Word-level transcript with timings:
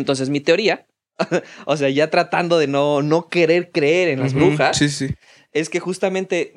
Entonces 0.00 0.28
mi 0.30 0.40
teoría, 0.40 0.86
o 1.66 1.76
sea, 1.76 1.88
ya 1.90 2.10
tratando 2.10 2.58
de 2.58 2.66
no, 2.66 3.02
no 3.02 3.28
querer 3.28 3.70
creer 3.70 4.08
en 4.08 4.20
las 4.20 4.34
brujas, 4.34 4.76
Sí, 4.76 4.88
sí. 4.88 5.14
es 5.52 5.68
que 5.68 5.78
justamente 5.78 6.52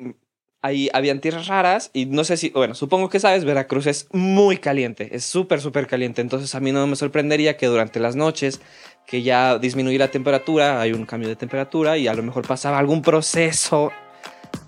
ahí 0.62 0.88
habían 0.94 1.20
tierras 1.20 1.46
raras 1.46 1.90
y 1.92 2.06
no 2.06 2.24
sé 2.24 2.38
si, 2.38 2.48
bueno, 2.48 2.74
supongo 2.74 3.10
que 3.10 3.20
sabes, 3.20 3.44
Veracruz 3.44 3.86
es 3.86 4.08
muy 4.12 4.56
caliente, 4.56 5.14
es 5.14 5.22
súper, 5.24 5.60
súper 5.60 5.86
caliente. 5.86 6.22
Entonces 6.22 6.54
a 6.54 6.60
mí 6.60 6.72
no 6.72 6.86
me 6.86 6.96
sorprendería 6.96 7.58
que 7.58 7.66
durante 7.66 8.00
las 8.00 8.16
noches 8.16 8.62
que 9.06 9.22
ya 9.22 9.58
disminuye 9.58 9.98
la 9.98 10.08
temperatura, 10.08 10.80
hay 10.80 10.92
un 10.92 11.04
cambio 11.04 11.28
de 11.28 11.36
temperatura 11.36 11.98
y 11.98 12.08
a 12.08 12.14
lo 12.14 12.22
mejor 12.22 12.46
pasaba 12.46 12.78
algún 12.78 13.02
proceso, 13.02 13.92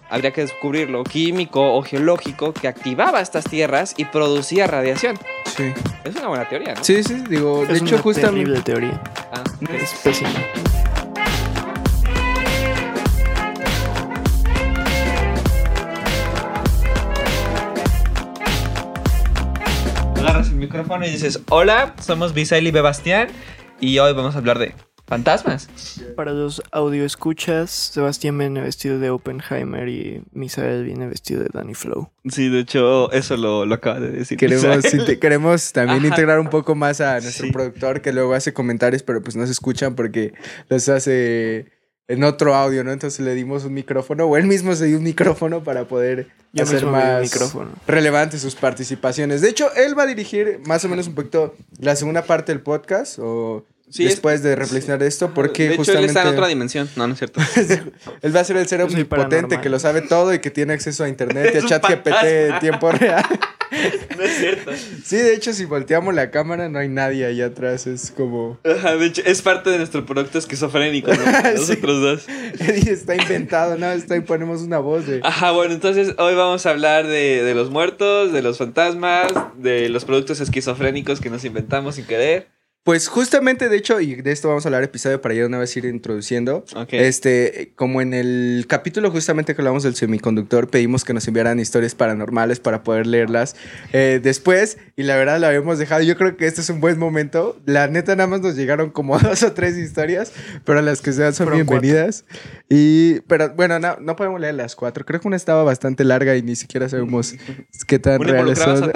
habría 0.09 0.33
que 0.33 0.43
descubrirlo, 0.43 1.05
químico 1.05 1.75
o 1.75 1.83
geológico, 1.83 2.53
que 2.53 2.69
activaba 2.69 3.21
estas 3.21 3.45
tierras 3.45 3.95
y 3.97 4.05
producía 4.07 4.67
radiación. 4.67 5.19
Sí, 5.45 5.73
Es 6.05 6.15
una 6.17 6.29
buena 6.29 6.49
teoría, 6.49 6.75
¿no? 6.75 6.85
sí, 6.85 7.03
sí, 7.03 7.23
digo, 7.29 7.65
de 7.67 7.75
es 7.75 7.83
hecho 7.83 7.95
una 7.97 8.03
justamente... 8.03 8.37
terrible 8.39 8.61
teoría. 8.63 9.01
Ah, 9.33 9.43
Es 9.73 9.93
pésima. 10.03 10.31
agarras 20.19 20.49
el 20.49 20.57
micrófono 20.57 21.07
y 21.07 21.11
dices, 21.11 21.41
hola, 21.51 21.95
somos 22.01 22.35
Bisail 22.35 22.67
y 22.67 22.71
Bebastián 22.71 23.29
y 23.81 23.99
hoy 23.99 24.13
vamos 24.13 24.35
a 24.35 24.39
hablar 24.39 24.59
de 24.59 24.75
fantasmas. 25.07 25.69
Para 26.17 26.33
los 26.33 26.63
audio 26.73 27.05
escuchas, 27.05 27.71
Sebastián 27.71 28.37
viene 28.39 28.61
vestido 28.61 28.99
de 28.99 29.11
Oppenheimer 29.11 29.89
y 29.89 30.23
Misael 30.33 30.85
viene 30.85 31.07
vestido 31.07 31.43
de 31.43 31.49
Danny 31.53 31.75
Flow. 31.75 32.11
Sí, 32.29 32.49
de 32.49 32.61
hecho, 32.61 33.11
eso 33.13 33.37
lo, 33.37 33.67
lo 33.67 33.75
acaba 33.77 34.01
de 34.01 34.11
decir. 34.11 34.37
Queremos, 34.39 35.73
también 35.73 35.99
Ajá. 35.99 36.09
integrar 36.09 36.41
un 36.41 36.49
poco 36.51 36.75
más 36.75 37.01
a 37.01 37.21
nuestro 37.21 37.47
Sí. 37.47 37.53
productor 37.53 38.01
que 38.01 38.13
luego 38.13 38.35
hace 38.35 38.53
comentarios, 38.53 39.03
pero 39.03 39.23
pues 39.23 39.37
no 39.37 39.47
se 39.47 39.53
escuchan 39.53 39.95
porque 39.95 40.33
los 40.69 40.89
hace 40.89 41.67
en 42.09 42.23
otro 42.25 42.55
audio, 42.55 42.85
¿no? 42.85 42.93
Entonces 42.93 43.21
le 43.25 43.35
dimos 43.35 43.65
un 43.65 43.75
micrófono, 43.75 44.27
o 44.27 44.37
él 44.37 44.47
mismo 44.47 44.75
se 44.77 44.87
dio 44.87 44.97
un 44.99 45.03
micrófono 45.05 45.65
para 45.65 45.87
poder 45.89 46.29
Yo 46.53 46.63
hacer 46.63 46.87
más 46.87 47.21
micrófono. 47.23 47.71
relevantes 47.87 48.41
sus 48.43 48.55
participaciones. 48.55 49.41
De 49.41 49.49
hecho, 49.49 49.73
él 49.75 49.99
va 49.99 50.05
a 50.05 50.07
dirigir 50.07 50.61
más 50.67 50.85
o 50.85 50.89
menos 50.89 51.09
un 51.09 51.15
poquito 51.17 51.55
la 51.81 51.97
segunda 51.97 52.23
parte 52.23 52.53
del 52.53 52.61
podcast, 52.63 53.19
o 53.21 53.65
Sí, 53.89 54.05
es- 54.05 54.11
después 54.13 54.43
de 54.43 54.57
reflexionar 54.57 55.03
esto, 55.03 55.33
porque 55.33 55.65
de 55.65 55.69
hecho, 55.71 55.79
justamente... 55.79 56.05
él 56.05 56.17
está 56.17 56.23
en 56.29 56.35
otra 56.35 56.49
dimensión. 56.49 56.89
No, 56.97 57.07
no 57.07 57.13
es 57.13 57.19
cierto. 57.19 57.41
Él 58.23 58.35
va 58.35 58.41
a 58.41 58.45
ser 58.45 58.57
el 58.57 58.67
ser 58.67 58.83
omnipotente 58.83 59.61
que 59.61 59.69
lo 59.69 59.79
sabe 59.79 60.03
todo 60.03 60.35
y 60.35 60.41
que 60.41 60.51
tiene 60.51 60.73
acceso 60.73 61.05
a 61.05 61.09
internet 61.09 61.53
y 61.55 61.59
a 61.59 61.63
chat 61.63 61.85
GPT 61.89 62.25
en 62.25 62.59
tiempo 62.59 62.91
real. 62.91 63.25
no 64.17 64.23
es 64.25 64.39
cierto. 64.39 64.73
Sí, 65.05 65.17
de 65.17 65.35
hecho, 65.35 65.53
si 65.53 65.65
volteamos 65.67 66.15
la 66.15 66.31
cámara 66.31 66.69
no 66.69 66.79
hay 66.79 66.89
nadie 66.89 67.27
ahí 67.27 67.43
atrás. 67.43 67.87
Es 67.87 68.11
como... 68.11 68.59
Ajá, 68.65 68.97
de 68.97 69.07
hecho, 69.07 69.23
es 69.25 69.41
parte 69.43 69.71
de 69.71 69.79
nuestro 69.79 70.05
producto 70.05 70.39
esquizofrénico, 70.39 71.13
¿no? 71.15 71.25
Nosotros 71.55 72.01
dos. 72.01 72.27
Eddie 72.59 72.93
está 72.93 73.15
inventado, 73.15 73.77
¿no? 73.79 73.91
Está 73.93 74.15
ahí 74.15 74.21
ponemos 74.21 74.63
una 74.63 74.79
voz 74.79 75.07
de... 75.07 75.21
Ajá, 75.23 75.53
bueno, 75.53 75.75
entonces 75.75 76.15
hoy 76.19 76.35
vamos 76.35 76.67
a 76.67 76.71
hablar 76.71 77.07
de, 77.07 77.43
de 77.43 77.55
los 77.55 77.71
muertos, 77.71 78.33
de 78.33 78.43
los 78.43 78.59
fantasmas, 78.59 79.33
de 79.57 79.89
los 79.89 80.05
productos 80.05 80.41
esquizofrénicos 80.41 81.21
que 81.21 81.31
nos 81.31 81.45
inventamos 81.45 81.95
sin 81.95 82.05
querer. 82.07 82.49
Pues 82.87 83.09
justamente, 83.09 83.69
de 83.69 83.77
hecho, 83.77 84.01
y 84.01 84.15
de 84.15 84.31
esto 84.31 84.47
vamos 84.47 84.65
a 84.65 84.69
hablar 84.69 84.85
episodio 84.85 85.21
para 85.21 85.35
ya 85.35 85.45
una 85.45 85.59
vez 85.59 85.77
ir 85.77 85.87
introduciendo. 85.87 86.65
Este, 86.91 87.73
como 87.75 88.01
en 88.01 88.15
el 88.15 88.67
capítulo 88.69 89.11
justamente 89.11 89.57
que 89.57 89.61
hablamos 89.61 89.83
del 89.83 89.97
semiconductor, 89.97 90.69
pedimos 90.71 91.05
que 91.05 91.13
nos 91.13 91.27
enviaran 91.27 91.59
historias 91.59 91.97
paranormales 91.97 92.61
para 92.61 92.85
poder 92.85 93.09
leerlas 93.09 93.57
eh, 93.93 94.21
después. 94.23 94.79
Y 94.95 95.03
la 95.03 95.17
verdad 95.17 95.41
la 95.41 95.49
habíamos 95.49 95.81
dejado. 95.81 96.03
Yo 96.03 96.17
creo 96.17 96.37
que 96.37 96.47
este 96.47 96.61
es 96.61 96.71
un 96.71 96.81
buen 96.81 96.97
momento. 96.97 97.61
La 97.67 97.89
neta, 97.89 98.15
nada 98.15 98.29
más 98.29 98.41
nos 98.41 98.55
llegaron 98.55 98.91
como 98.91 99.19
dos 99.19 99.43
o 99.43 99.53
tres 99.53 99.77
historias, 99.77 100.33
pero 100.65 100.81
las 100.81 101.01
que 101.01 101.13
sean 101.13 101.35
son 101.35 101.53
bienvenidas. 101.53 102.25
Y, 102.69 103.19
pero 103.23 103.53
bueno, 103.57 103.81
no, 103.81 103.97
no 103.97 104.15
podemos 104.15 104.41
leer 104.41 104.55
las 104.55 104.77
cuatro. 104.77 105.05
Creo 105.05 105.21
que 105.21 105.27
una 105.27 105.37
estaba 105.37 105.65
bastante 105.65 106.05
larga 106.05 106.37
y 106.37 106.43
ni 106.43 106.55
siquiera 106.55 106.89
sabemos 106.89 107.35
qué 107.89 107.99
tan 107.99 108.21
reales 108.23 108.61
son. 108.61 108.93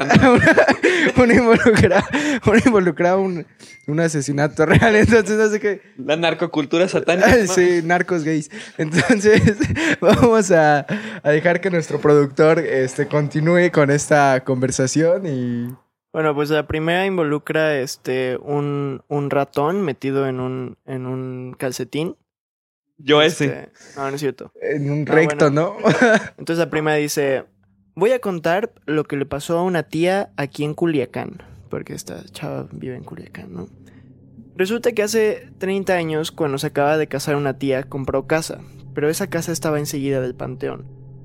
Una 1.17 1.34
involucraba, 1.34 2.09
una 2.47 2.62
involucraba 2.65 3.17
un, 3.17 3.47
un 3.91 4.01
asesinato 4.01 4.67
real. 4.67 4.97
Entonces, 4.97 5.37
no 5.37 5.49
sé 5.49 5.61
qué. 5.61 5.83
La 5.99 6.17
narcocultura 6.17 6.89
satánica. 6.89 7.47
Sí, 7.47 7.81
narcos 7.84 8.25
gays. 8.25 8.51
Entonces, 8.78 9.59
vamos 10.01 10.51
a, 10.51 10.87
a 11.23 11.31
dejar 11.31 11.61
que 11.61 11.71
nuestro 11.71 12.00
productor 12.00 12.59
este, 12.61 13.06
continúe 13.06 13.71
con 13.73 13.91
esta 13.91 14.43
conversación 14.45 15.27
y... 15.27 15.75
Bueno, 16.12 16.34
pues 16.34 16.50
la 16.50 16.67
primera 16.67 17.06
involucra 17.06 17.79
este 17.79 18.37
un, 18.43 19.03
un 19.06 19.31
ratón 19.31 19.83
metido 19.83 20.27
en 20.27 20.41
un, 20.41 20.77
en 20.84 21.06
un 21.06 21.55
calcetín. 21.56 22.17
Yo 22.99 23.23
ese. 23.23 23.45
Este, 23.45 23.71
no, 23.97 24.09
no 24.09 24.15
es 24.15 24.21
cierto. 24.21 24.53
En 24.61 24.91
un 24.91 25.06
recto, 25.06 25.50
¿no? 25.50 25.77
Entonces 26.39 26.59
la 26.59 26.69
primera 26.69 26.97
dice, 26.97 27.45
voy 27.95 28.12
a 28.12 28.19
contar 28.19 28.73
lo 28.87 29.05
que 29.05 29.17
le 29.17 29.25
pasó 29.25 29.59
a 29.59 29.62
una 29.62 29.84
tía 29.84 30.31
aquí 30.37 30.65
en 30.65 30.75
Culiacán, 30.75 31.43
porque 31.69 31.95
esta 31.95 32.25
chava 32.25 32.67
vive 32.73 32.97
en 32.97 33.05
Culiacán, 33.05 33.53
¿no? 33.53 33.69
Resulta 34.60 34.93
que 34.93 35.03
hace 35.03 35.48
30 35.56 35.94
años, 35.94 36.31
cuando 36.31 36.59
se 36.59 36.66
acaba 36.66 36.98
de 36.98 37.06
casar 37.06 37.34
una 37.34 37.56
tía, 37.56 37.84
compró 37.84 38.26
casa, 38.26 38.60
pero 38.93 39.09
esa 39.09 39.28
casa 39.28 39.53
estaba 39.53 39.78
enseguida 39.78 40.21
del 40.21 40.34
panteón. 40.34 40.84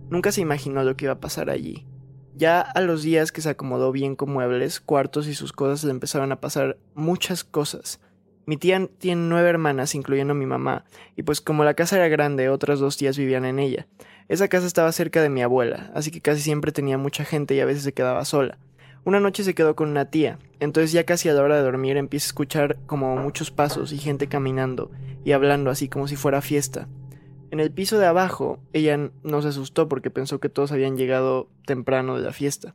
Nunca 0.10 0.32
se 0.32 0.40
imaginó 0.40 0.86
lo 0.86 0.96
que 0.96 1.04
iba 1.04 1.16
a 1.16 1.20
pasar 1.20 1.50
allí. 1.50 1.86
Ya 2.34 2.62
a 2.62 2.80
los 2.80 3.04
días 3.04 3.34
que 3.34 3.42
se 3.42 3.50
acomodó 3.50 3.92
bien 3.92 4.16
con 4.16 4.32
muebles, 4.32 4.80
cuartos 4.80 5.28
y 5.28 5.36
sus 5.36 5.52
cosas 5.52 5.84
le 5.84 5.92
empezaron 5.92 6.32
a 6.32 6.40
pasar 6.40 6.78
muchas 6.94 7.44
cosas. 7.44 8.00
Mi 8.46 8.56
tía 8.56 8.88
tiene 9.00 9.28
nueve 9.28 9.50
hermanas, 9.50 9.96
incluyendo 9.96 10.34
mi 10.34 10.46
mamá, 10.46 10.86
y 11.18 11.24
pues 11.24 11.42
como 11.42 11.66
la 11.66 11.74
casa 11.74 11.98
era 11.98 12.08
grande, 12.08 12.48
otras 12.48 12.80
dos 12.80 12.96
tías 12.96 13.18
vivían 13.18 13.44
en 13.44 13.60
ella. 13.60 13.86
Esa 14.30 14.48
casa 14.48 14.66
estaba 14.66 14.94
cerca 14.94 15.22
de 15.22 15.30
mi 15.30 15.42
abuela, 15.42 15.92
así 15.94 16.10
que 16.10 16.22
casi 16.22 16.40
siempre 16.40 16.72
tenía 16.72 16.98
mucha 16.98 17.26
gente 17.26 17.54
y 17.54 17.60
a 17.60 17.66
veces 17.66 17.84
se 17.84 17.94
quedaba 17.94 18.24
sola. 18.24 18.60
Una 19.06 19.20
noche 19.20 19.44
se 19.44 19.54
quedó 19.54 19.76
con 19.76 19.90
una 19.90 20.10
tía, 20.10 20.40
entonces 20.60 20.92
ya 20.92 21.04
casi 21.04 21.30
a 21.30 21.34
la 21.34 21.44
hora 21.44 21.56
de 21.58 21.62
dormir 21.64 21.96
empieza 21.96 22.26
a 22.26 22.30
escuchar 22.30 22.78
como 22.88 23.16
muchos 23.18 23.52
pasos 23.52 23.94
y 23.94 23.98
gente 24.00 24.28
caminando 24.28 24.92
y 25.24 25.32
hablando 25.34 25.70
así 25.70 25.88
como 25.88 26.08
si 26.08 26.16
fuera 26.16 26.42
fiesta. 26.42 26.88
En 27.52 27.60
el 27.60 27.72
piso 27.72 28.00
de 28.00 28.08
abajo, 28.08 28.60
ella 28.74 29.12
no 29.24 29.42
se 29.44 29.50
asustó 29.50 29.88
porque 29.88 30.10
pensó 30.10 30.40
que 30.40 30.50
todos 30.50 30.72
habían 30.72 30.98
llegado 30.98 31.48
temprano 31.68 32.18
de 32.18 32.24
la 32.24 32.34
fiesta. 32.34 32.74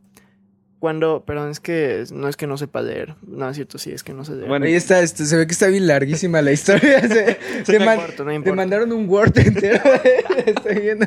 Cuando, 0.79 1.25
perdón, 1.27 1.51
es 1.51 1.61
que 1.61 2.05
no 2.13 2.27
es 2.29 2.37
que 2.39 2.47
no 2.47 2.57
sepa 2.57 2.81
leer, 2.81 3.17
no 3.27 3.47
es 3.51 3.57
cierto, 3.57 3.77
sí, 3.77 3.91
es 3.93 4.03
que 4.03 4.15
no 4.15 4.25
sé 4.25 4.33
leer. 4.37 4.49
Bueno, 4.49 4.65
Ahí 4.65 4.75
está, 4.75 5.01
este, 5.01 5.27
se 5.27 5.37
ve 5.37 5.47
que 5.47 5.53
está 5.53 5.67
bien 5.67 5.87
larguísima 5.87 6.41
la 6.41 6.53
historia. 6.53 7.01
Se, 7.09 7.39
te, 7.67 7.79
no 7.79 7.85
man- 7.85 7.99
importa, 8.01 8.25
no 8.25 8.43
te 8.43 8.53
mandaron 8.53 8.93
un 8.93 9.07
Word 9.07 9.37
entero. 9.37 9.79
Estoy 10.47 10.79
viendo. 10.79 11.07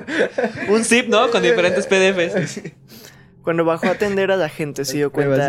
un 0.69 0.83
zip, 0.83 1.07
¿no? 1.07 1.31
Con 1.31 1.41
diferentes 1.41 1.87
PDFs. 1.87 2.61
Cuando 3.43 3.65
bajó 3.65 3.87
a 3.87 3.91
atender 3.91 4.31
a 4.31 4.37
la 4.37 4.49
gente 4.49 4.85
se 4.85 4.97
dio 4.97 5.11
cuenta 5.35 5.47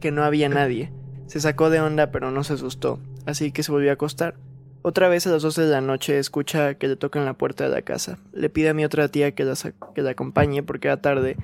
que 0.00 0.10
no 0.10 0.24
había 0.24 0.48
nadie. 0.48 0.90
Se 1.26 1.40
sacó 1.40 1.70
de 1.70 1.80
onda 1.80 2.10
pero 2.10 2.30
no 2.30 2.44
se 2.44 2.54
asustó, 2.54 2.98
así 3.26 3.52
que 3.52 3.62
se 3.62 3.72
volvió 3.72 3.90
a 3.90 3.94
acostar. 3.94 4.34
Otra 4.82 5.08
vez 5.08 5.26
a 5.26 5.30
las 5.30 5.42
12 5.42 5.62
de 5.62 5.70
la 5.70 5.80
noche 5.80 6.18
escucha 6.18 6.74
que 6.74 6.88
le 6.88 6.96
tocan 6.96 7.24
la 7.24 7.34
puerta 7.34 7.64
de 7.64 7.70
la 7.70 7.82
casa. 7.82 8.18
Le 8.32 8.50
pide 8.50 8.68
a 8.70 8.74
mi 8.74 8.84
otra 8.84 9.08
tía 9.08 9.32
que 9.32 9.44
la, 9.44 9.54
sa- 9.54 9.72
que 9.94 10.02
la 10.02 10.10
acompañe 10.10 10.62
porque 10.64 10.88
era 10.88 10.96
tarde. 11.00 11.36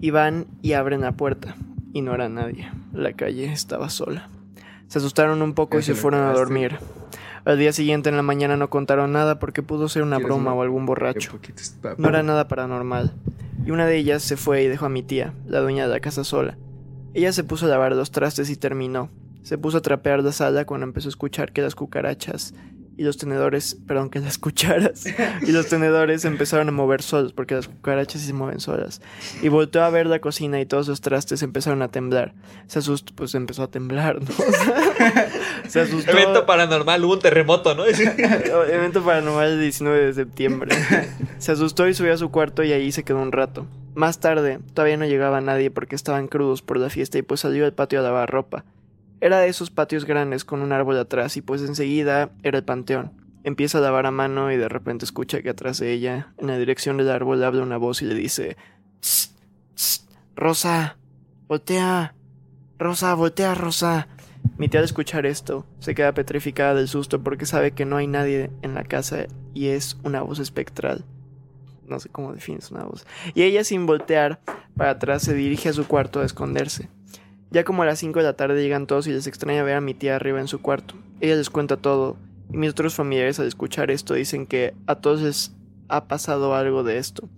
Y 0.00 0.10
van 0.10 0.46
y 0.60 0.72
abren 0.72 1.02
la 1.02 1.12
puerta. 1.12 1.54
Y 1.92 2.02
no 2.02 2.14
era 2.14 2.28
nadie. 2.28 2.68
La 2.92 3.12
calle 3.12 3.52
estaba 3.52 3.90
sola. 3.90 4.28
Se 4.88 4.98
asustaron 4.98 5.40
un 5.40 5.54
poco 5.54 5.78
y 5.78 5.82
se 5.82 5.94
fueron 5.94 6.22
a 6.26 6.32
dormir. 6.32 6.78
Al 7.44 7.58
día 7.58 7.72
siguiente 7.72 8.08
en 8.08 8.16
la 8.16 8.22
mañana 8.22 8.56
no 8.56 8.70
contaron 8.70 9.12
nada 9.12 9.38
porque 9.38 9.62
pudo 9.62 9.88
ser 9.88 10.02
una 10.02 10.16
¿Quieres 10.16 10.26
broma 10.34 10.52
o 10.52 10.62
algún 10.62 10.84
borracho. 10.84 11.38
No 11.96 12.08
era 12.08 12.22
nada 12.24 12.48
paranormal. 12.48 13.12
Y 13.64 13.70
una 13.70 13.86
de 13.86 13.96
ellas 13.96 14.22
se 14.22 14.36
fue 14.36 14.62
y 14.62 14.68
dejó 14.68 14.86
a 14.86 14.90
mi 14.90 15.02
tía, 15.02 15.34
la 15.46 15.60
dueña 15.60 15.86
de 15.86 15.92
la 15.92 16.00
casa 16.00 16.24
sola. 16.24 16.56
Ella 17.14 17.32
se 17.32 17.44
puso 17.44 17.66
a 17.66 17.68
lavar 17.68 17.94
los 17.94 18.10
trastes 18.10 18.50
y 18.50 18.56
terminó. 18.56 19.10
Se 19.42 19.58
puso 19.58 19.78
a 19.78 19.82
trapear 19.82 20.22
la 20.22 20.32
sala 20.32 20.64
cuando 20.64 20.86
empezó 20.86 21.08
a 21.08 21.10
escuchar 21.10 21.52
que 21.52 21.62
las 21.62 21.74
cucarachas 21.74 22.54
y 22.96 23.04
los 23.04 23.16
tenedores, 23.16 23.76
perdón, 23.86 24.10
que 24.10 24.20
las 24.20 24.38
cucharas 24.38 25.04
y 25.42 25.52
los 25.52 25.68
tenedores 25.68 26.24
empezaron 26.24 26.68
a 26.68 26.72
mover 26.72 27.02
solos, 27.02 27.32
porque 27.32 27.54
las 27.54 27.68
cucarachas 27.68 28.20
sí 28.20 28.26
se 28.26 28.32
mueven 28.32 28.60
solas. 28.60 29.00
Y 29.42 29.48
volteó 29.48 29.82
a 29.82 29.90
ver 29.90 30.06
la 30.06 30.20
cocina 30.20 30.60
y 30.60 30.66
todos 30.66 30.88
los 30.88 31.00
trastes 31.00 31.42
empezaron 31.42 31.82
a 31.82 31.88
temblar. 31.88 32.34
Se 32.66 32.78
asustó, 32.80 33.14
pues 33.14 33.34
empezó 33.34 33.62
a 33.62 33.70
temblar, 33.70 34.20
¿no? 34.20 34.28
se 35.68 35.80
asustó. 35.80 36.10
Evento 36.12 36.46
paranormal, 36.46 37.04
hubo 37.04 37.14
un 37.14 37.20
terremoto, 37.20 37.74
¿no? 37.74 37.84
Evento 38.68 39.02
paranormal 39.02 39.48
el 39.48 39.60
19 39.60 40.06
de 40.06 40.14
septiembre. 40.14 40.76
Se 41.38 41.52
asustó 41.52 41.88
y 41.88 41.94
subió 41.94 42.12
a 42.12 42.16
su 42.16 42.30
cuarto 42.30 42.62
y 42.62 42.72
ahí 42.72 42.92
se 42.92 43.04
quedó 43.04 43.20
un 43.20 43.32
rato. 43.32 43.66
Más 43.94 44.20
tarde, 44.20 44.60
todavía 44.74 44.96
no 44.96 45.04
llegaba 45.04 45.40
nadie 45.40 45.70
porque 45.70 45.96
estaban 45.96 46.28
crudos 46.28 46.62
por 46.62 46.78
la 46.78 46.90
fiesta 46.90 47.18
y 47.18 47.22
pues 47.22 47.40
salió 47.40 47.64
al 47.64 47.72
patio 47.72 48.00
a 48.00 48.02
lavar 48.02 48.30
ropa. 48.30 48.64
Era 49.20 49.38
de 49.38 49.48
esos 49.48 49.70
patios 49.70 50.04
grandes 50.04 50.44
con 50.44 50.62
un 50.62 50.72
árbol 50.72 50.98
atrás 50.98 51.36
y 51.36 51.42
pues 51.42 51.62
enseguida 51.62 52.30
era 52.42 52.58
el 52.58 52.64
panteón. 52.64 53.12
Empieza 53.44 53.78
a 53.78 53.80
lavar 53.80 54.06
a 54.06 54.10
mano 54.10 54.50
y 54.52 54.56
de 54.56 54.68
repente 54.68 55.04
escucha 55.04 55.42
que 55.42 55.50
atrás 55.50 55.78
de 55.78 55.92
ella, 55.92 56.32
en 56.38 56.46
la 56.46 56.58
dirección 56.58 56.96
del 56.96 57.10
árbol, 57.10 57.42
habla 57.42 57.62
una 57.62 57.76
voz 57.76 58.02
y 58.02 58.06
le 58.06 58.14
dice: 58.14 58.56
"Tss, 59.00 59.34
tss, 59.74 60.08
Rosa, 60.36 60.96
voltea. 61.48 62.14
Rosa, 62.78 63.14
voltea, 63.14 63.54
Rosa. 63.54 64.08
Mi 64.56 64.68
tía 64.68 64.80
al 64.80 64.84
escuchar 64.84 65.26
esto 65.26 65.66
se 65.80 65.94
queda 65.94 66.12
petrificada 66.12 66.74
del 66.74 66.88
susto 66.88 67.22
porque 67.22 67.46
sabe 67.46 67.72
que 67.72 67.84
no 67.84 67.96
hay 67.96 68.06
nadie 68.06 68.50
en 68.62 68.74
la 68.74 68.84
casa 68.84 69.26
y 69.52 69.68
es 69.68 69.98
una 70.02 70.22
voz 70.22 70.38
espectral. 70.38 71.04
No 71.86 71.98
sé 72.00 72.08
cómo 72.08 72.32
defines 72.32 72.70
una 72.70 72.84
voz. 72.84 73.06
Y 73.34 73.42
ella 73.42 73.64
sin 73.64 73.84
voltear 73.84 74.40
para 74.76 74.90
atrás 74.90 75.22
se 75.22 75.34
dirige 75.34 75.68
a 75.68 75.72
su 75.72 75.86
cuarto 75.86 76.20
a 76.20 76.24
esconderse. 76.24 76.88
Ya 77.50 77.64
como 77.64 77.82
a 77.82 77.86
las 77.86 77.98
5 77.98 78.18
de 78.20 78.24
la 78.24 78.34
tarde 78.34 78.62
llegan 78.62 78.86
todos 78.86 79.06
y 79.06 79.12
les 79.12 79.26
extraña 79.26 79.62
ver 79.62 79.76
a 79.76 79.80
mi 79.80 79.94
tía 79.94 80.16
arriba 80.16 80.40
en 80.40 80.48
su 80.48 80.62
cuarto. 80.62 80.94
Ella 81.20 81.36
les 81.36 81.50
cuenta 81.50 81.76
todo 81.76 82.16
y 82.52 82.56
mis 82.56 82.70
otros 82.70 82.94
familiares 82.94 83.38
al 83.40 83.46
escuchar 83.46 83.90
esto 83.90 84.14
dicen 84.14 84.46
que 84.46 84.74
a 84.86 84.96
todos 84.96 85.22
les 85.22 85.52
ha 85.88 86.06
pasado 86.06 86.54
algo 86.54 86.82
de 86.82 86.98
esto. 86.98 87.28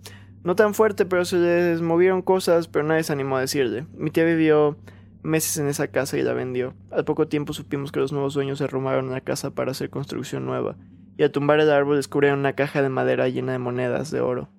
No 0.43 0.55
tan 0.55 0.73
fuerte, 0.73 1.05
pero 1.05 1.23
se 1.25 1.37
les 1.37 1.81
movieron 1.81 2.21
cosas, 2.21 2.67
pero 2.67 2.85
nadie 2.85 3.03
se 3.03 3.13
animó 3.13 3.37
a 3.37 3.41
decirle. 3.41 3.85
Mi 3.95 4.11
tía 4.11 4.25
vivió 4.25 4.77
meses 5.23 5.57
en 5.57 5.67
esa 5.67 5.87
casa 5.87 6.17
y 6.17 6.21
la 6.21 6.33
vendió. 6.33 6.73
Al 6.91 7.05
poco 7.05 7.27
tiempo 7.27 7.53
supimos 7.53 7.91
que 7.91 7.99
los 7.99 8.11
nuevos 8.11 8.33
dueños 8.33 8.57
se 8.57 8.67
la 8.67 9.21
casa 9.21 9.51
para 9.51 9.71
hacer 9.71 9.89
construcción 9.89 10.45
nueva, 10.45 10.75
y 11.17 11.23
al 11.23 11.31
tumbar 11.31 11.59
el 11.59 11.71
árbol 11.71 11.95
descubrieron 11.95 12.39
una 12.39 12.53
caja 12.53 12.81
de 12.81 12.89
madera 12.89 13.29
llena 13.29 13.53
de 13.53 13.59
monedas 13.59 14.11
de 14.11 14.19
oro. 14.21 14.49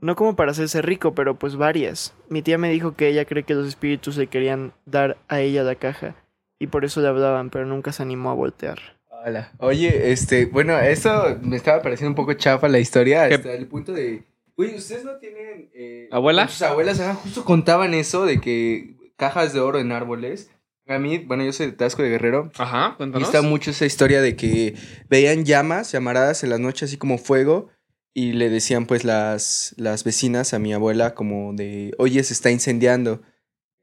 No 0.00 0.14
como 0.16 0.36
para 0.36 0.50
hacerse 0.52 0.82
rico, 0.82 1.14
pero 1.14 1.38
pues 1.38 1.56
varias. 1.56 2.14
Mi 2.28 2.42
tía 2.42 2.58
me 2.58 2.70
dijo 2.70 2.94
que 2.94 3.08
ella 3.08 3.24
cree 3.24 3.44
que 3.44 3.54
los 3.54 3.66
espíritus 3.66 4.16
le 4.16 4.26
querían 4.26 4.72
dar 4.84 5.16
a 5.28 5.40
ella 5.40 5.62
la 5.62 5.74
caja, 5.76 6.14
y 6.58 6.66
por 6.68 6.84
eso 6.84 7.00
le 7.00 7.08
hablaban, 7.08 7.50
pero 7.50 7.66
nunca 7.66 7.92
se 7.92 8.02
animó 8.02 8.30
a 8.30 8.34
voltear. 8.34 8.78
Hola. 9.24 9.52
Oye, 9.58 10.12
este, 10.12 10.46
bueno, 10.46 10.78
eso 10.78 11.38
me 11.42 11.56
estaba 11.56 11.82
pareciendo 11.82 12.10
un 12.10 12.14
poco 12.14 12.34
chafa 12.34 12.68
la 12.68 12.78
historia, 12.78 13.28
¿Qué? 13.28 13.34
hasta 13.34 13.52
el 13.54 13.66
punto 13.66 13.92
de... 13.92 14.22
Oye, 14.56 14.76
¿ustedes 14.76 15.04
no 15.04 15.16
tienen... 15.18 15.70
eh, 15.74 16.08
¿Abuela? 16.12 16.46
Sus 16.48 16.62
abuelas 16.62 17.00
ajá, 17.00 17.14
justo 17.14 17.44
contaban 17.44 17.92
eso 17.92 18.24
de 18.24 18.40
que 18.40 18.96
cajas 19.16 19.52
de 19.52 19.60
oro 19.60 19.78
en 19.78 19.92
árboles. 19.92 20.50
A 20.86 20.98
mí, 20.98 21.18
bueno, 21.18 21.44
yo 21.44 21.52
soy 21.52 21.66
de 21.66 21.72
Tasco 21.72 22.02
de 22.02 22.10
Guerrero. 22.10 22.50
Ajá, 22.56 22.90
Y 22.94 22.96
cuéntanos. 22.98 23.28
está 23.28 23.42
mucho 23.42 23.70
esa 23.72 23.84
historia 23.86 24.20
de 24.22 24.36
que 24.36 24.74
veían 25.10 25.44
llamas, 25.44 25.90
llamaradas 25.90 26.44
en 26.44 26.50
las 26.50 26.60
noches, 26.60 26.90
así 26.90 26.96
como 26.96 27.18
fuego, 27.18 27.68
y 28.18 28.32
le 28.32 28.48
decían 28.48 28.86
pues 28.86 29.04
las, 29.04 29.74
las 29.76 30.02
vecinas 30.02 30.54
a 30.54 30.58
mi 30.58 30.72
abuela 30.72 31.14
como 31.14 31.52
de, 31.52 31.92
oye, 31.98 32.24
se 32.24 32.32
está 32.32 32.50
incendiando 32.50 33.20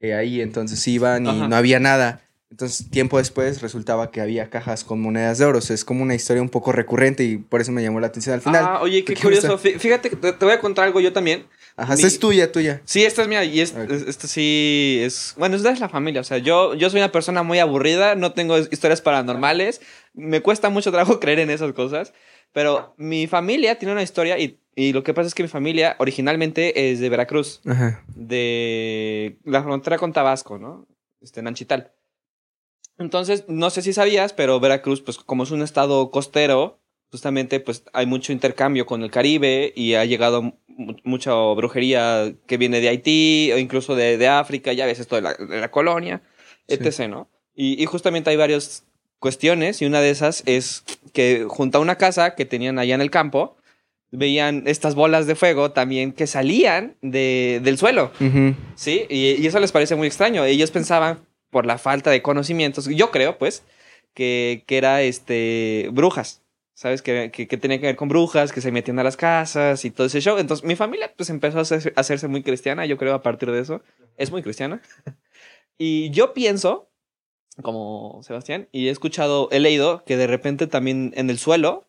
eh, 0.00 0.12
ahí, 0.14 0.40
entonces 0.40 0.86
iban 0.88 1.24
y 1.26 1.28
Ajá. 1.28 1.46
no 1.46 1.54
había 1.54 1.78
nada. 1.78 2.20
Entonces, 2.50 2.90
tiempo 2.90 3.18
después 3.18 3.62
resultaba 3.62 4.10
que 4.10 4.20
había 4.20 4.50
cajas 4.50 4.82
con 4.82 5.00
monedas 5.00 5.38
de 5.38 5.44
oro. 5.44 5.58
O 5.58 5.60
sea, 5.60 5.74
es 5.74 5.84
como 5.84 6.02
una 6.02 6.14
historia 6.16 6.42
un 6.42 6.48
poco 6.48 6.72
recurrente 6.72 7.22
y 7.24 7.36
por 7.36 7.60
eso 7.60 7.70
me 7.70 7.82
llamó 7.82 8.00
la 8.00 8.08
atención 8.08 8.34
al 8.34 8.42
final. 8.42 8.64
Ah, 8.64 8.80
oye, 8.82 9.04
qué 9.04 9.14
curioso. 9.14 9.56
Fí- 9.58 9.78
Fíjate 9.78 10.10
te, 10.10 10.32
te 10.32 10.44
voy 10.44 10.54
a 10.54 10.58
contar 10.60 10.84
algo 10.86 11.00
yo 11.00 11.12
también. 11.12 11.46
Ajá, 11.76 11.94
mi- 11.94 12.00
esa 12.00 12.06
es 12.08 12.18
tuya, 12.18 12.50
tuya. 12.50 12.80
Sí, 12.84 13.04
esta 13.04 13.22
es 13.22 13.28
mía 13.28 13.44
y 13.44 13.60
es- 13.60 13.72
esta 14.08 14.26
sí 14.28 14.98
es... 15.02 15.34
Bueno, 15.36 15.56
esta 15.56 15.70
es 15.70 15.78
la 15.80 15.88
familia. 15.88 16.20
O 16.20 16.24
sea, 16.24 16.38
yo, 16.38 16.74
yo 16.74 16.90
soy 16.90 17.00
una 17.00 17.10
persona 17.12 17.42
muy 17.44 17.60
aburrida, 17.60 18.14
no 18.16 18.32
tengo 18.32 18.58
historias 18.58 19.00
paranormales, 19.00 19.80
me 20.12 20.40
cuesta 20.40 20.70
mucho 20.70 20.90
trabajo 20.90 21.18
creer 21.20 21.38
en 21.40 21.50
esas 21.50 21.72
cosas, 21.72 22.12
pero 22.54 22.94
mi 22.96 23.26
familia 23.26 23.78
tiene 23.78 23.92
una 23.92 24.02
historia 24.02 24.38
y, 24.38 24.58
y 24.74 24.94
lo 24.94 25.02
que 25.02 25.12
pasa 25.12 25.26
es 25.28 25.34
que 25.34 25.42
mi 25.42 25.48
familia 25.50 25.96
originalmente 25.98 26.90
es 26.90 27.00
de 27.00 27.08
Veracruz, 27.10 27.60
Ajá. 27.66 28.02
de 28.14 29.36
la 29.44 29.62
frontera 29.62 29.98
con 29.98 30.14
Tabasco, 30.14 30.58
¿no? 30.58 30.86
Este, 31.20 31.40
en 31.40 31.48
Anchital. 31.48 31.92
Entonces, 32.98 33.44
no 33.48 33.70
sé 33.70 33.82
si 33.82 33.92
sabías, 33.92 34.32
pero 34.32 34.60
Veracruz, 34.60 35.02
pues 35.02 35.18
como 35.18 35.42
es 35.42 35.50
un 35.50 35.62
estado 35.62 36.10
costero, 36.10 36.80
justamente 37.10 37.60
pues 37.60 37.84
hay 37.92 38.06
mucho 38.06 38.32
intercambio 38.32 38.86
con 38.86 39.02
el 39.02 39.10
Caribe 39.10 39.72
y 39.74 39.94
ha 39.94 40.04
llegado 40.04 40.42
mu- 40.66 40.96
mucha 41.02 41.34
brujería 41.54 42.34
que 42.46 42.56
viene 42.56 42.80
de 42.80 42.88
Haití 42.88 43.50
o 43.52 43.58
incluso 43.58 43.96
de, 43.96 44.16
de 44.16 44.28
África, 44.28 44.72
ya 44.72 44.86
ves 44.86 45.00
esto 45.00 45.16
de 45.16 45.22
la, 45.22 45.34
de 45.34 45.60
la 45.60 45.70
colonia, 45.70 46.22
Sí. 46.68 46.76
etc., 46.80 47.08
¿no? 47.10 47.28
Y, 47.54 47.80
y 47.82 47.86
justamente 47.86 48.30
hay 48.30 48.36
varias 48.36 48.86
cuestiones 49.24 49.80
y 49.80 49.86
una 49.86 50.02
de 50.02 50.10
esas 50.10 50.42
es 50.44 50.84
que 51.14 51.46
junto 51.48 51.78
a 51.78 51.80
una 51.80 51.96
casa 51.96 52.34
que 52.34 52.44
tenían 52.44 52.78
allá 52.78 52.94
en 52.94 53.00
el 53.00 53.10
campo, 53.10 53.56
veían 54.10 54.64
estas 54.66 54.94
bolas 54.94 55.26
de 55.26 55.34
fuego 55.34 55.70
también 55.70 56.12
que 56.12 56.26
salían 56.26 56.94
de, 57.00 57.58
del 57.64 57.78
suelo. 57.78 58.12
Sí, 58.74 59.06
y, 59.08 59.42
y 59.42 59.46
eso 59.46 59.60
les 59.60 59.72
parece 59.72 59.96
muy 59.96 60.08
extraño. 60.08 60.44
Ellos 60.44 60.70
pensaban, 60.70 61.20
por 61.48 61.64
la 61.64 61.78
falta 61.78 62.10
de 62.10 62.20
conocimientos, 62.20 62.86
yo 62.86 63.10
creo, 63.10 63.38
pues, 63.38 63.62
que, 64.12 64.62
que 64.66 64.76
era 64.76 65.00
este 65.00 65.88
brujas. 65.90 66.42
¿Sabes? 66.74 67.00
Que, 67.00 67.30
que, 67.32 67.46
que 67.48 67.56
tenía 67.56 67.80
que 67.80 67.86
ver 67.86 67.96
con 67.96 68.08
brujas, 68.08 68.52
que 68.52 68.60
se 68.60 68.72
metían 68.72 68.98
a 68.98 69.04
las 69.04 69.16
casas 69.16 69.86
y 69.86 69.90
todo 69.90 70.06
ese 70.06 70.20
show. 70.20 70.36
Entonces, 70.36 70.66
mi 70.66 70.76
familia, 70.76 71.10
pues, 71.16 71.30
empezó 71.30 71.60
a 71.60 72.00
hacerse 72.00 72.28
muy 72.28 72.42
cristiana, 72.42 72.84
yo 72.84 72.98
creo, 72.98 73.14
a 73.14 73.22
partir 73.22 73.50
de 73.50 73.60
eso. 73.60 73.80
Es 74.18 74.30
muy 74.30 74.42
cristiana. 74.42 74.82
y 75.78 76.10
yo 76.10 76.34
pienso, 76.34 76.90
como 77.62 78.20
Sebastián, 78.22 78.68
y 78.72 78.88
he 78.88 78.90
escuchado, 78.90 79.48
he 79.52 79.60
leído 79.60 80.04
que 80.04 80.16
de 80.16 80.26
repente 80.26 80.66
también 80.66 81.12
en 81.16 81.30
el 81.30 81.38
suelo 81.38 81.86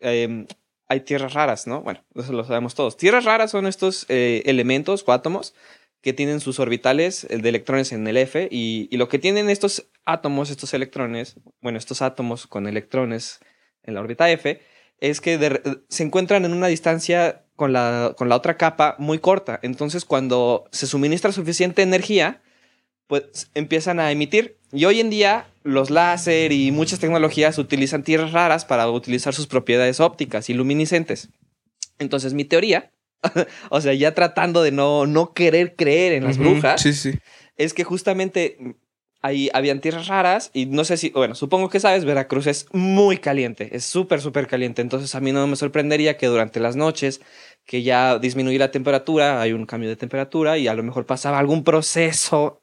eh, 0.00 0.46
hay 0.88 1.00
tierras 1.00 1.34
raras, 1.34 1.66
¿no? 1.66 1.82
Bueno, 1.82 2.02
eso 2.14 2.32
lo 2.32 2.44
sabemos 2.44 2.74
todos. 2.74 2.96
Tierras 2.96 3.24
raras 3.24 3.50
son 3.50 3.66
estos 3.66 4.06
eh, 4.08 4.42
elementos 4.46 5.04
o 5.06 5.12
átomos 5.12 5.54
que 6.00 6.12
tienen 6.12 6.40
sus 6.40 6.60
orbitales 6.60 7.24
eh, 7.24 7.38
de 7.38 7.48
electrones 7.48 7.92
en 7.92 8.06
el 8.06 8.16
F 8.16 8.48
y, 8.50 8.96
lo 8.96 9.08
que 9.08 9.18
tienen 9.18 9.50
estos 9.50 9.88
átomos, 10.04 10.50
estos 10.50 10.72
electrones, 10.74 11.36
bueno, 11.60 11.78
estos 11.78 12.00
átomos 12.02 12.46
con 12.46 12.66
electrones 12.66 13.40
en 13.82 13.94
la 13.94 14.00
órbita 14.00 14.30
F, 14.30 14.60
es 15.00 15.20
que 15.20 15.60
se 15.88 16.02
encuentran 16.02 16.44
en 16.44 16.52
una 16.52 16.66
distancia 16.66 17.44
con 17.54 17.72
la, 17.72 18.14
con 18.16 18.28
la 18.28 18.36
otra 18.36 18.56
capa 18.56 18.96
muy 18.98 19.18
corta. 19.18 19.60
Entonces, 19.62 20.04
cuando 20.04 20.64
se 20.72 20.86
suministra 20.86 21.32
suficiente 21.32 21.82
energía, 21.82 22.42
pues 23.06 23.50
empiezan 23.54 24.00
a 24.00 24.10
emitir. 24.10 24.57
Y 24.72 24.84
hoy 24.84 25.00
en 25.00 25.10
día, 25.10 25.46
los 25.62 25.90
láser 25.90 26.52
y 26.52 26.70
muchas 26.72 26.98
tecnologías 27.00 27.58
utilizan 27.58 28.02
tierras 28.02 28.32
raras 28.32 28.64
para 28.64 28.90
utilizar 28.90 29.34
sus 29.34 29.46
propiedades 29.46 30.00
ópticas 30.00 30.50
y 30.50 30.54
luminiscentes. 30.54 31.30
Entonces, 31.98 32.34
mi 32.34 32.44
teoría, 32.44 32.90
o 33.70 33.80
sea, 33.80 33.94
ya 33.94 34.14
tratando 34.14 34.62
de 34.62 34.70
no, 34.72 35.06
no 35.06 35.32
querer 35.32 35.74
creer 35.74 36.12
en 36.12 36.24
las 36.24 36.38
brujas, 36.38 36.80
Sí, 36.82 36.92
sí. 36.92 37.12
es 37.56 37.72
que 37.74 37.82
justamente 37.84 38.58
ahí 39.20 39.50
habían 39.52 39.80
tierras 39.80 40.06
raras 40.06 40.50
y 40.54 40.66
no 40.66 40.84
sé 40.84 40.96
si, 40.96 41.10
bueno, 41.10 41.34
supongo 41.34 41.68
que 41.70 41.80
sabes, 41.80 42.04
Veracruz 42.04 42.46
es 42.46 42.66
muy 42.72 43.18
caliente, 43.18 43.70
es 43.74 43.84
súper, 43.84 44.20
súper 44.20 44.46
caliente. 44.46 44.80
Entonces 44.82 45.14
a 45.14 45.20
mí 45.20 45.32
no 45.32 45.44
me 45.46 45.56
sorprendería 45.56 46.16
que 46.16 46.26
durante 46.26 46.60
las 46.60 46.76
noches, 46.76 47.20
que 47.64 47.82
ya 47.82 48.18
disminuye 48.18 48.58
la 48.58 48.70
temperatura, 48.70 49.40
hay 49.40 49.52
un 49.54 49.66
cambio 49.66 49.88
de 49.88 49.96
temperatura 49.96 50.56
y 50.58 50.68
a 50.68 50.74
lo 50.74 50.82
mejor 50.84 51.04
pasaba 51.04 51.38
algún 51.40 51.64
proceso, 51.64 52.60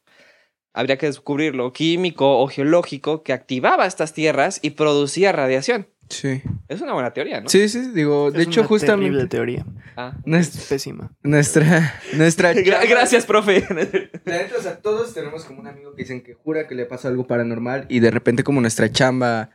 habría 0.76 0.98
que 0.98 1.08
descubrirlo, 1.08 1.74
químico 1.74 2.40
o 2.40 2.48
geológico, 2.48 3.24
que 3.24 3.34
activaba 3.34 3.86
estas 3.88 4.14
tierras 4.14 4.60
y 4.62 4.72
producía 4.72 5.32
radiación. 5.32 5.88
Sí. 6.10 6.44
Es 6.68 6.82
una 6.82 6.94
buena 6.94 7.14
teoría, 7.14 7.42
¿no? 7.42 7.50
Sí, 7.50 7.68
sí, 7.68 7.90
digo, 7.92 8.30
de 8.30 8.44
Es 8.44 8.48
hecho, 8.48 8.62
una 8.62 8.68
terrible 8.68 8.68
justamente 8.68 9.28
teoría. 9.28 9.66
Ah. 9.98 10.14
nuestra, 10.26 10.62
Pésima. 10.70 11.12
nuestra, 11.24 11.96
nuestra 12.14 12.54
chava- 12.64 12.88
Gracias, 12.88 13.26
profe. 13.26 13.64
La 14.26 14.38
neta, 14.38 14.56
o 14.60 14.62
sea, 14.62 14.78
todos 14.82 15.16
tenemos 15.16 15.46
como 15.46 15.62
un 15.62 15.68
amigo 15.68 15.96
que 15.96 16.04
dicen 16.04 16.22
que 16.22 16.36
jura 16.36 16.68
que 16.68 16.76
le 16.76 16.86
pasa 16.86 17.08
algo 17.08 17.26
paranormal 17.26 17.88
y 17.90 18.02
de 18.02 18.12
repente 18.12 18.44
como 18.44 18.62
nuestra 18.62 18.92
chamba, 18.92 19.50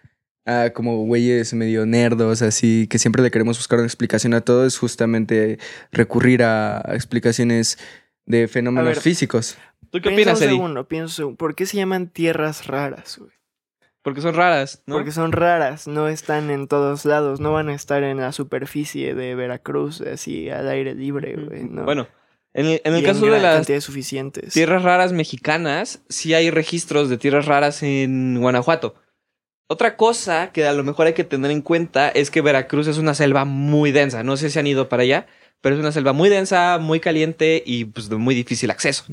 ah, 0.44 0.70
como 0.74 1.04
güeyes 1.04 1.54
medio 1.54 1.86
nerdos, 1.86 2.42
así, 2.42 2.88
que 2.90 2.98
siempre 2.98 3.22
le 3.22 3.30
queremos 3.30 3.56
buscar 3.58 3.78
una 3.78 3.86
explicación 3.86 4.34
a 4.34 4.40
todo, 4.40 4.66
es 4.66 4.76
justamente 4.76 5.58
recurrir 5.92 6.42
a 6.42 6.82
explicaciones 6.94 7.78
de 8.26 8.48
fenómenos 8.48 8.86
A 8.86 8.94
ver. 8.94 9.00
físicos. 9.00 9.56
¿Tú 9.90 10.00
qué 10.00 10.10
Piensa 10.10 10.32
opinas, 10.34 10.42
Eddie? 10.42 10.50
segundo, 10.50 10.86
segundo. 11.08 11.36
¿Por 11.36 11.54
qué 11.54 11.66
se 11.66 11.76
llaman 11.76 12.08
tierras 12.08 12.66
raras, 12.66 13.18
güey? 13.18 13.30
Porque 14.02 14.20
son 14.22 14.34
raras, 14.34 14.82
¿no? 14.86 14.94
Porque 14.94 15.10
son 15.12 15.32
raras, 15.32 15.86
no 15.86 16.08
están 16.08 16.50
en 16.50 16.68
todos 16.68 17.04
lados, 17.04 17.38
no 17.40 17.52
van 17.52 17.68
a 17.68 17.74
estar 17.74 18.02
en 18.02 18.16
la 18.18 18.32
superficie 18.32 19.14
de 19.14 19.34
Veracruz, 19.34 20.00
así 20.00 20.48
al 20.48 20.68
aire 20.68 20.94
libre, 20.94 21.36
güey. 21.36 21.64
¿no? 21.64 21.84
Bueno, 21.84 22.08
en 22.54 22.66
el, 22.66 22.80
en 22.84 22.94
el 22.94 23.02
Y 23.02 23.04
caso 23.04 23.26
de 23.26 23.40
las 23.40 23.66
suficientes. 23.84 24.54
tierras 24.54 24.82
raras 24.82 25.12
mexicanas, 25.12 26.02
sí 26.08 26.32
hay 26.32 26.50
registros 26.50 27.10
de 27.10 27.18
tierras 27.18 27.44
raras 27.44 27.82
en 27.82 28.40
Guanajuato. 28.40 28.94
Otra 29.68 29.96
cosa 29.96 30.50
que 30.50 30.66
a 30.66 30.72
lo 30.72 30.82
mejor 30.82 31.06
hay 31.06 31.12
que 31.12 31.22
tener 31.22 31.50
en 31.50 31.60
cuenta 31.62 32.08
es 32.08 32.30
que 32.30 32.40
Veracruz 32.40 32.88
es 32.88 32.98
una 32.98 33.14
selva 33.14 33.44
muy 33.44 33.92
densa. 33.92 34.22
No 34.24 34.36
sé 34.36 34.50
si 34.50 34.58
han 34.58 34.66
ido 34.66 34.88
para 34.88 35.02
allá, 35.04 35.26
pero 35.60 35.74
es 35.74 35.80
una 35.80 35.92
selva 35.92 36.12
muy 36.12 36.28
densa, 36.28 36.78
muy 36.78 37.00
caliente 37.00 37.62
y 37.64 37.84
pues 37.84 38.08
de 38.08 38.16
muy 38.16 38.34
difícil 38.34 38.70
acceso. 38.70 39.04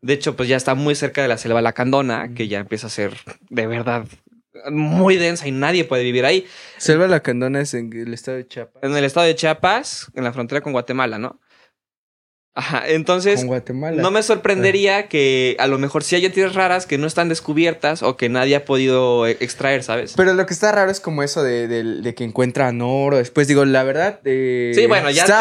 De 0.00 0.12
hecho, 0.12 0.36
pues 0.36 0.48
ya 0.48 0.56
está 0.56 0.74
muy 0.74 0.94
cerca 0.94 1.22
de 1.22 1.28
la 1.28 1.38
selva 1.38 1.60
lacandona, 1.60 2.34
que 2.34 2.48
ya 2.48 2.58
empieza 2.58 2.86
a 2.86 2.90
ser 2.90 3.14
de 3.50 3.66
verdad 3.66 4.06
muy 4.70 5.16
densa 5.16 5.46
y 5.46 5.52
nadie 5.52 5.84
puede 5.84 6.02
vivir 6.02 6.24
ahí. 6.24 6.46
Selva 6.76 7.06
Lacandona 7.06 7.60
es 7.60 7.74
en 7.74 7.92
el 7.92 8.12
estado 8.12 8.36
de 8.36 8.46
Chiapas. 8.46 8.82
En 8.82 8.96
el 8.96 9.04
estado 9.04 9.26
de 9.26 9.34
Chiapas, 9.34 10.10
en 10.14 10.24
la 10.24 10.32
frontera 10.32 10.60
con 10.60 10.72
Guatemala, 10.72 11.18
¿no? 11.18 11.40
Ajá, 12.52 12.82
entonces 12.88 13.38
Con 13.40 13.46
Guatemala. 13.46 14.02
no 14.02 14.10
me 14.10 14.22
sorprendería 14.24 15.06
que 15.08 15.56
a 15.60 15.68
lo 15.68 15.78
mejor 15.78 16.02
sí 16.02 16.16
haya 16.16 16.32
tierras 16.32 16.54
raras 16.56 16.84
que 16.84 16.98
no 16.98 17.06
están 17.06 17.28
descubiertas 17.28 18.02
o 18.02 18.16
que 18.16 18.28
nadie 18.28 18.56
ha 18.56 18.64
podido 18.64 19.26
eh, 19.28 19.36
extraer, 19.40 19.84
¿sabes? 19.84 20.14
Pero 20.16 20.34
lo 20.34 20.46
que 20.46 20.52
está 20.54 20.72
raro 20.72 20.90
es 20.90 20.98
como 20.98 21.22
eso 21.22 21.44
de, 21.44 21.68
de- 21.68 22.02
de 22.02 22.14
que 22.14 22.24
encuentran 22.24 22.80
oro. 22.82 23.18
Después 23.18 23.46
digo, 23.46 23.64
la 23.64 23.84
verdad. 23.84 24.20
eh, 24.24 24.72
Sí, 24.74 24.86
bueno, 24.86 25.10
ya 25.10 25.26
se 25.26 25.32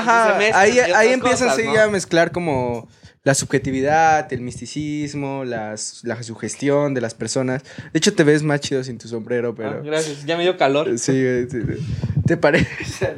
ahí, 0.53 0.77
ahí 0.79 1.09
empiezan 1.11 1.55
sí, 1.55 1.63
¿no? 1.63 1.79
a 1.81 1.87
mezclar 1.87 2.31
como 2.31 2.87
la 3.23 3.33
subjetividad, 3.33 4.31
el 4.31 4.41
misticismo, 4.41 5.43
las, 5.45 6.01
la 6.03 6.21
sugestión 6.21 6.93
de 6.93 7.01
las 7.01 7.15
personas. 7.15 7.63
De 7.91 7.97
hecho, 7.97 8.13
te 8.13 8.23
ves 8.23 8.43
más 8.43 8.61
chido 8.61 8.83
sin 8.83 8.97
tu 8.99 9.07
sombrero, 9.07 9.49
Ah, 9.49 9.55
pero... 9.57 9.83
gracias, 9.83 10.25
ya 10.25 10.37
me 10.37 10.43
dio 10.43 10.57
calor. 10.57 10.87
Sí, 10.99 11.11
güey, 11.11 11.49
sí, 11.49 11.59
sí. 11.61 12.21
¿Te 12.27 12.37
parece? 12.37 13.15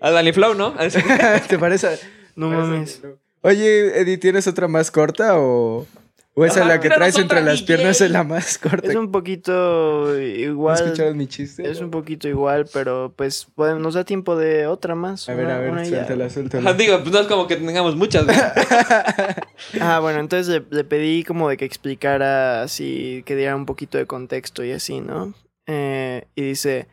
A 0.00 0.10
Danny 0.12 0.32
Flow, 0.32 0.54
¿no? 0.54 0.74
¿Te 1.48 1.58
parece? 1.58 1.98
No 2.36 2.48
mames. 2.48 3.00
Oye, 3.46 4.00
Eddie, 4.00 4.16
¿tienes 4.16 4.46
otra 4.46 4.68
más 4.68 4.90
corta 4.90 5.38
o, 5.38 5.86
o 6.32 6.44
esa 6.46 6.60
Ajá, 6.60 6.68
la 6.70 6.80
que 6.80 6.88
traes 6.88 7.18
entre 7.18 7.42
las 7.42 7.56
DJ. 7.60 7.66
piernas 7.66 8.00
es 8.00 8.10
la 8.10 8.24
más 8.24 8.56
corta? 8.56 8.88
Es 8.88 8.96
un 8.96 9.12
poquito 9.12 10.06
¿No 10.14 10.18
igual. 10.18 10.76
escucharon 10.82 11.18
mi 11.18 11.26
chiste? 11.26 11.70
Es 11.70 11.80
un 11.80 11.90
poquito 11.90 12.26
igual, 12.26 12.64
pero 12.72 13.12
pues 13.14 13.46
podemos- 13.54 13.82
nos 13.82 13.92
da 13.94 14.04
tiempo 14.04 14.34
de 14.34 14.66
otra 14.66 14.94
más. 14.94 15.28
A 15.28 15.34
ver, 15.34 15.44
una- 15.44 15.56
a 15.56 15.58
ver, 15.58 15.74
ya. 15.82 15.84
suéltala, 15.84 16.24
Ah, 16.24 16.30
suéltala. 16.30 16.72
Digo, 16.72 16.98
pues 17.00 17.12
no 17.12 17.20
es 17.20 17.26
como 17.26 17.46
que 17.46 17.56
tengamos 17.56 17.96
muchas. 17.96 18.24
Ah, 19.80 19.98
bueno, 20.00 20.20
entonces 20.20 20.48
le, 20.48 20.62
le 20.76 20.84
pedí 20.84 21.22
como 21.24 21.48
de 21.48 21.56
que 21.56 21.64
explicara 21.64 22.62
así, 22.62 23.22
que 23.26 23.34
diera 23.36 23.56
un 23.56 23.66
poquito 23.66 23.98
de 23.98 24.06
contexto 24.06 24.62
y 24.64 24.72
así, 24.72 25.00
¿no? 25.00 25.32
Eh, 25.66 26.26
y 26.34 26.42
dice, 26.42 26.86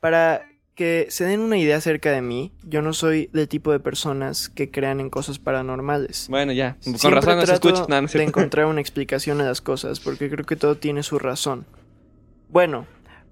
para 0.00 0.42
que 0.76 1.06
se 1.08 1.24
den 1.24 1.40
una 1.40 1.56
idea 1.56 1.78
acerca 1.78 2.12
de 2.12 2.20
mí, 2.20 2.52
yo 2.62 2.82
no 2.82 2.92
soy 2.92 3.30
del 3.32 3.48
tipo 3.48 3.72
de 3.72 3.80
personas 3.80 4.50
que 4.50 4.70
crean 4.70 5.00
en 5.00 5.08
cosas 5.08 5.38
paranormales. 5.38 6.26
Bueno, 6.28 6.52
ya. 6.52 6.76
Con 6.84 6.98
Siempre 6.98 7.22
razón 7.22 7.38
no 7.38 7.46
se 7.46 7.54
escucha. 7.54 7.86
No, 7.88 8.00
no 8.02 8.06
es 8.06 8.12
de 8.12 8.22
encontrar 8.22 8.66
una 8.66 8.82
explicación 8.82 9.40
a 9.40 9.44
las 9.44 9.62
cosas, 9.62 10.00
porque 10.00 10.28
creo 10.28 10.44
que 10.44 10.54
todo 10.54 10.76
tiene 10.76 11.02
su 11.02 11.18
razón. 11.18 11.64
Bueno, 12.50 12.86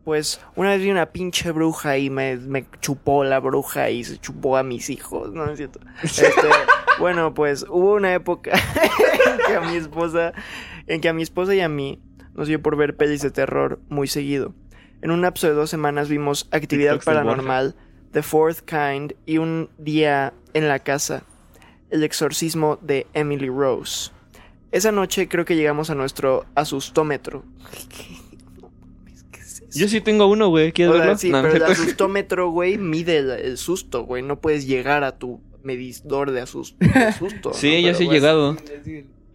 pues 0.04 0.40
una 0.56 0.70
vez 0.70 0.80
vi 0.80 0.90
una 0.90 1.12
pinche 1.12 1.52
bruja 1.52 1.98
y 1.98 2.08
me, 2.08 2.38
me 2.38 2.66
chupó 2.80 3.24
la 3.24 3.40
bruja 3.40 3.90
y 3.90 4.04
se 4.04 4.18
chupó 4.18 4.56
a 4.56 4.62
mis 4.62 4.88
hijos, 4.88 5.32
no 5.34 5.44
es 5.50 5.58
cierto. 5.58 5.80
Este, 6.02 6.24
bueno, 6.98 7.34
pues 7.34 7.66
hubo 7.68 7.94
una 7.94 8.14
época 8.14 8.52
en 9.38 9.46
que 9.46 9.54
a 9.54 9.60
mi 9.60 9.76
esposa, 9.76 10.32
en 10.86 11.00
que 11.02 11.10
a 11.10 11.12
mi 11.12 11.22
esposa 11.22 11.54
y 11.54 11.60
a 11.60 11.68
mí 11.68 12.00
nos 12.34 12.48
dio 12.48 12.60
por 12.62 12.76
ver 12.76 12.96
pelis 12.96 13.20
de 13.20 13.30
terror 13.30 13.80
muy 13.90 14.08
seguido. 14.08 14.54
En 15.04 15.10
un 15.10 15.20
lapso 15.20 15.46
de 15.46 15.52
dos 15.52 15.68
semanas 15.68 16.08
vimos 16.08 16.48
Actividad 16.50 16.92
TikToks 16.94 17.04
Paranormal, 17.04 17.74
The 18.12 18.22
Fourth 18.22 18.60
Kind 18.60 19.12
y 19.26 19.36
un 19.36 19.68
día 19.76 20.32
en 20.54 20.66
la 20.66 20.78
casa, 20.78 21.24
El 21.90 22.02
exorcismo 22.04 22.78
de 22.80 23.06
Emily 23.12 23.48
Rose. 23.48 24.10
Esa 24.72 24.92
noche 24.92 25.28
creo 25.28 25.44
que 25.44 25.56
llegamos 25.56 25.90
a 25.90 25.94
nuestro 25.94 26.46
asustómetro. 26.54 27.44
Yo 29.74 29.88
sí 29.88 30.00
tengo 30.00 30.26
uno, 30.26 30.48
güey. 30.48 30.72
¿Quieres 30.72 30.94
sea, 30.94 31.02
verlo? 31.04 31.18
sí, 31.18 31.30
No, 31.30 31.42
no 31.42 31.48
pero 31.50 31.66
el 31.66 31.72
asustómetro, 31.72 32.48
güey, 32.50 32.78
mide 32.78 33.18
el, 33.18 33.30
el 33.30 33.58
susto, 33.58 34.04
güey. 34.04 34.22
No 34.22 34.40
puedes 34.40 34.66
llegar 34.66 35.04
a 35.04 35.18
tu 35.18 35.40
medidor 35.62 36.30
de, 36.30 36.40
asus- 36.42 36.76
de 36.78 37.12
susto. 37.18 37.50
¿no? 37.50 37.54
Sí, 37.54 37.82
yo 37.82 37.88
Pero, 37.88 37.98
sí 37.98 38.04
he 38.04 38.08
llegado. 38.08 38.56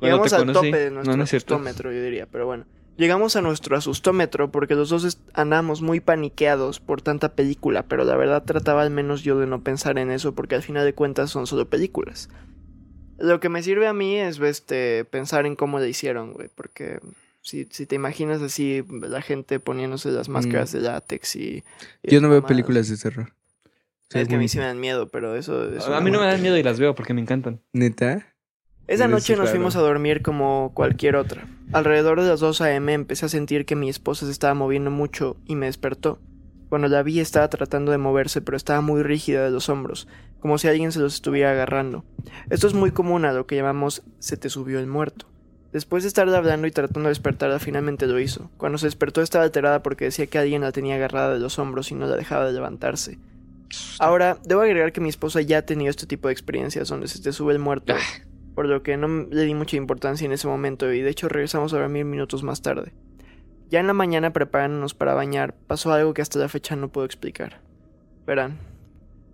Llegamos 0.01 0.33
al 0.33 0.39
conocí. 0.39 0.67
tope 0.71 0.77
de 0.79 0.91
nuestro 0.91 1.11
No, 1.13 1.17
no 1.17 1.23
asustómetro, 1.25 1.91
yo 1.91 2.01
diría, 2.01 2.25
pero 2.25 2.45
bueno. 2.47 2.65
Llegamos 2.99 3.37
a 3.37 3.41
nuestro 3.41 3.77
asustómetro 3.77 4.51
porque 4.51 4.75
los 4.75 4.89
dos 4.89 5.19
andamos 5.33 5.81
muy 5.81 6.01
paniqueados 6.01 6.81
por 6.81 7.01
tanta 7.01 7.33
película, 7.33 7.83
pero 7.83 8.03
la 8.03 8.17
verdad 8.17 8.43
trataba 8.43 8.81
al 8.81 8.89
menos 8.89 9.23
yo 9.23 9.39
de 9.39 9.47
no 9.47 9.63
pensar 9.63 9.97
en 9.97 10.11
eso 10.11 10.35
porque 10.35 10.55
al 10.55 10.63
final 10.63 10.83
de 10.83 10.93
cuentas 10.93 11.29
son 11.29 11.47
solo 11.47 11.69
películas. 11.69 12.27
Lo 13.17 13.39
que 13.39 13.47
me 13.47 13.63
sirve 13.63 13.87
a 13.87 13.93
mí 13.93 14.17
es 14.17 14.41
este, 14.41 15.05
pensar 15.05 15.45
en 15.45 15.55
cómo 15.55 15.79
le 15.79 15.87
hicieron, 15.87 16.33
güey, 16.33 16.49
porque 16.53 16.99
si, 17.39 17.69
si 17.71 17.85
te 17.85 17.95
imaginas 17.95 18.41
así 18.41 18.83
la 18.89 19.21
gente 19.21 19.61
poniéndose 19.61 20.11
las 20.11 20.27
máscaras 20.27 20.73
de 20.73 20.81
látex 20.81 21.37
y... 21.37 21.63
y 22.03 22.11
Yo 22.11 22.19
no 22.19 22.29
veo 22.29 22.45
películas 22.45 22.89
de 22.89 22.97
terror. 22.97 23.31
Es 24.13 24.27
que 24.27 24.35
a 24.35 24.37
mí 24.37 24.49
sí 24.49 24.57
me 24.57 24.65
dan 24.65 24.81
miedo, 24.81 25.07
pero 25.07 25.37
eso... 25.37 25.73
es 25.73 25.85
A 25.85 26.01
mí 26.01 26.11
no 26.11 26.19
me 26.19 26.25
dan 26.25 26.41
miedo 26.41 26.57
y 26.57 26.63
las 26.63 26.81
veo 26.81 26.95
porque 26.95 27.13
me 27.13 27.21
encantan. 27.21 27.61
¿Neta? 27.71 28.27
Esa 28.87 29.07
noche 29.07 29.37
nos 29.37 29.45
raro. 29.45 29.51
fuimos 29.51 29.77
a 29.77 29.79
dormir 29.79 30.21
como 30.21 30.73
cualquier 30.73 31.15
otra. 31.15 31.47
Alrededor 31.71 32.19
de 32.19 32.27
las 32.27 32.39
2 32.39 32.61
a.m. 32.61 32.93
empecé 32.93 33.27
a 33.27 33.29
sentir 33.29 33.65
que 33.65 33.75
mi 33.75 33.89
esposa 33.89 34.25
se 34.25 34.31
estaba 34.31 34.55
moviendo 34.55 34.89
mucho 34.89 35.37
y 35.45 35.55
me 35.55 35.67
despertó. 35.67 36.19
Cuando 36.67 36.87
la 36.87 37.03
vi 37.03 37.19
estaba 37.19 37.47
tratando 37.47 37.91
de 37.91 37.99
moverse, 37.99 38.41
pero 38.41 38.57
estaba 38.57 38.81
muy 38.81 39.03
rígida 39.03 39.43
de 39.43 39.51
los 39.51 39.69
hombros, 39.69 40.07
como 40.39 40.57
si 40.57 40.67
alguien 40.67 40.91
se 40.91 40.99
los 40.99 41.13
estuviera 41.13 41.51
agarrando. 41.51 42.05
Esto 42.49 42.65
es 42.65 42.73
muy 42.73 42.89
común 42.89 43.23
a 43.23 43.33
lo 43.33 43.45
que 43.45 43.55
llamamos 43.55 44.01
se 44.17 44.35
te 44.35 44.49
subió 44.49 44.79
el 44.79 44.87
muerto. 44.87 45.27
Después 45.71 46.03
de 46.03 46.07
estarle 46.07 46.35
hablando 46.35 46.65
y 46.65 46.71
tratando 46.71 47.07
de 47.07 47.11
despertarla, 47.11 47.59
finalmente 47.59 48.07
lo 48.07 48.19
hizo. 48.19 48.49
Cuando 48.57 48.79
se 48.79 48.87
despertó 48.87 49.21
estaba 49.21 49.43
alterada 49.43 49.83
porque 49.83 50.05
decía 50.05 50.25
que 50.25 50.39
alguien 50.39 50.61
la 50.61 50.71
tenía 50.71 50.95
agarrada 50.95 51.33
de 51.33 51.39
los 51.39 51.59
hombros 51.59 51.91
y 51.91 51.95
no 51.95 52.07
la 52.07 52.15
dejaba 52.15 52.45
de 52.45 52.53
levantarse. 52.53 53.19
Ahora, 53.99 54.39
debo 54.43 54.61
agregar 54.61 54.91
que 54.91 55.01
mi 55.01 55.09
esposa 55.09 55.41
ya 55.41 55.59
ha 55.59 55.61
tenido 55.61 55.91
este 55.91 56.07
tipo 56.07 56.27
de 56.27 56.31
experiencias 56.31 56.87
donde 56.87 57.07
se 57.07 57.21
te 57.21 57.31
sube 57.31 57.53
el 57.53 57.59
muerto 57.59 57.93
por 58.59 58.67
lo 58.67 58.83
que 58.83 58.97
no 58.97 59.07
le 59.07 59.43
di 59.45 59.53
mucha 59.53 59.77
importancia 59.77 60.25
en 60.25 60.33
ese 60.33 60.45
momento 60.45 60.91
y 60.91 60.99
de 60.99 61.09
hecho 61.09 61.29
regresamos 61.29 61.71
a 61.71 61.79
dormir 61.79 62.03
minutos 62.03 62.43
más 62.43 62.61
tarde. 62.61 62.91
Ya 63.69 63.79
en 63.79 63.87
la 63.87 63.93
mañana 63.93 64.33
preparándonos 64.33 64.93
para 64.93 65.13
bañar, 65.13 65.55
pasó 65.55 65.93
algo 65.93 66.13
que 66.13 66.21
hasta 66.21 66.39
la 66.39 66.49
fecha 66.49 66.75
no 66.75 66.89
puedo 66.89 67.05
explicar. 67.05 67.61
Verán, 68.27 68.57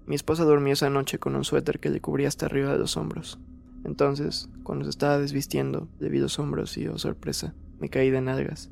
mi 0.06 0.14
esposa 0.14 0.44
durmió 0.44 0.74
esa 0.74 0.92
noche 0.92 1.18
con 1.18 1.36
un 1.36 1.44
suéter 1.44 1.80
que 1.80 1.90
le 1.90 2.02
cubría 2.02 2.28
hasta 2.28 2.46
arriba 2.46 2.72
de 2.72 2.78
los 2.78 2.98
hombros. 2.98 3.40
Entonces, 3.84 4.48
cuando 4.62 4.84
se 4.86 4.92
estaba 4.92 5.18
desvistiendo, 5.18 5.88
le 5.98 6.10
vi 6.10 6.20
los 6.20 6.38
hombros 6.38 6.78
y, 6.78 6.86
oh 6.88 7.00
sorpresa, 7.00 7.56
me 7.80 7.90
caí 7.90 8.12
de 8.12 8.22
nalgas. 8.22 8.70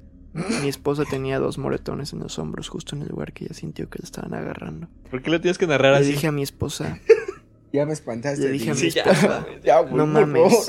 Mi 0.62 0.68
esposa 0.68 1.04
tenía 1.10 1.40
dos 1.40 1.58
moretones 1.58 2.14
en 2.14 2.20
los 2.20 2.38
hombros 2.38 2.70
justo 2.70 2.96
en 2.96 3.02
el 3.02 3.08
lugar 3.08 3.34
que 3.34 3.46
ella 3.46 3.56
sintió 3.56 3.90
que 3.90 3.98
le 3.98 4.06
estaban 4.06 4.36
agarrando. 4.36 4.88
¿Por 5.10 5.24
qué 5.24 5.32
lo 5.32 5.42
tienes 5.42 5.58
que 5.58 5.66
narrar 5.66 5.94
Le 5.94 5.98
así? 6.02 6.12
dije 6.12 6.28
a 6.28 6.32
mi 6.32 6.44
esposa, 6.44 7.00
Ya 7.74 7.86
me 7.88 7.94
espantaste. 7.94 8.46
Le 8.46 8.52
dije 8.52 8.70
a 8.70 8.74
mi 8.76 8.80
Sí, 8.80 8.92
ya, 8.92 9.02
esposa. 9.06 9.46
Ya, 9.64 9.80
güey, 9.80 9.96
No 9.96 10.06
mames. 10.08 10.68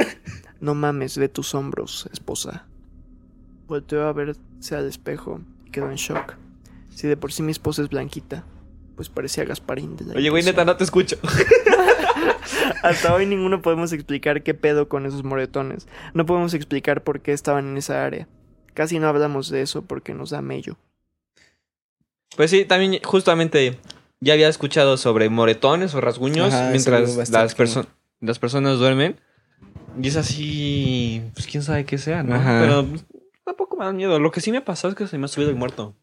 No 0.60 0.74
mames, 0.74 1.18
ve 1.18 1.28
tus 1.28 1.54
hombros, 1.54 2.08
esposa. 2.12 2.66
Volteó 3.66 4.06
a 4.08 4.12
verse 4.12 4.74
al 4.74 4.86
espejo 4.86 5.40
y 5.66 5.70
quedó 5.70 5.90
en 5.90 5.96
shock. 5.96 6.36
Si 6.94 7.06
de 7.06 7.16
por 7.16 7.32
sí 7.32 7.42
mi 7.42 7.52
esposa 7.52 7.82
es 7.82 7.90
blanquita, 7.90 8.44
pues 8.96 9.10
parecía 9.10 9.44
Gasparín 9.44 9.96
de 9.96 10.06
la 10.06 10.14
Oye, 10.14 10.30
güey, 10.30 10.42
neta, 10.42 10.64
no 10.64 10.76
te 10.76 10.84
escucho. 10.84 11.16
Hasta 12.82 13.14
hoy 13.14 13.26
ninguno 13.26 13.60
podemos 13.62 13.92
explicar 13.92 14.42
qué 14.42 14.54
pedo 14.54 14.88
con 14.88 15.04
esos 15.06 15.24
moretones. 15.24 15.86
No 16.14 16.24
podemos 16.24 16.54
explicar 16.54 17.02
por 17.02 17.20
qué 17.20 17.32
estaban 17.32 17.68
en 17.68 17.76
esa 17.76 18.04
área. 18.04 18.28
Casi 18.72 18.98
no 18.98 19.08
hablamos 19.08 19.50
de 19.50 19.62
eso 19.62 19.82
porque 19.82 20.14
nos 20.14 20.30
da 20.30 20.40
mello. 20.40 20.76
Pues 22.36 22.50
sí, 22.50 22.64
también 22.64 23.00
justamente 23.04 23.78
ya 24.24 24.32
había 24.32 24.48
escuchado 24.48 24.96
sobre 24.96 25.28
moretones 25.28 25.94
o 25.94 26.00
rasguños 26.00 26.52
Ajá, 26.52 26.70
mientras 26.70 27.16
las, 27.30 27.56
perso- 27.56 27.86
las 28.20 28.38
personas 28.38 28.78
duermen. 28.78 29.20
Y 30.00 30.08
es 30.08 30.16
así, 30.16 31.22
pues 31.34 31.46
quién 31.46 31.62
sabe 31.62 31.84
qué 31.84 31.98
sea, 31.98 32.22
¿no? 32.22 32.34
Ajá. 32.34 32.58
Pero 32.60 32.86
pues, 32.86 33.04
tampoco 33.44 33.76
me 33.76 33.84
da 33.84 33.92
miedo. 33.92 34.18
Lo 34.18 34.30
que 34.32 34.40
sí 34.40 34.50
me 34.50 34.60
pasó 34.60 34.88
es 34.88 34.94
que 34.94 35.06
se 35.06 35.18
me 35.18 35.26
ha 35.26 35.28
subido 35.28 35.50
el 35.50 35.56
muerto. 35.56 35.96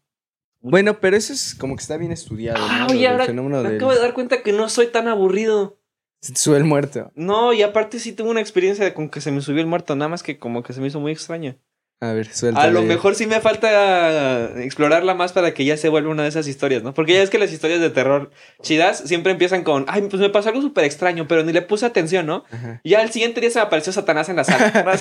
Bueno, 0.60 0.98
pero 1.00 1.16
eso 1.16 1.32
es 1.32 1.54
como 1.56 1.74
que 1.76 1.82
está 1.82 1.96
bien 1.96 2.12
estudiado. 2.12 2.64
Ah, 2.68 2.86
¿no? 2.88 2.94
oye, 2.94 3.08
ahora 3.08 3.26
me 3.26 3.58
del- 3.62 3.76
acabo 3.76 3.92
de 3.92 3.98
dar 4.00 4.14
cuenta 4.14 4.42
que 4.42 4.52
no 4.52 4.68
soy 4.68 4.86
tan 4.86 5.08
aburrido. 5.08 5.78
Se 6.20 6.32
te 6.32 6.38
sube 6.38 6.56
el 6.56 6.64
muerto. 6.64 7.10
No, 7.16 7.52
y 7.52 7.62
aparte 7.62 7.98
sí 7.98 8.12
tuve 8.12 8.30
una 8.30 8.40
experiencia 8.40 8.84
de 8.84 8.94
con 8.94 9.08
que 9.08 9.20
se 9.20 9.32
me 9.32 9.40
subió 9.40 9.60
el 9.60 9.66
muerto, 9.66 9.96
nada 9.96 10.08
más 10.08 10.22
que 10.22 10.38
como 10.38 10.62
que 10.62 10.72
se 10.72 10.80
me 10.80 10.86
hizo 10.86 11.00
muy 11.00 11.10
extraño. 11.10 11.56
A 12.02 12.12
ver, 12.14 12.26
suéltale. 12.34 12.66
A 12.66 12.70
lo 12.72 12.82
mejor 12.82 13.14
sí 13.14 13.28
me 13.28 13.40
falta 13.40 14.60
explorarla 14.60 15.14
más 15.14 15.32
para 15.32 15.54
que 15.54 15.64
ya 15.64 15.76
se 15.76 15.88
vuelva 15.88 16.10
una 16.10 16.24
de 16.24 16.30
esas 16.30 16.48
historias, 16.48 16.82
¿no? 16.82 16.94
Porque 16.94 17.12
ya 17.12 17.22
es 17.22 17.30
que 17.30 17.38
las 17.38 17.52
historias 17.52 17.80
de 17.80 17.90
terror 17.90 18.32
chidas 18.60 18.98
siempre 19.06 19.30
empiezan 19.30 19.62
con, 19.62 19.84
ay, 19.86 20.02
pues 20.10 20.20
me 20.20 20.28
pasó 20.28 20.48
algo 20.48 20.60
súper 20.62 20.82
extraño, 20.82 21.28
pero 21.28 21.44
ni 21.44 21.52
le 21.52 21.62
puse 21.62 21.86
atención, 21.86 22.26
¿no? 22.26 22.42
Ajá. 22.50 22.80
Y 22.82 22.90
ya 22.90 23.02
al 23.02 23.12
siguiente 23.12 23.40
día 23.40 23.50
se 23.50 23.60
me 23.60 23.66
apareció 23.66 23.92
Satanás 23.92 24.28
en 24.28 24.34
la 24.34 24.42
sala. 24.42 24.98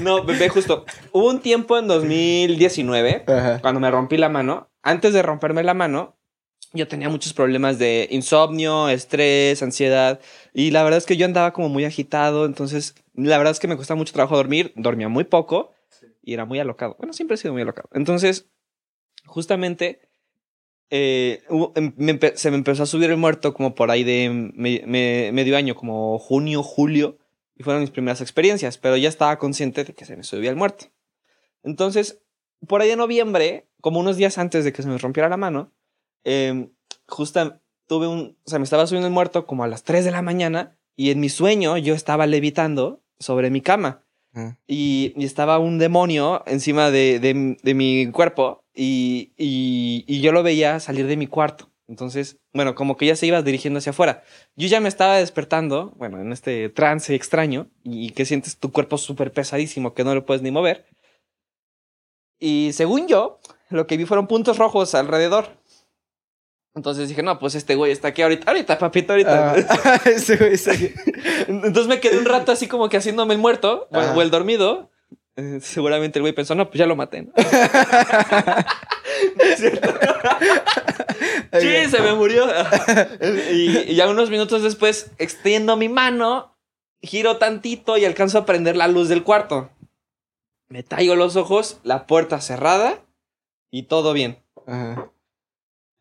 No, 0.00 0.22
bebé, 0.26 0.48
justo. 0.50 0.84
Hubo 1.12 1.30
un 1.30 1.40
tiempo 1.40 1.78
en 1.78 1.88
2019, 1.88 3.24
Ajá. 3.26 3.58
cuando 3.62 3.80
me 3.80 3.90
rompí 3.90 4.18
la 4.18 4.28
mano. 4.28 4.68
Antes 4.82 5.14
de 5.14 5.22
romperme 5.22 5.62
la 5.62 5.72
mano, 5.72 6.18
yo 6.74 6.88
tenía 6.88 7.08
muchos 7.08 7.32
problemas 7.32 7.78
de 7.78 8.06
insomnio, 8.10 8.90
estrés, 8.90 9.62
ansiedad. 9.62 10.20
Y 10.52 10.72
la 10.72 10.82
verdad 10.82 10.98
es 10.98 11.06
que 11.06 11.16
yo 11.16 11.24
andaba 11.24 11.54
como 11.54 11.70
muy 11.70 11.86
agitado. 11.86 12.44
Entonces, 12.44 12.94
la 13.14 13.38
verdad 13.38 13.52
es 13.52 13.60
que 13.60 13.68
me 13.68 13.76
costaba 13.76 13.98
mucho 13.98 14.12
trabajo 14.12 14.36
dormir. 14.36 14.72
Dormía 14.76 15.08
muy 15.08 15.24
poco 15.24 15.72
y 16.22 16.34
era 16.34 16.44
muy 16.44 16.58
alocado. 16.58 16.96
Bueno, 16.98 17.12
siempre 17.12 17.34
he 17.34 17.38
sido 17.38 17.52
muy 17.52 17.62
alocado. 17.62 17.88
Entonces, 17.92 18.48
justamente, 19.26 20.08
eh, 20.90 21.42
hubo- 21.48 21.72
em- 21.76 21.94
me 21.96 22.18
se 22.36 22.50
me 22.50 22.56
empezó 22.56 22.82
a 22.82 22.86
subir 22.86 23.10
el 23.10 23.16
muerto 23.16 23.54
como 23.54 23.74
por 23.74 23.90
ahí 23.90 24.04
de 24.04 24.28
me- 24.54 24.82
me- 24.86 25.30
medio 25.32 25.56
año, 25.56 25.74
como 25.74 26.18
junio, 26.18 26.62
julio. 26.62 27.18
Y 27.56 27.62
fueron 27.62 27.82
mis 27.82 27.90
primeras 27.90 28.20
experiencias. 28.20 28.78
Pero 28.78 28.96
ya 28.96 29.08
estaba 29.08 29.38
consciente 29.38 29.84
de 29.84 29.94
que 29.94 30.04
se 30.04 30.16
me 30.16 30.24
subía 30.24 30.50
el 30.50 30.56
muerto. 30.56 30.86
Entonces, 31.62 32.20
por 32.66 32.80
ahí 32.80 32.88
de 32.88 32.96
noviembre, 32.96 33.68
como 33.80 34.00
unos 34.00 34.16
días 34.16 34.38
antes 34.38 34.64
de 34.64 34.72
que 34.72 34.82
se 34.82 34.88
me 34.88 34.98
rompiera 34.98 35.28
la 35.28 35.36
mano, 35.36 35.72
eh, 36.24 36.70
justo 37.06 37.60
tuve 37.86 38.06
un, 38.06 38.38
o 38.44 38.50
sea, 38.50 38.58
me 38.58 38.64
estaba 38.64 38.86
subiendo 38.86 39.06
el 39.08 39.12
muerto 39.12 39.46
como 39.46 39.64
a 39.64 39.68
las 39.68 39.82
3 39.82 40.04
de 40.04 40.10
la 40.12 40.22
mañana 40.22 40.78
y 40.96 41.10
en 41.10 41.20
mi 41.20 41.28
sueño 41.28 41.76
yo 41.78 41.94
estaba 41.94 42.26
levitando 42.26 43.02
sobre 43.18 43.50
mi 43.50 43.60
cama 43.60 44.04
Ajá. 44.34 44.58
y, 44.66 45.12
y 45.16 45.24
estaba 45.24 45.58
un 45.58 45.78
demonio 45.78 46.42
encima 46.46 46.90
de, 46.90 47.18
de- 47.20 47.56
de 47.62 47.74
mi 47.74 48.10
cuerpo 48.10 48.64
y, 48.74 49.32
y- 49.36 50.04
y 50.06 50.20
yo 50.20 50.32
lo 50.32 50.42
veía 50.42 50.80
salir 50.80 51.06
de 51.06 51.16
mi 51.16 51.26
cuarto. 51.26 51.68
Entonces, 51.88 52.38
bueno, 52.54 52.74
como 52.74 52.96
que 52.96 53.04
ya 53.06 53.16
se 53.16 53.26
iba 53.26 53.42
dirigiendo 53.42 53.78
hacia 53.78 53.90
afuera. 53.90 54.22
Yo 54.56 54.66
ya 54.68 54.80
me 54.80 54.88
estaba 54.88 55.16
despertando, 55.18 55.92
bueno, 55.96 56.20
en 56.20 56.32
este 56.32 56.68
trance 56.70 57.14
extraño, 57.14 57.68
y 57.84 58.10
que 58.10 58.24
sientes 58.24 58.56
tu 58.56 58.72
cuerpo 58.72 58.96
súper 58.96 59.30
pesadísimo, 59.32 59.92
que 59.92 60.04
no 60.04 60.14
lo 60.14 60.24
puedes 60.24 60.42
ni 60.42 60.50
mover. 60.50 60.86
Y 62.40 62.70
según 62.72 63.08
yo, 63.08 63.40
lo 63.68 63.86
que 63.86 63.96
vi 63.96 64.04
fueron 64.06 64.26
puntos 64.26 64.58
rojos 64.58 64.94
alrededor. 64.94 65.48
Entonces 66.74 67.08
dije, 67.08 67.22
no, 67.22 67.38
pues 67.38 67.54
este 67.54 67.74
güey 67.74 67.92
está 67.92 68.08
aquí 68.08 68.22
ahorita, 68.22 68.50
ahorita, 68.50 68.78
papito, 68.78 69.12
ahorita. 69.12 69.54
Ah, 69.84 70.00
ese 70.06 70.36
güey 70.38 70.54
está 70.54 70.72
aquí. 70.72 70.90
Entonces 71.48 71.86
me 71.86 72.00
quedé 72.00 72.16
un 72.18 72.24
rato 72.24 72.50
así 72.52 72.66
como 72.66 72.88
que 72.88 72.96
haciéndome 72.96 73.34
el 73.34 73.40
muerto 73.40 73.88
o- 73.90 73.98
Ajá. 73.98 74.14
o 74.14 74.22
el 74.22 74.30
dormido. 74.30 74.90
Eh, 75.36 75.58
seguramente 75.62 76.18
el 76.18 76.22
güey 76.22 76.32
pensó, 76.34 76.54
no, 76.54 76.68
pues 76.68 76.78
ya 76.78 76.86
lo 76.86 76.96
maté. 76.96 77.22
¿no? 77.22 77.32
sí, 81.60 81.90
se 81.90 82.00
me 82.00 82.14
murió. 82.14 82.46
y, 83.50 83.92
y 83.92 83.94
ya 83.94 84.08
unos 84.08 84.30
minutos 84.30 84.62
después 84.62 85.10
extiendo 85.18 85.76
mi 85.76 85.88
mano, 85.88 86.56
giro 87.02 87.36
tantito 87.38 87.96
y 87.96 88.04
alcanzo 88.04 88.38
a 88.38 88.46
prender 88.46 88.76
la 88.76 88.88
luz 88.88 89.08
del 89.08 89.22
cuarto. 89.22 89.70
Me 90.68 90.82
tallo 90.82 91.16
los 91.16 91.36
ojos, 91.36 91.78
la 91.82 92.06
puerta 92.06 92.40
cerrada 92.40 93.04
y 93.70 93.84
todo 93.84 94.12
bien. 94.14 94.38
Ajá. 94.66 95.10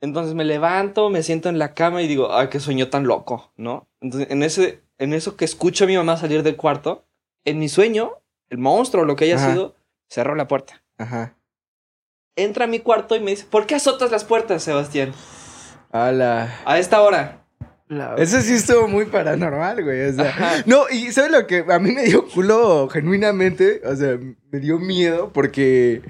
Entonces 0.01 0.34
me 0.34 0.43
levanto, 0.43 1.10
me 1.10 1.22
siento 1.24 1.48
en 1.50 1.60
la 1.60 1.74
cama 1.74 2.01
y 2.01 2.08
digo, 2.08 2.34
ay, 2.36 2.48
qué 2.50 2.60
sueño 2.60 2.89
tan 2.89 3.05
loco, 3.05 3.51
¿no? 3.55 3.88
Entonces, 4.01 4.29
en, 4.31 4.41
ese, 4.43 4.81
en 4.98 5.13
eso 5.13 5.38
que 5.38 5.46
escucho 5.46 5.84
a 5.84 5.88
mi 5.88 5.96
mamá 5.96 6.17
salir 6.17 6.41
del 6.43 6.55
cuarto, 6.58 7.05
en 7.46 7.60
mi 7.60 7.70
sueño, 7.70 8.13
el 8.50 8.58
monstruo, 8.58 9.05
lo 9.05 9.15
que 9.15 9.25
haya 9.25 9.36
Ajá. 9.36 9.51
sido, 9.51 9.75
cerró 10.10 10.34
la 10.36 10.48
puerta. 10.48 10.84
Ajá. 10.98 11.38
Entra 12.36 12.65
a 12.65 12.67
mi 12.67 12.79
cuarto 12.79 13.15
y 13.15 13.20
me 13.20 13.31
dice, 13.31 13.46
¿por 13.50 13.65
qué 13.67 13.75
azotas 13.75 14.10
las 14.12 14.24
puertas, 14.24 14.63
Sebastián? 14.63 15.13
Ala. 15.91 16.62
A 16.65 16.79
esta 16.79 17.01
hora. 17.01 17.46
La- 17.88 18.15
Eso 18.17 18.39
sí 18.41 18.53
estuvo 18.53 18.88
muy 18.88 19.05
paranormal, 19.05 19.84
güey. 19.84 20.10
O 20.10 20.13
sea, 20.13 20.29
Ajá. 20.29 20.63
no, 20.65 20.89
y 20.89 21.12
¿sabes 21.12 21.31
lo 21.31 21.46
que 21.46 21.65
a 21.70 21.77
mí 21.77 21.91
me 21.91 22.03
dio 22.05 22.25
culo 22.27 22.88
genuinamente? 22.88 23.81
O 23.86 23.96
sea, 23.96 24.17
me 24.50 24.60
dio 24.60 24.79
miedo 24.79 25.31
porque 25.34 26.01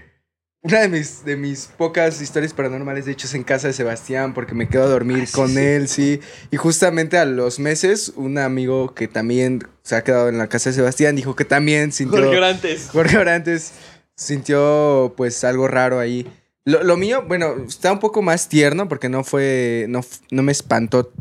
una 0.63 0.81
de 0.81 0.89
mis, 0.89 1.25
de 1.25 1.35
mis 1.37 1.65
pocas 1.77 2.21
historias 2.21 2.53
paranormales, 2.53 3.05
de 3.05 3.13
hecho, 3.13 3.25
es 3.27 3.33
en 3.33 3.43
casa 3.43 3.67
de 3.67 3.73
Sebastián, 3.73 4.33
porque 4.33 4.53
me 4.53 4.67
quedo 4.67 4.83
a 4.83 4.87
dormir 4.87 5.23
Ah, 5.27 5.31
con 5.31 5.49
sí. 5.49 5.57
él, 5.59 5.87
sí. 5.87 6.19
Y 6.51 6.57
justamente 6.57 7.17
a 7.17 7.25
los 7.25 7.59
meses, 7.59 8.13
un 8.15 8.37
amigo 8.37 8.93
que 8.93 9.07
también 9.07 9.63
se 9.81 9.95
ha 9.95 10.03
quedado 10.03 10.29
en 10.29 10.37
la 10.37 10.47
casa 10.47 10.69
de 10.69 10.75
Sebastián 10.75 11.15
dijo 11.15 11.35
que 11.35 11.45
también 11.45 11.91
sintió. 11.91 12.19
Jorge 12.21 12.37
Orantes. 12.37 12.89
Jorge 12.91 13.17
Orantes 13.17 13.71
sintió 14.15 15.13
pues 15.17 15.43
algo 15.43 15.67
raro 15.67 15.99
ahí. 15.99 16.27
Lo, 16.63 16.83
lo 16.83 16.95
mío, 16.95 17.23
bueno, 17.27 17.55
está 17.67 17.91
un 17.91 17.99
poco 17.99 18.21
más 18.21 18.47
tierno 18.47 18.87
porque 18.87 19.09
no 19.09 19.23
fue, 19.23 19.87
no, 19.89 20.01
no 20.29 20.43
me 20.43 20.51
espantó 20.51 21.11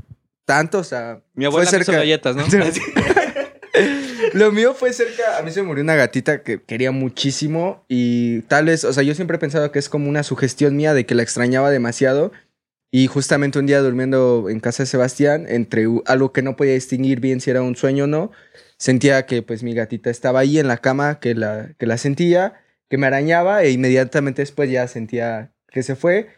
tanto, 0.44 0.80
o 0.80 0.84
sea... 0.84 1.22
Mi 1.32 1.46
abuela 1.46 1.68
fue 1.70 1.78
me 1.78 1.82
hizo 1.82 1.92
galletas, 1.92 2.36
¿no? 2.36 2.44
Lo 4.32 4.52
mío 4.52 4.74
fue 4.74 4.92
cerca, 4.92 5.38
a 5.38 5.42
mí 5.42 5.50
se 5.50 5.62
murió 5.62 5.82
una 5.82 5.96
gatita 5.96 6.42
que 6.42 6.62
quería 6.62 6.90
muchísimo 6.90 7.84
y 7.88 8.42
tal 8.42 8.66
vez, 8.66 8.84
o 8.84 8.92
sea, 8.92 9.02
yo 9.02 9.14
siempre 9.14 9.36
he 9.36 9.40
pensado 9.40 9.72
que 9.72 9.78
es 9.78 9.88
como 9.88 10.08
una 10.08 10.22
sugestión 10.22 10.76
mía 10.76 10.94
de 10.94 11.06
que 11.06 11.14
la 11.14 11.22
extrañaba 11.22 11.70
demasiado 11.70 12.32
y 12.90 13.06
justamente 13.06 13.58
un 13.58 13.66
día 13.66 13.80
durmiendo 13.80 14.48
en 14.48 14.60
casa 14.60 14.82
de 14.82 14.88
Sebastián, 14.88 15.46
entre 15.48 15.86
algo 16.06 16.32
que 16.32 16.42
no 16.42 16.56
podía 16.56 16.74
distinguir 16.74 17.20
bien 17.20 17.40
si 17.40 17.50
era 17.50 17.62
un 17.62 17.76
sueño 17.76 18.04
o 18.04 18.06
no, 18.08 18.32
sentía 18.78 19.26
que 19.26 19.42
pues 19.42 19.62
mi 19.62 19.74
gatita 19.74 20.10
estaba 20.10 20.40
ahí 20.40 20.58
en 20.58 20.68
la 20.68 20.78
cama, 20.78 21.20
que 21.20 21.34
la, 21.34 21.74
que 21.78 21.86
la 21.86 21.98
sentía, 21.98 22.54
que 22.88 22.98
me 22.98 23.06
arañaba 23.06 23.62
e 23.62 23.70
inmediatamente 23.70 24.42
después 24.42 24.70
ya 24.70 24.88
sentía 24.88 25.52
que 25.68 25.82
se 25.84 25.94
fue, 25.94 26.30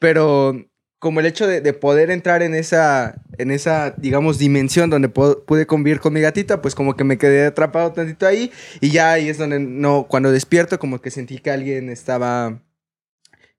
pero 0.00 0.66
como 1.00 1.18
el 1.18 1.26
hecho 1.26 1.48
de, 1.48 1.60
de 1.60 1.72
poder 1.72 2.10
entrar 2.10 2.42
en 2.42 2.54
esa, 2.54 3.16
en 3.38 3.50
esa, 3.50 3.94
digamos, 3.96 4.38
dimensión 4.38 4.90
donde 4.90 5.08
pude 5.08 5.66
convivir 5.66 5.98
con 5.98 6.12
mi 6.12 6.20
gatita, 6.20 6.60
pues 6.62 6.74
como 6.76 6.94
que 6.94 7.04
me 7.04 7.16
quedé 7.18 7.46
atrapado 7.46 7.92
tantito 7.92 8.26
ahí 8.26 8.52
y 8.80 8.90
ya 8.90 9.10
ahí 9.12 9.28
es 9.28 9.38
donde 9.38 9.58
no, 9.58 10.06
cuando 10.08 10.30
despierto 10.30 10.78
como 10.78 11.00
que 11.00 11.10
sentí 11.10 11.38
que 11.38 11.50
alguien 11.50 11.88
estaba, 11.88 12.60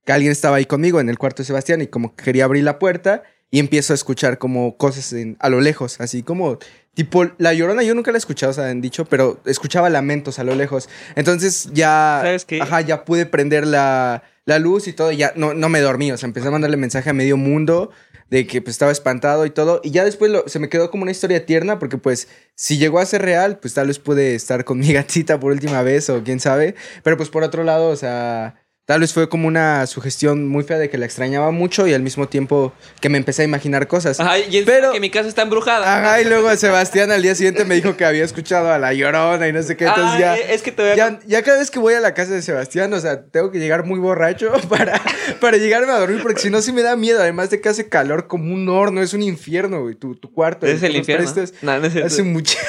que 0.06 0.14
alguien 0.14 0.32
estaba 0.32 0.58
ahí 0.58 0.66
conmigo 0.66 1.00
en 1.00 1.10
el 1.10 1.18
cuarto 1.18 1.42
de 1.42 1.48
Sebastián 1.48 1.82
y 1.82 1.88
como 1.88 2.16
que 2.16 2.24
quería 2.24 2.46
abrir 2.46 2.64
la 2.64 2.78
puerta 2.80 3.24
y 3.50 3.60
empiezo 3.60 3.94
a 3.94 3.96
escuchar 3.96 4.38
como 4.38 4.78
cosas 4.78 5.12
en- 5.12 5.36
a 5.40 5.50
lo 5.50 5.62
lejos, 5.62 6.00
así 6.00 6.24
como 6.24 6.60
tipo 6.94 7.26
la 7.38 7.54
llorona, 7.54 7.84
yo 7.84 7.96
nunca 7.96 8.12
la 8.12 8.18
he 8.18 8.20
escuchado, 8.20 8.52
o 8.52 8.54
sea, 8.54 8.68
han 8.70 8.82
dicho, 8.82 9.06
pero 9.06 9.40
escuchaba 9.46 9.90
lamentos 9.90 10.40
a 10.40 10.44
lo 10.44 10.56
lejos. 10.56 10.90
Entonces 11.16 11.70
ya, 11.74 12.20
¿Sabes 12.24 12.46
qué? 12.46 12.62
ajá, 12.62 12.82
ya 12.82 13.06
pude 13.06 13.26
prender 13.26 13.66
la, 13.66 14.24
la 14.46 14.60
luz 14.60 14.88
y 14.88 14.94
todo, 14.94 15.12
y 15.12 15.18
ya 15.18 15.34
no, 15.36 15.54
no 15.54 15.70
me 15.70 15.80
dormí, 15.80 16.12
o 16.12 16.18
sea, 16.18 16.28
empecé 16.28 16.48
a 16.48 16.52
mandarle 16.52 16.78
mensaje 16.78 17.10
a 17.10 17.14
medio 17.14 17.38
mundo 17.38 17.92
de 18.30 18.48
que 18.48 18.62
pues 18.62 18.76
estaba 18.76 18.92
espantado 18.94 19.46
y 19.46 19.50
todo, 19.50 19.82
y 19.84 19.92
ya 19.92 20.06
después 20.06 20.32
lo- 20.32 20.48
se 20.48 20.60
me 20.60 20.70
quedó 20.70 20.90
como 20.90 21.04
una 21.04 21.12
historia 21.12 21.46
tierna, 21.46 21.80
porque 21.80 21.98
pues 21.98 22.30
si 22.56 22.78
llegó 22.78 23.00
a 23.00 23.06
ser 23.06 23.22
real, 23.24 23.60
pues 23.60 23.74
tal 23.74 23.88
vez 23.88 24.00
pude 24.00 24.36
estar 24.36 24.64
con 24.64 24.80
mi 24.80 24.94
gatita 24.94 25.38
por 25.40 25.52
última 25.52 25.82
vez 25.84 26.10
o 26.10 26.24
quién 26.24 26.40
sabe, 26.40 26.76
pero 27.04 27.18
pues 27.18 27.28
por 27.30 27.44
otro 27.44 27.64
lado, 27.66 27.90
o 27.90 27.96
sea, 27.98 28.56
tal 28.92 29.00
vez 29.00 29.14
fue 29.14 29.30
como 29.30 29.48
una 29.48 29.88
sugestión 29.88 30.50
muy 30.50 30.66
fea 30.66 30.78
de 30.78 30.90
que 30.90 30.98
la 30.98 31.06
extrañaba 31.06 31.52
mucho 31.52 31.88
y 31.88 31.94
al 31.94 32.02
mismo 32.02 32.28
tiempo 32.28 32.74
que 33.00 33.08
me 33.08 33.18
empecé 33.18 33.44
a 33.44 33.46
imaginar 33.46 33.88
cosas. 33.88 34.20
Ajá, 34.20 34.38
y 34.38 34.44
encima 34.58 34.66
Pero- 34.66 34.92
que 34.92 35.00
mi 35.00 35.10
casa 35.10 35.30
está 35.30 35.44
embrujada. 35.44 36.00
Ajá, 36.00 36.20
y 36.20 36.26
luego 36.26 36.54
Sebastián 36.58 37.10
al 37.10 37.22
día 37.22 37.34
siguiente 37.34 37.64
me 37.64 37.76
dijo 37.76 37.96
que 37.96 38.04
había 38.04 38.26
escuchado 38.26 38.70
a 38.70 38.78
la 38.80 38.94
llorona 38.94 39.48
y 39.48 39.54
no 39.54 39.64
sé 39.64 39.78
qué, 39.78 39.86
entonces 39.86 40.16
Ah, 40.16 40.20
ya... 40.20 40.36
Es 40.36 40.62
que 40.62 40.74
te 40.74 40.92
a 40.92 40.96
Ya, 40.98 41.20
ya 41.26 41.42
cada 41.42 41.60
vez 41.60 41.72
que 41.72 41.80
voy 41.80 41.94
a 41.94 42.02
la 42.02 42.14
casa 42.14 42.34
de 42.34 42.42
Sebastián, 42.42 42.92
o 42.94 43.00
sea, 43.00 43.24
tengo 43.24 43.50
que 43.50 43.60
llegar 43.60 43.86
muy 43.86 43.98
borracho 43.98 44.52
para, 44.70 45.00
para 45.40 45.56
llegarme 45.56 45.94
a 45.94 45.98
dormir, 45.98 46.20
porque 46.22 46.42
si 46.42 46.50
no, 46.50 46.62
sí 46.62 46.74
me 46.74 46.82
da 46.82 46.98
miedo. 46.98 47.22
Además 47.22 47.50
de 47.50 47.62
que 47.62 47.70
hace 47.70 47.88
calor 47.88 48.28
como 48.28 48.54
un 48.54 48.68
horno, 48.68 49.02
es 49.02 49.14
un 49.14 49.22
infierno, 49.24 49.84
güey. 49.84 49.96
Tu, 49.96 50.16
tu 50.16 50.30
cuarto. 50.34 50.68
¿Es 50.68 50.84
el 50.84 50.98
infierno? 50.98 51.32
No, 51.62 51.80
no 51.80 51.88
es 51.88 51.96
hace 51.96 52.24
mucho. 52.24 52.58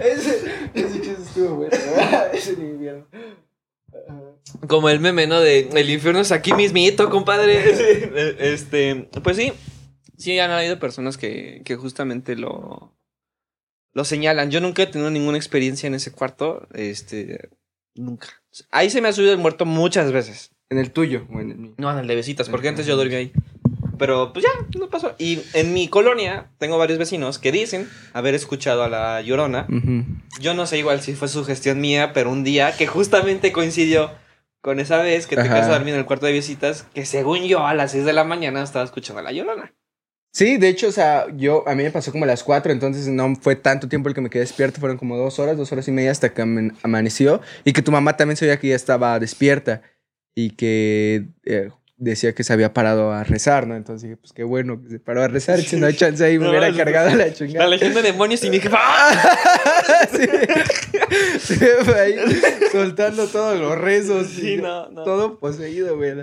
ese, 0.00 0.38
ese 0.74 1.00
chiste 1.00 1.22
estuvo 1.22 1.56
bueno. 1.56 1.76
Es 2.42 2.58
el 2.58 2.64
infierno. 2.64 3.06
Como 4.68 4.88
el 4.88 5.00
meme, 5.00 5.26
¿no? 5.26 5.40
De 5.40 5.68
el 5.72 5.90
infierno 5.90 6.20
es 6.20 6.32
aquí 6.32 6.52
mismito, 6.52 7.10
compadre. 7.10 7.62
Este, 8.38 9.08
pues 9.22 9.36
sí. 9.36 9.52
Sí, 10.16 10.38
han 10.38 10.50
habido 10.50 10.78
personas 10.78 11.16
que, 11.16 11.62
que 11.64 11.76
justamente 11.76 12.36
lo, 12.36 12.94
lo 13.92 14.04
señalan. 14.04 14.50
Yo 14.50 14.60
nunca 14.60 14.82
he 14.82 14.86
tenido 14.86 15.10
ninguna 15.10 15.36
experiencia 15.36 15.86
en 15.86 15.94
ese 15.94 16.12
cuarto. 16.12 16.68
Este, 16.74 17.50
nunca. 17.94 18.28
Ahí 18.70 18.90
se 18.90 19.00
me 19.00 19.08
ha 19.08 19.12
subido 19.12 19.32
el 19.32 19.38
muerto 19.38 19.66
muchas 19.66 20.12
veces. 20.12 20.52
En 20.70 20.78
el 20.78 20.90
tuyo, 20.90 21.26
o 21.30 21.40
en 21.40 21.50
el 21.50 21.58
mío. 21.58 21.74
No, 21.76 21.90
en 21.90 21.98
el 21.98 22.06
de 22.06 22.14
besitas, 22.14 22.48
porque 22.48 22.68
antes 22.68 22.86
yo 22.86 22.96
dormía 22.96 23.18
ahí. 23.18 23.32
Pero 24.02 24.32
pues 24.32 24.44
ya, 24.44 24.50
no 24.80 24.90
pasó. 24.90 25.14
Y 25.16 25.42
en 25.54 25.72
mi 25.72 25.86
colonia 25.86 26.50
tengo 26.58 26.76
varios 26.76 26.98
vecinos 26.98 27.38
que 27.38 27.52
dicen 27.52 27.88
haber 28.12 28.34
escuchado 28.34 28.82
a 28.82 28.88
la 28.88 29.22
llorona. 29.22 29.68
Yo 30.40 30.54
no 30.54 30.66
sé 30.66 30.78
igual 30.78 31.00
si 31.00 31.14
fue 31.14 31.28
su 31.28 31.44
gestión 31.44 31.80
mía, 31.80 32.12
pero 32.12 32.32
un 32.32 32.42
día 32.42 32.76
que 32.76 32.88
justamente 32.88 33.52
coincidió 33.52 34.10
con 34.60 34.80
esa 34.80 35.00
vez 35.00 35.28
que 35.28 35.36
te 35.36 35.44
quedas 35.44 35.68
a 35.68 35.74
dormir 35.74 35.94
en 35.94 36.00
el 36.00 36.06
cuarto 36.06 36.26
de 36.26 36.32
visitas, 36.32 36.84
que 36.92 37.06
según 37.06 37.44
yo 37.44 37.64
a 37.64 37.74
las 37.74 37.92
6 37.92 38.04
de 38.04 38.12
la 38.12 38.24
mañana 38.24 38.64
estaba 38.64 38.84
escuchando 38.84 39.20
a 39.20 39.22
la 39.22 39.30
llorona. 39.30 39.72
Sí, 40.32 40.56
de 40.56 40.68
hecho, 40.68 40.88
o 40.88 40.92
sea, 40.92 41.28
yo, 41.36 41.62
a 41.68 41.76
mí 41.76 41.84
me 41.84 41.92
pasó 41.92 42.10
como 42.10 42.24
a 42.24 42.26
las 42.26 42.42
4, 42.42 42.72
entonces 42.72 43.06
no 43.06 43.36
fue 43.36 43.54
tanto 43.54 43.88
tiempo 43.88 44.08
el 44.08 44.16
que 44.16 44.20
me 44.20 44.30
quedé 44.30 44.40
despierto, 44.40 44.80
fueron 44.80 44.98
como 44.98 45.16
dos 45.16 45.38
horas, 45.38 45.56
dos 45.56 45.70
horas 45.70 45.86
y 45.86 45.92
media 45.92 46.10
hasta 46.10 46.34
que 46.34 46.42
amaneció, 46.82 47.40
y 47.64 47.72
que 47.72 47.82
tu 47.82 47.92
mamá 47.92 48.16
también 48.16 48.36
sabía 48.36 48.58
que 48.58 48.66
ya 48.66 48.74
estaba 48.74 49.20
despierta 49.20 49.82
y 50.34 50.50
que 50.56 51.28
eh, 51.44 51.70
decía 52.04 52.34
que 52.34 52.42
se 52.44 52.52
había 52.52 52.72
parado 52.74 53.12
a 53.12 53.22
rezar, 53.24 53.66
¿no? 53.66 53.76
Entonces 53.76 54.02
dije, 54.02 54.16
pues 54.16 54.32
qué 54.32 54.42
bueno 54.44 54.82
que 54.82 54.90
se 54.90 54.98
paró 54.98 55.22
a 55.22 55.28
rezar, 55.28 55.60
si 55.60 55.76
no 55.76 55.86
hay 55.86 55.94
chance 55.96 56.24
ahí, 56.24 56.38
me 56.38 56.44
No, 56.44 56.50
hubiera 56.50 56.70
no, 56.70 56.76
cargado 56.76 57.10
la 57.10 57.26
La 57.26 57.32
chingada. 57.32 57.66
legión 57.68 57.94
de 57.94 58.02
demonios 58.02 58.42
y 58.44 58.50
mi 58.50 58.60
jefa. 58.60 58.78
¡ah! 58.80 60.08
sí. 60.10 60.26
Sí, 61.38 61.56
fue 61.84 62.00
ahí 62.00 62.14
soltando 62.70 63.26
todos 63.26 63.58
los 63.60 63.76
rezos. 63.76 64.28
Sí, 64.28 64.54
y 64.54 64.56
no, 64.58 64.88
no. 64.88 65.02
Todo 65.04 65.38
poseído, 65.38 65.96
güey. 65.96 66.14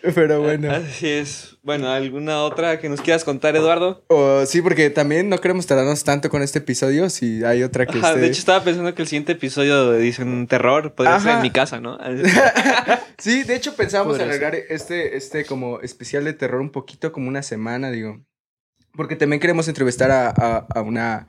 Pero 0.14 0.40
bueno. 0.40 0.70
Así 0.70 1.08
es. 1.08 1.56
Bueno, 1.62 1.88
¿alguna 1.90 2.42
otra 2.42 2.78
que 2.78 2.88
nos 2.88 3.00
quieras 3.00 3.24
contar, 3.24 3.56
Eduardo? 3.56 4.04
O, 4.08 4.46
sí, 4.46 4.62
porque 4.62 4.90
también 4.90 5.28
no 5.28 5.38
queremos 5.38 5.66
tardarnos 5.66 6.04
tanto 6.04 6.30
con 6.30 6.42
este 6.42 6.60
episodio. 6.60 7.10
Si 7.10 7.42
hay 7.44 7.62
otra 7.62 7.84
que 7.86 7.98
Ajá, 7.98 8.10
esté... 8.10 8.20
de 8.20 8.26
hecho, 8.28 8.38
estaba 8.38 8.62
pensando 8.62 8.94
que 8.94 9.02
el 9.02 9.08
siguiente 9.08 9.32
episodio 9.32 9.92
dicen 9.92 10.46
terror 10.46 10.94
podría 10.94 11.18
ser 11.20 11.36
en 11.36 11.42
mi 11.42 11.50
casa, 11.50 11.80
¿no? 11.80 11.98
Sí, 13.18 13.42
de 13.42 13.56
hecho 13.56 13.74
pensábamos 13.74 14.20
alargar 14.20 14.54
este, 14.54 15.16
este 15.16 15.44
como 15.44 15.80
especial 15.80 16.24
de 16.24 16.34
terror 16.34 16.60
un 16.60 16.70
poquito, 16.70 17.10
como 17.10 17.26
una 17.28 17.42
semana, 17.42 17.90
digo. 17.90 18.24
Porque 18.92 19.16
también 19.16 19.40
queremos 19.40 19.66
entrevistar 19.66 20.10
a, 20.12 20.28
a- 20.28 20.66
a 20.72 20.82
una 20.82 21.26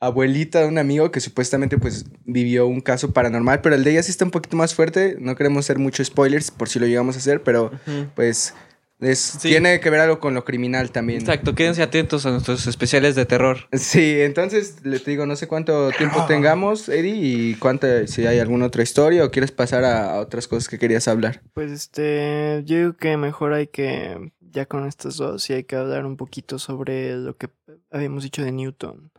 abuelita 0.00 0.60
de 0.60 0.66
un 0.68 0.78
amigo 0.78 1.10
que 1.10 1.20
supuestamente 1.20 1.78
pues 1.78 2.04
vivió 2.24 2.66
un 2.66 2.80
caso 2.80 3.12
paranormal, 3.12 3.60
pero 3.60 3.74
el 3.74 3.84
de 3.84 3.92
ella 3.92 4.02
sí 4.02 4.10
está 4.10 4.24
un 4.24 4.30
poquito 4.30 4.56
más 4.56 4.74
fuerte. 4.74 5.16
No 5.18 5.34
queremos 5.36 5.64
hacer 5.64 5.78
muchos 5.78 6.06
spoilers 6.08 6.50
por 6.50 6.68
si 6.68 6.78
lo 6.78 6.86
llegamos 6.86 7.16
a 7.16 7.18
hacer, 7.18 7.42
pero 7.42 7.70
pues 8.14 8.54
Es, 9.00 9.18
Sí. 9.18 9.48
Tiene 9.48 9.80
que 9.80 9.90
ver 9.90 10.00
algo 10.00 10.20
con 10.20 10.34
lo 10.34 10.44
criminal 10.44 10.90
también. 10.90 11.20
Exacto, 11.20 11.54
quédense 11.54 11.82
atentos 11.82 12.24
a 12.26 12.30
nuestros 12.30 12.66
especiales 12.66 13.14
de 13.16 13.26
terror. 13.26 13.68
Sí, 13.72 14.20
entonces 14.20 14.76
le 14.84 14.98
te 15.00 15.10
digo, 15.10 15.26
no 15.26 15.36
sé 15.36 15.48
cuánto 15.48 15.90
tiempo 15.90 16.24
tengamos, 16.28 16.88
Eddie, 16.88 17.16
y 17.16 17.54
cuánta, 17.56 18.06
si 18.06 18.26
hay 18.26 18.38
alguna 18.38 18.66
otra 18.66 18.82
historia 18.82 19.24
o 19.24 19.30
quieres 19.30 19.50
pasar 19.50 19.84
a, 19.84 20.12
a 20.14 20.20
otras 20.20 20.48
cosas 20.48 20.68
que 20.68 20.78
querías 20.78 21.08
hablar. 21.08 21.42
Pues 21.54 21.70
este, 21.72 22.62
yo 22.64 22.76
digo 22.76 22.96
que 22.96 23.16
mejor 23.16 23.52
hay 23.52 23.66
que, 23.66 24.32
ya 24.40 24.64
con 24.66 24.86
estas 24.86 25.16
dos, 25.16 25.42
sí 25.42 25.52
hay 25.52 25.64
que 25.64 25.76
hablar 25.76 26.06
un 26.06 26.16
poquito 26.16 26.58
sobre 26.58 27.16
lo 27.16 27.36
que 27.36 27.48
habíamos 27.90 28.22
dicho 28.22 28.42
de 28.42 28.52
Newton. 28.52 29.10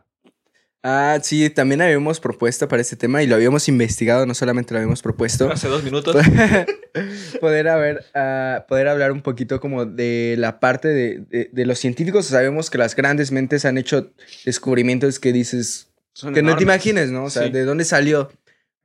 Ah, 0.88 1.18
sí, 1.20 1.50
también 1.50 1.82
habíamos 1.82 2.20
propuesto 2.20 2.68
para 2.68 2.80
este 2.80 2.94
tema 2.94 3.20
y 3.20 3.26
lo 3.26 3.34
habíamos 3.34 3.66
investigado, 3.68 4.24
no 4.24 4.34
solamente 4.34 4.72
lo 4.72 4.78
habíamos 4.78 5.02
propuesto. 5.02 5.50
Hace 5.50 5.66
dos 5.66 5.82
minutos. 5.82 6.14
poder, 7.40 7.66
haber, 7.66 8.04
ah, 8.14 8.66
poder 8.68 8.86
hablar 8.86 9.10
un 9.10 9.20
poquito 9.20 9.58
como 9.58 9.84
de 9.84 10.36
la 10.38 10.60
parte 10.60 10.86
de, 10.86 11.18
de- 11.28 11.50
de 11.52 11.66
los 11.66 11.80
científicos. 11.80 12.26
Sabemos 12.26 12.70
que 12.70 12.78
las 12.78 12.94
grandes 12.94 13.32
mentes 13.32 13.64
han 13.64 13.78
hecho 13.78 14.12
descubrimientos 14.44 15.18
que 15.18 15.32
dices 15.32 15.88
Son 16.12 16.32
que 16.32 16.42
no 16.42 16.56
te 16.56 16.62
imagines, 16.62 17.10
¿no? 17.10 17.24
O 17.24 17.30
sea, 17.30 17.44
Sí. 17.46 17.50
de 17.50 17.64
dónde 17.64 17.84
salió. 17.84 18.30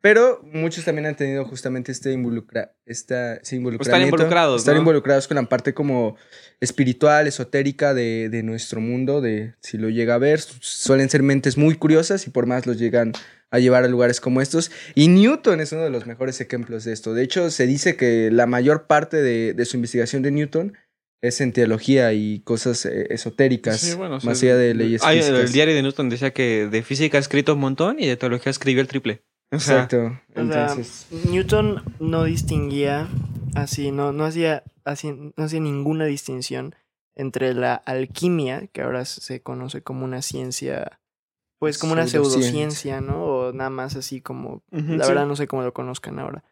Pero 0.01 0.41
muchos 0.51 0.83
también 0.83 1.05
han 1.05 1.15
tenido 1.15 1.45
justamente 1.45 1.91
este 1.91 2.11
involucra 2.11 2.73
esta, 2.85 3.35
ese 3.35 3.55
involucramiento. 3.57 4.15
involucrados, 4.15 4.61
Estar 4.61 4.73
¿no? 4.73 4.81
involucrados 4.81 5.27
con 5.27 5.35
la 5.35 5.43
parte 5.43 5.73
como 5.75 6.15
espiritual, 6.59 7.27
esotérica 7.27 7.93
de, 7.93 8.29
de 8.29 8.43
nuestro 8.43 8.81
mundo, 8.81 9.21
de 9.21 9.53
si 9.61 9.77
lo 9.77 9.89
llega 9.89 10.15
a 10.15 10.17
ver. 10.17 10.39
su- 10.41 10.57
Suelen 10.61 11.09
ser 11.09 11.21
mentes 11.23 11.57
muy 11.57 11.75
curiosas 11.75 12.25
y 12.27 12.31
por 12.31 12.45
más 12.47 12.65
los 12.65 12.77
llegan 12.79 13.13
a 13.51 13.59
llevar 13.59 13.83
a 13.83 13.87
lugares 13.87 14.19
como 14.21 14.41
estos. 14.41 14.71
Y 14.95 15.07
Newton 15.07 15.59
es 15.61 15.71
uno 15.71 15.83
de 15.83 15.89
los 15.89 16.05
mejores 16.07 16.41
ejemplos 16.41 16.83
de 16.83 16.93
esto. 16.93 17.13
De 17.13 17.23
hecho, 17.23 17.51
se 17.51 17.67
dice 17.67 17.95
que 17.95 18.29
la 18.31 18.47
mayor 18.47 18.87
parte 18.87 19.21
de, 19.21 19.53
de 19.53 19.65
su 19.65 19.77
investigación 19.77 20.21
de 20.23 20.31
Newton 20.31 20.73
es 21.21 21.41
en 21.41 21.51
teología 21.53 22.11
y 22.13 22.39
cosas 22.39 22.85
eh, 22.87 23.07
esotéricas, 23.11 23.79
Sí, 23.79 23.93
bueno, 23.93 24.17
más 24.23 24.39
sí. 24.39 24.47
allá 24.47 24.57
de 24.57 24.73
leyes 24.73 25.01
Ay, 25.03 25.19
físicas. 25.19 25.39
el 25.41 25.51
diario 25.51 25.75
de 25.75 25.83
Newton 25.83 26.09
decía 26.09 26.31
que 26.31 26.67
de 26.71 26.81
física 26.81 27.19
ha 27.19 27.21
escrito 27.21 27.53
un 27.53 27.59
montón 27.59 27.99
y 27.99 28.07
de 28.07 28.17
teología 28.17 28.49
escribió 28.49 28.81
el 28.81 28.87
triple. 28.87 29.21
Exacto. 29.51 29.97
O 29.97 30.09
sea, 30.09 30.41
Entonces, 30.41 31.07
Newton 31.29 31.83
no 31.99 32.23
distinguía 32.23 33.07
así, 33.55 33.91
no, 33.91 34.13
no 34.13 34.25
hacía, 34.25 34.63
así, 34.85 35.11
no 35.11 35.43
hacía 35.43 35.59
ninguna 35.59 36.05
distinción 36.05 36.75
entre 37.15 37.53
la 37.53 37.75
alquimia, 37.75 38.67
que 38.67 38.81
ahora 38.81 39.05
se 39.05 39.41
conoce 39.41 39.81
como 39.81 40.05
una 40.05 40.21
ciencia, 40.21 40.99
pues 41.59 41.77
como 41.77 41.93
una 41.93 42.07
Pseudociencia. 42.07 43.01
¿no? 43.01 43.23
O 43.25 43.53
nada 43.53 43.69
más 43.69 43.95
así 43.95 44.21
como, 44.21 44.63
la 44.71 45.03
sí. 45.03 45.09
verdad 45.09 45.27
no 45.27 45.35
sé 45.35 45.47
cómo 45.47 45.63
lo 45.63 45.73
conozcan 45.73 46.19
ahora. 46.19 46.43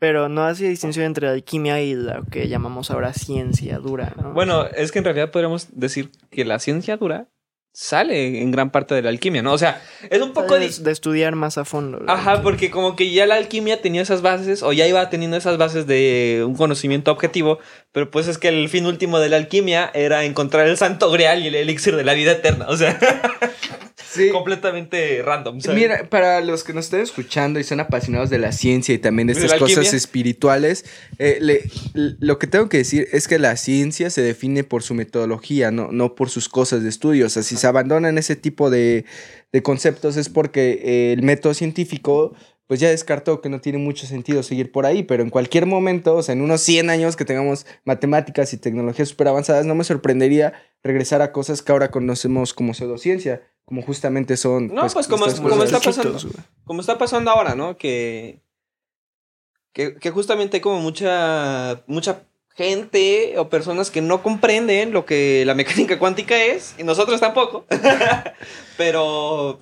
Pero 0.00 0.28
no 0.28 0.44
hacía 0.44 0.68
distinción 0.68 1.04
entre 1.04 1.26
la 1.26 1.34
alquimia 1.34 1.80
y 1.82 1.94
lo 1.94 2.24
que 2.24 2.48
llamamos 2.48 2.90
ahora 2.90 3.12
ciencia 3.12 3.78
dura, 3.78 4.14
¿no? 4.16 4.32
Bueno, 4.32 4.66
es 4.66 4.92
que 4.92 4.98
en 4.98 5.04
realidad 5.04 5.30
podríamos 5.30 5.68
decir 5.78 6.10
que 6.30 6.46
la 6.46 6.58
ciencia 6.58 6.96
dura 6.96 7.28
sale 7.72 8.42
en 8.42 8.50
gran 8.50 8.70
parte 8.70 8.94
de 8.94 9.02
la 9.02 9.10
alquimia, 9.10 9.42
¿no? 9.42 9.52
O 9.52 9.58
sea, 9.58 9.80
es 10.10 10.20
un 10.20 10.32
poco... 10.32 10.54
de, 10.58 10.68
di- 10.68 10.82
de 10.82 10.90
estudiar 10.90 11.34
más 11.36 11.56
a 11.58 11.64
fondo. 11.64 11.98
Ajá, 12.08 12.32
alquimia. 12.32 12.42
porque 12.42 12.70
como 12.70 12.96
que 12.96 13.10
ya 13.12 13.26
la 13.26 13.36
alquimia 13.36 13.80
tenía 13.80 14.02
esas 14.02 14.22
bases, 14.22 14.62
o 14.62 14.72
ya 14.72 14.86
iba 14.86 15.08
teniendo 15.10 15.36
esas 15.36 15.56
bases 15.56 15.86
de 15.86 16.42
un 16.46 16.56
conocimiento 16.56 17.10
objetivo, 17.12 17.58
pero 17.92 18.10
pues 18.10 18.26
es 18.28 18.38
que 18.38 18.48
el 18.48 18.68
fin 18.68 18.86
último 18.86 19.18
de 19.20 19.28
la 19.28 19.36
alquimia 19.36 19.90
era 19.94 20.24
encontrar 20.24 20.66
el 20.66 20.76
santo 20.76 21.10
grial 21.10 21.42
y 21.42 21.46
el 21.48 21.54
elixir 21.54 21.96
de 21.96 22.04
la 22.04 22.14
vida 22.14 22.32
eterna, 22.32 22.66
o 22.68 22.76
sea, 22.76 22.98
sí. 24.10 24.30
completamente 24.30 25.22
random. 25.22 25.60
¿sabes? 25.60 25.80
Mira, 25.80 26.08
para 26.08 26.40
los 26.40 26.64
que 26.64 26.72
nos 26.72 26.86
están 26.86 27.00
escuchando 27.00 27.60
y 27.60 27.64
son 27.64 27.80
apasionados 27.80 28.30
de 28.30 28.38
la 28.38 28.52
ciencia 28.52 28.94
y 28.94 28.98
también 28.98 29.28
de 29.28 29.34
¿De 29.34 29.40
estas 29.44 29.58
cosas 29.58 29.92
espirituales, 29.94 30.84
eh, 31.18 31.38
le- 31.40 31.62
lo 31.94 32.38
que 32.38 32.46
tengo 32.46 32.68
que 32.68 32.78
decir 32.78 33.08
es 33.12 33.28
que 33.28 33.38
la 33.38 33.56
ciencia 33.56 34.10
se 34.10 34.22
define 34.22 34.64
por 34.64 34.82
su 34.82 34.94
metodología, 34.94 35.70
no, 35.70 35.90
no 35.92 36.14
por 36.14 36.30
sus 36.30 36.48
cosas 36.48 36.82
de 36.82 36.88
estudio. 36.88 37.26
O 37.26 37.28
sea, 37.28 37.42
si 37.42 37.56
se 37.56 37.66
abandonan 37.66 38.18
ese 38.18 38.36
tipo 38.36 38.70
de, 38.70 39.04
de 39.52 39.62
conceptos 39.62 40.16
es 40.16 40.28
porque 40.28 40.80
eh, 40.84 41.12
el 41.12 41.22
método 41.22 41.54
científico 41.54 42.34
pues 42.66 42.78
ya 42.78 42.88
descartó 42.88 43.40
que 43.40 43.48
no 43.48 43.60
tiene 43.60 43.78
mucho 43.78 44.06
sentido 44.06 44.44
seguir 44.44 44.70
por 44.70 44.86
ahí, 44.86 45.02
pero 45.02 45.24
en 45.24 45.30
cualquier 45.30 45.66
momento, 45.66 46.14
o 46.14 46.22
sea, 46.22 46.34
en 46.34 46.40
unos 46.40 46.60
100 46.60 46.88
años 46.88 47.16
que 47.16 47.24
tengamos 47.24 47.66
matemáticas 47.84 48.52
y 48.52 48.58
tecnologías 48.58 49.08
súper 49.08 49.26
avanzadas, 49.26 49.66
no 49.66 49.74
me 49.74 49.82
sorprendería 49.82 50.52
regresar 50.84 51.20
a 51.20 51.32
cosas 51.32 51.62
que 51.62 51.72
ahora 51.72 51.90
conocemos 51.90 52.54
como 52.54 52.72
pseudociencia, 52.72 53.42
como 53.70 53.82
justamente 53.82 54.36
son... 54.36 54.66
No, 54.74 54.82
pues, 54.88 55.06
como 55.06 55.26
estas 55.26 55.34
es- 55.34 55.40
como 55.40 55.54
cosas. 55.54 55.72
está 55.72 55.78
pasando. 55.80 56.18
Como 56.64 56.80
está 56.80 56.98
pasando 56.98 57.30
ahora, 57.30 57.54
¿no? 57.54 57.76
Que, 57.78 58.40
que, 59.72 59.94
que 59.94 60.10
justamente 60.10 60.56
hay 60.56 60.60
como 60.60 60.80
mucha, 60.80 61.84
mucha 61.86 62.24
gente 62.56 63.38
o 63.38 63.48
personas 63.48 63.92
que 63.92 64.02
no 64.02 64.24
comprenden 64.24 64.90
lo 64.90 65.06
que 65.06 65.44
la 65.46 65.54
mecánica 65.54 65.98
cuántica 66.00 66.36
es, 66.42 66.74
y 66.78 66.82
nosotros 66.82 67.20
tampoco. 67.20 67.64
Pero, 68.76 69.60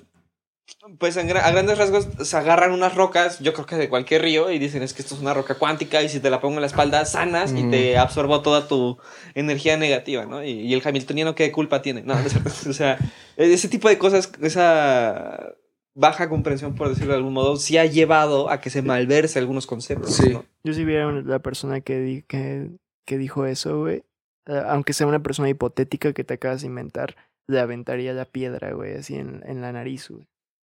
pues 0.97 1.17
en 1.17 1.29
a 1.35 1.51
grandes 1.51 1.77
rasgos 1.77 2.07
se 2.21 2.37
agarran 2.37 2.71
unas 2.71 2.95
rocas, 2.95 3.39
yo 3.39 3.53
creo 3.53 3.65
que 3.65 3.75
de 3.75 3.89
cualquier 3.89 4.21
río, 4.21 4.49
y 4.49 4.59
dicen 4.59 4.81
es 4.81 4.93
que 4.93 5.01
esto 5.01 5.13
es 5.15 5.21
una 5.21 5.33
roca 5.33 5.55
cuántica, 5.55 6.01
y 6.01 6.09
si 6.09 6.19
te 6.19 6.29
la 6.29 6.39
pongo 6.39 6.55
en 6.55 6.61
la 6.61 6.67
espalda 6.67 7.03
sanas 7.05 7.51
y 7.53 7.63
Mm. 7.63 7.71
te 7.71 7.97
absorbo 7.97 8.41
toda 8.41 8.67
tu 8.67 8.97
energía 9.35 9.75
negativa, 9.77 10.25
¿no? 10.25 10.43
Y, 10.43 10.51
y 10.51 10.73
el 10.73 10.81
hamiltoniano, 10.85 11.35
¿qué 11.35 11.51
culpa 11.51 11.81
tiene? 11.81 12.01
No. 12.03 12.15
O 12.69 12.73
sea, 12.73 12.97
ese 13.35 13.67
tipo 13.67 13.89
de 13.89 13.97
cosas, 13.97 14.31
esa 14.41 15.53
baja 15.95 16.29
comprensión, 16.29 16.75
por 16.75 16.87
decirlo 16.89 17.11
de 17.11 17.17
algún 17.17 17.33
modo, 17.33 17.57
sí 17.57 17.77
ha 17.77 17.85
llevado 17.85 18.49
a 18.49 18.61
que 18.61 18.69
se 18.69 18.81
malverse 18.81 19.37
algunos 19.39 19.67
conceptos. 19.67 20.15
Sí. 20.15 20.29
¿no? 20.29 20.45
Yo 20.63 20.73
si 20.73 20.85
viera 20.85 21.11
la 21.11 21.39
persona 21.39 21.81
que, 21.81 21.99
di- 21.99 22.21
que, 22.23 22.69
que 23.05 23.17
dijo 23.17 23.45
eso, 23.45 23.79
güey, 23.79 24.03
eh, 24.47 24.61
aunque 24.67 24.93
sea 24.93 25.07
una 25.07 25.21
persona 25.21 25.49
hipotética 25.49 26.13
que 26.13 26.23
te 26.23 26.35
acabas 26.35 26.61
de 26.61 26.67
inventar, 26.67 27.17
le 27.47 27.59
aventaría 27.59 28.13
la 28.13 28.23
piedra, 28.25 28.71
güey, 28.73 28.93
así 28.95 29.15
en, 29.15 29.41
en 29.45 29.59
la 29.61 29.73
nariz, 29.73 30.09
güey. 30.09 30.25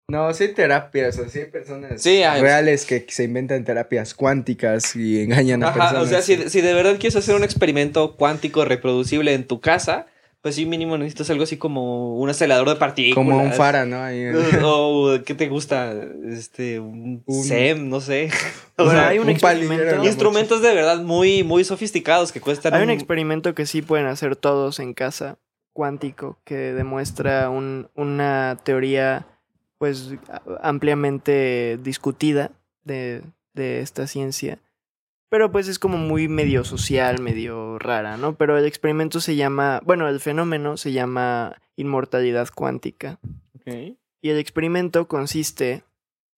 No, 0.08 0.32
sí 0.34 0.48
terapias, 0.48 1.16
o 1.18 1.22
sea, 1.22 1.28
sí 1.30 1.38
hay 1.40 1.44
personas 1.46 2.02
Sí, 2.02 2.22
reales 2.22 2.84
que 2.84 3.06
se 3.08 3.24
inventan 3.24 3.64
terapias 3.64 4.14
cuánticas 4.14 4.94
y 4.96 5.22
engañan 5.22 5.62
a 5.62 5.68
Ajá, 5.68 5.78
personas. 5.78 6.02
o 6.02 6.06
sea, 6.06 6.22
si, 6.22 6.50
si 6.50 6.60
de 6.60 6.74
verdad 6.74 6.96
quieres 6.98 7.16
hacer 7.16 7.34
un 7.34 7.44
experimento 7.44 8.16
cuántico 8.16 8.64
reproducible 8.64 9.32
en 9.32 9.46
tu 9.46 9.60
casa, 9.60 10.06
pues 10.42 10.56
sí, 10.56 10.66
mínimo 10.66 10.98
necesitas 10.98 11.30
algo 11.30 11.44
así 11.44 11.56
como 11.56 12.18
un 12.18 12.28
acelerador 12.28 12.68
de 12.68 12.76
partículas. 12.76 13.14
Como 13.14 13.42
un 13.42 13.52
fara, 13.52 13.86
¿no? 13.86 14.02
Ahí- 14.02 14.26
O, 14.62 15.18
¿qué 15.24 15.34
te 15.34 15.48
gusta? 15.48 15.94
Este, 16.28 16.80
un, 16.80 17.22
Un- 17.24 17.44
SEM, 17.44 17.88
no 17.88 18.00
sé. 18.00 18.28
O 18.76 18.84
Bueno, 18.84 18.98
sea, 19.00 19.08
hay 19.08 19.18
un, 19.18 19.24
un 19.24 19.30
experimento. 19.30 20.04
instrumentos 20.04 20.60
de 20.62 20.74
verdad 20.74 21.00
muy, 21.00 21.44
muy 21.44 21.62
sofisticados 21.64 22.32
que 22.32 22.40
cuestan. 22.40 22.74
Hay 22.74 22.82
un 22.82 22.88
un- 22.90 22.94
experimento 22.94 23.54
que 23.54 23.64
sí 23.66 23.80
pueden 23.82 24.06
hacer 24.06 24.34
todos 24.34 24.80
en 24.80 24.92
casa, 24.94 25.38
cuántico, 25.72 26.38
que 26.44 26.56
demuestra 26.74 27.48
un- 27.48 27.88
una 27.94 28.58
teoría, 28.64 29.26
pues, 29.82 30.14
ampliamente 30.62 31.76
discutida 31.82 32.52
de, 32.84 33.24
de 33.52 33.80
esta 33.80 34.06
ciencia. 34.06 34.60
Pero 35.28 35.50
pues 35.50 35.66
es 35.66 35.80
como 35.80 35.98
muy 35.98 36.28
medio 36.28 36.62
social, 36.62 37.20
medio 37.20 37.80
rara, 37.80 38.16
¿no? 38.16 38.36
Pero 38.36 38.56
el 38.56 38.64
experimento 38.64 39.20
se 39.20 39.34
llama, 39.34 39.80
bueno, 39.84 40.08
el 40.08 40.20
fenómeno 40.20 40.76
se 40.76 40.92
llama 40.92 41.56
inmortalidad 41.74 42.48
cuántica. 42.54 43.18
Ok. 43.56 43.96
Y 44.20 44.30
el 44.30 44.38
experimento 44.38 45.08
consiste 45.08 45.82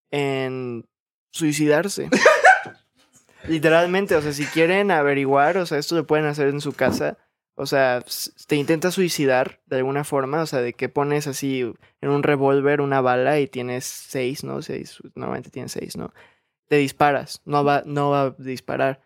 en 0.09 0.87
suicidarse. 1.29 2.09
Literalmente, 3.47 4.15
o 4.15 4.23
sea, 4.23 4.33
si 4.33 4.45
quieren 4.47 4.89
averiguar, 4.89 5.59
o 5.59 5.67
sea, 5.67 5.77
esto 5.77 5.93
lo 5.93 6.07
pueden 6.07 6.25
hacer 6.25 6.47
en 6.47 6.61
su 6.61 6.73
casa. 6.73 7.19
O 7.57 7.65
sea, 7.65 8.03
te 8.47 8.57
intentas 8.57 8.93
suicidar 8.93 9.61
de 9.65 9.77
alguna 9.77 10.03
forma, 10.03 10.41
o 10.41 10.45
sea, 10.45 10.59
de 10.59 10.73
que 10.73 10.89
pones 10.89 11.25
así 11.25 11.61
en 12.01 12.09
un 12.09 12.21
revólver 12.21 12.81
una 12.81 12.99
bala 12.99 13.39
y 13.39 13.47
tienes 13.47 13.85
seis, 13.85 14.43
¿no? 14.43 14.61
Seis, 14.61 14.99
normalmente 15.15 15.49
tienes 15.49 15.71
seis, 15.71 15.95
¿no? 15.95 16.13
Te 16.67 16.75
disparas, 16.75 17.41
no 17.45 17.63
va, 17.63 17.83
no 17.85 18.09
va 18.09 18.21
a 18.23 18.35
disparar. 18.37 19.01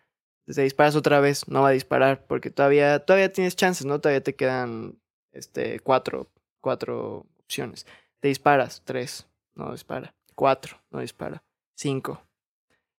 Te 0.46 0.62
disparas 0.62 0.96
otra 0.96 1.20
vez, 1.20 1.46
no 1.46 1.62
va 1.62 1.68
a 1.68 1.72
disparar, 1.72 2.26
porque 2.26 2.50
todavía, 2.50 2.98
todavía 2.98 3.32
tienes 3.32 3.54
chances, 3.54 3.86
¿no? 3.86 4.00
Todavía 4.00 4.22
te 4.22 4.34
quedan 4.34 4.98
este, 5.30 5.78
cuatro, 5.78 6.28
cuatro 6.60 7.26
opciones. 7.38 7.86
Te 8.18 8.28
disparas, 8.28 8.82
tres, 8.84 9.28
no 9.54 9.70
dispara. 9.70 10.12
Cuatro, 10.34 10.76
no 10.90 10.98
dispara. 10.98 11.44
Cinco. 11.76 12.20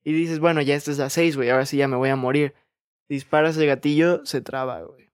Y 0.04 0.12
dices, 0.12 0.38
bueno, 0.38 0.62
ya 0.62 0.76
esta 0.76 0.92
es 0.92 0.98
la 0.98 1.10
seis, 1.10 1.36
güey, 1.36 1.50
ahora 1.50 1.66
sí 1.66 1.76
ya 1.76 1.88
me 1.88 1.96
voy 1.96 2.10
a 2.10 2.16
morir. 2.16 2.54
Disparas 3.08 3.56
el 3.56 3.66
gatillo, 3.66 4.24
se 4.24 4.40
traba, 4.40 4.82
güey. 4.82 5.09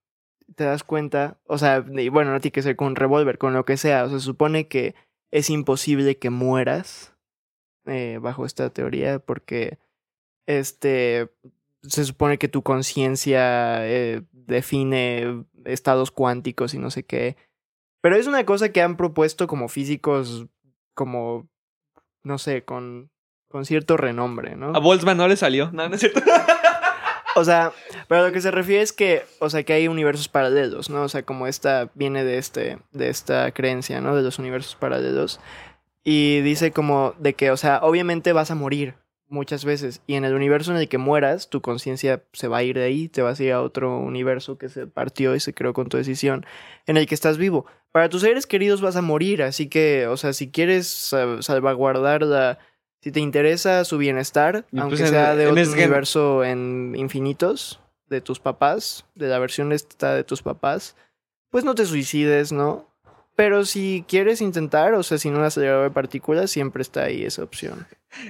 Te 0.57 0.65
das 0.65 0.85
cuenta, 0.85 1.39
o 1.47 1.59
sea, 1.59 1.85
y 1.89 2.09
bueno, 2.09 2.33
no 2.33 2.41
tiene 2.41 2.53
que 2.53 2.63
ser 2.63 2.77
con 2.77 2.89
un 2.89 2.97
revólver, 2.97 3.39
con 3.39 3.53
lo 3.53 3.65
que 3.65 3.77
sea. 3.77 4.05
O 4.05 4.09
sea, 4.09 4.19
se 4.19 4.25
supone 4.25 4.69
que 4.69 4.95
es 5.31 5.51
imposible 5.51 6.19
que 6.19 6.31
mueras 6.31 7.15
eh, 7.85 8.19
bajo 8.21 8.45
esta 8.47 8.71
teoría 8.71 9.19
porque 9.19 9.79
este 10.47 11.31
se 11.83 12.05
supone 12.05 12.39
que 12.39 12.49
tu 12.49 12.63
conciencia 12.63 13.87
eh, 13.87 14.23
define 14.33 15.45
estados 15.65 16.11
cuánticos 16.11 16.75
y 16.75 16.79
no 16.79 16.91
sé 16.91 17.05
qué. 17.05 17.37
Pero 18.01 18.17
es 18.17 18.27
una 18.27 18.45
cosa 18.45 18.71
que 18.71 18.83
han 18.83 18.97
propuesto 18.97 19.47
como 19.47 19.69
físicos, 19.69 20.47
como, 20.95 21.49
no 22.23 22.39
sé, 22.39 22.65
con, 22.65 23.11
con 23.49 23.65
cierto 23.65 23.97
renombre, 23.97 24.57
¿no? 24.57 24.69
A 24.75 24.79
Boltzmann 24.79 25.17
no 25.17 25.29
le 25.29 25.37
salió. 25.37 25.71
No, 25.73 25.89
no 25.89 25.95
es 25.95 26.01
cierto. 26.01 26.21
O 27.37 27.45
sea, 27.45 27.73
pero 28.09 28.27
lo 28.27 28.33
que 28.33 28.41
se 28.41 28.51
refiere 28.51 28.83
es 28.83 28.93
que, 28.95 29.23
o 29.41 29.51
sea, 29.51 29.63
que 29.63 29.75
hay 29.75 29.89
universos 29.89 30.27
paralelos, 30.29 30.89
¿no? 30.89 31.03
O 31.03 31.09
sea, 31.09 31.23
como 31.23 31.47
esta 31.47 31.91
viene 31.95 32.25
de 32.25 32.39
este, 32.39 32.79
de 32.93 33.11
esta 33.11 33.53
creencia, 33.53 34.01
¿no? 34.01 34.17
De 34.17 34.23
los 34.23 34.39
universos 34.39 34.75
paralelos. 34.75 35.39
Y 36.03 36.41
dice 36.41 36.73
como 36.73 37.15
de 37.19 37.35
que, 37.35 37.51
o 37.51 37.57
sea, 37.57 37.81
obviamente 37.83 38.33
vas 38.33 38.51
a 38.51 38.55
morir 38.55 38.95
muchas 39.29 39.65
veces. 39.65 40.01
Y 40.07 40.15
en 40.15 40.25
el 40.25 40.35
universo 40.35 40.71
en 40.71 40.79
el 40.79 40.89
que 40.89 40.99
mueras, 40.99 41.51
tu 41.51 41.61
conciencia 41.61 42.23
se 42.33 42.49
va 42.49 42.59
a 42.59 42.63
ir 42.63 42.77
de 42.77 42.85
ahí, 42.85 43.09
te 43.09 43.21
vas 43.23 43.39
a 43.39 43.45
ir 43.45 43.53
a 43.53 43.61
otro 43.61 43.99
universo 43.99 44.57
que 44.57 44.69
se 44.69 44.87
partió 44.87 45.35
y 45.35 45.41
se 45.41 45.53
creó 45.53 45.75
con 45.75 45.89
tu 45.89 45.99
decisión, 45.99 46.47
en 46.87 46.97
el 46.97 47.07
que 47.07 47.15
estás 47.15 47.37
vivo. 47.37 47.67
Para 47.93 48.09
tus 48.09 48.23
seres 48.23 48.47
queridos 48.47 48.81
vas 48.81 48.97
a 48.97 49.03
morir, 49.03 49.43
así 49.43 49.69
que, 49.69 50.07
o 50.07 50.17
sea, 50.17 50.33
si 50.33 50.51
quieres 50.51 50.87
sa- 50.87 51.43
salvaguardar 51.43 52.23
la... 52.23 52.59
Si 53.01 53.13
te 53.13 53.21
interesa 53.21 53.85
su 53.85 53.99
bienestar, 53.99 54.65
Y 54.73 54.81
aunque 54.81 54.97
pues 54.97 55.09
en- 55.09 55.15
sea 55.15 55.37
de 55.37 55.45
en 55.45 55.51
otro 55.51 55.73
universo 55.73 56.45
en 56.45 56.95
infinitos, 56.97 57.81
de 58.09 58.21
tus 58.21 58.39
papás, 58.41 59.05
de 59.15 59.29
la 59.29 59.39
versión 59.39 59.73
esta 59.73 60.15
de 60.15 60.25
tus 60.25 60.43
papás, 60.43 60.97
pues 61.51 61.65
no 61.65 61.75
te 61.75 61.87
suicides, 61.87 62.53
¿no? 62.53 62.89
Pero 63.35 63.65
si 63.65 64.05
quieres 64.09 64.41
intentar, 64.41 64.95
o 64.95 65.03
sea, 65.03 65.19
sin 65.19 65.35
un 65.37 65.43
acelerador 65.45 65.85
de 65.85 65.91
partículas, 65.95 66.51
siempre 66.51 66.83
está 66.83 67.03
ahí 67.05 67.25
esa 67.25 67.43
opción. 67.43 67.87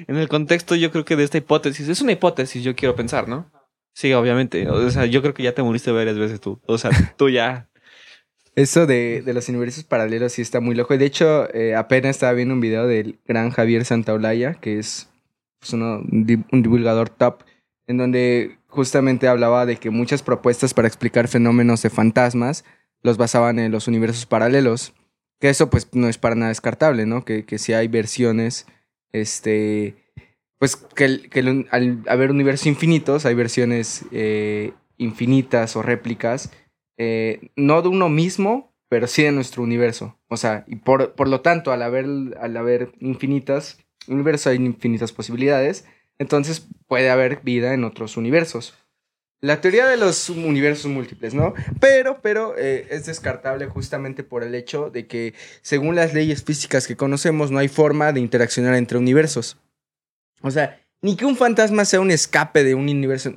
En 0.09 0.17
el 0.17 0.29
contexto, 0.29 0.75
yo 0.75 0.91
creo 0.91 1.05
que 1.05 1.15
de 1.17 1.25
esta 1.25 1.39
hipótesis, 1.39 1.89
es 1.89 2.01
una 2.01 2.13
hipótesis, 2.13 2.65
yo 2.65 2.75
quiero 2.75 2.97
pensar, 2.97 3.29
¿no? 3.29 3.51
Sí, 3.95 4.13
obviamente. 4.15 4.69
O 4.69 4.91
sea, 4.91 5.07
yo 5.07 5.23
creo 5.23 5.33
que 5.33 5.43
ya 5.43 5.53
te 5.55 5.63
moriste 5.63 5.91
varias 5.93 6.19
veces 6.19 6.41
tú. 6.41 6.61
O 6.67 6.77
sea, 6.77 6.91
tú 7.17 7.29
ya. 7.31 7.69
Eso 8.57 8.87
de, 8.87 9.23
de 9.23 9.35
los 9.35 9.49
universos 9.51 9.85
paralelos 9.85 10.33
sí 10.33 10.43
está 10.43 10.61
muy 10.61 10.75
loco. 10.75 10.97
De 10.97 11.05
hecho, 11.05 11.53
eh, 11.55 11.75
apenas 11.75 12.17
estaba 12.17 12.33
viendo 12.33 12.55
un 12.55 12.61
video 12.61 12.87
del 12.87 13.19
gran 13.27 13.51
Javier 13.51 13.85
Santaolalla, 13.85 14.55
que 14.55 14.79
es 14.79 15.11
pues, 15.61 15.75
uno- 15.75 15.99
un 16.11 16.25
di- 16.25 16.45
un 16.51 16.63
divulgador 16.63 17.11
top, 17.11 17.43
en 17.87 17.99
donde 17.99 18.57
justamente 18.67 19.29
hablaba 19.29 19.67
de 19.67 19.77
que 19.77 19.91
muchas 19.91 20.23
propuestas 20.23 20.73
para 20.73 20.89
explicar 20.89 21.29
fenómenos 21.29 21.83
de 21.83 21.91
fantasmas 21.91 22.65
los 23.03 23.19
basaban 23.19 23.59
en 23.59 23.73
los 23.73 23.89
universos 23.89 24.25
paralelos. 24.27 24.95
Que 25.39 25.51
eso 25.51 25.69
pues 25.69 25.89
no 25.93 26.09
es 26.09 26.17
para 26.17 26.35
nada 26.35 26.49
descartable, 26.49 27.05
¿no? 27.05 27.27
Que, 27.27 27.45
que 27.45 27.59
si 27.59 27.75
hay 27.75 27.89
versiones, 27.89 28.67
este, 29.13 29.97
pues 30.59 30.77
que, 30.77 31.05
el- 31.05 31.29
que 31.29 31.41
el 31.41 31.67
al 31.71 32.03
haber 32.09 32.31
universos 32.31 32.67
infinitos, 32.67 33.27
hay 33.27 33.35
versiones 33.35 34.07
eh, 34.13 34.73
infinitas 34.97 35.77
o 35.77 35.83
réplicas 35.83 36.51
eh, 36.99 37.51
no 37.57 37.83
de 37.83 37.89
uno 37.89 38.09
mismo, 38.09 38.73
pero 38.89 39.07
sí 39.07 39.23
de 39.23 39.33
nuestro 39.33 39.63
universo. 39.63 40.19
O 40.29 40.37
sea, 40.37 40.65
y 40.67 40.77
por, 40.77 41.15
por 41.15 41.29
lo 41.29 41.41
tanto, 41.41 41.73
al 41.73 41.83
haber, 41.83 42.07
al 42.41 42.57
haber 42.57 42.93
infinitas 43.01 43.79
hay 44.47 44.57
infinitas 44.57 45.13
posibilidades. 45.13 45.85
Entonces 46.19 46.67
puede 46.87 47.11
haber 47.11 47.41
vida 47.43 47.75
en 47.75 47.85
otros 47.85 48.17
universos. 48.17 48.75
La 49.43 49.61
teoría 49.61 49.87
de 49.87 49.99
los 49.99 50.31
universos 50.31 50.91
múltiples, 50.91 51.35
¿no? 51.35 51.53
Pero, 51.79 52.21
pero 52.23 52.57
eh, 52.57 52.87
es 52.91 53.05
descartable 53.05 53.67
justamente 53.67 54.25
por 54.25 54.43
el 54.43 54.55
hecho 54.55 54.89
de 54.89 55.07
que, 55.07 55.35
según 55.61 55.95
las 55.95 56.15
leyes 56.15 56.43
físicas 56.43 56.87
que 56.87 56.97
conocemos, 56.97 57.51
no 57.51 57.59
hay 57.59 57.69
forma 57.69 58.13
de 58.13 58.21
interaccionar 58.21 58.75
entre 58.75 58.97
universos. 58.97 59.59
O 60.41 60.51
sea, 60.51 60.81
ni 61.03 61.17
que 61.17 61.27
un 61.27 61.37
fantasma 61.37 61.85
sea 61.85 62.01
un 62.01 62.11
escape 62.11 62.65
de 62.65 62.75
un 62.75 62.89
universo. 62.89 63.31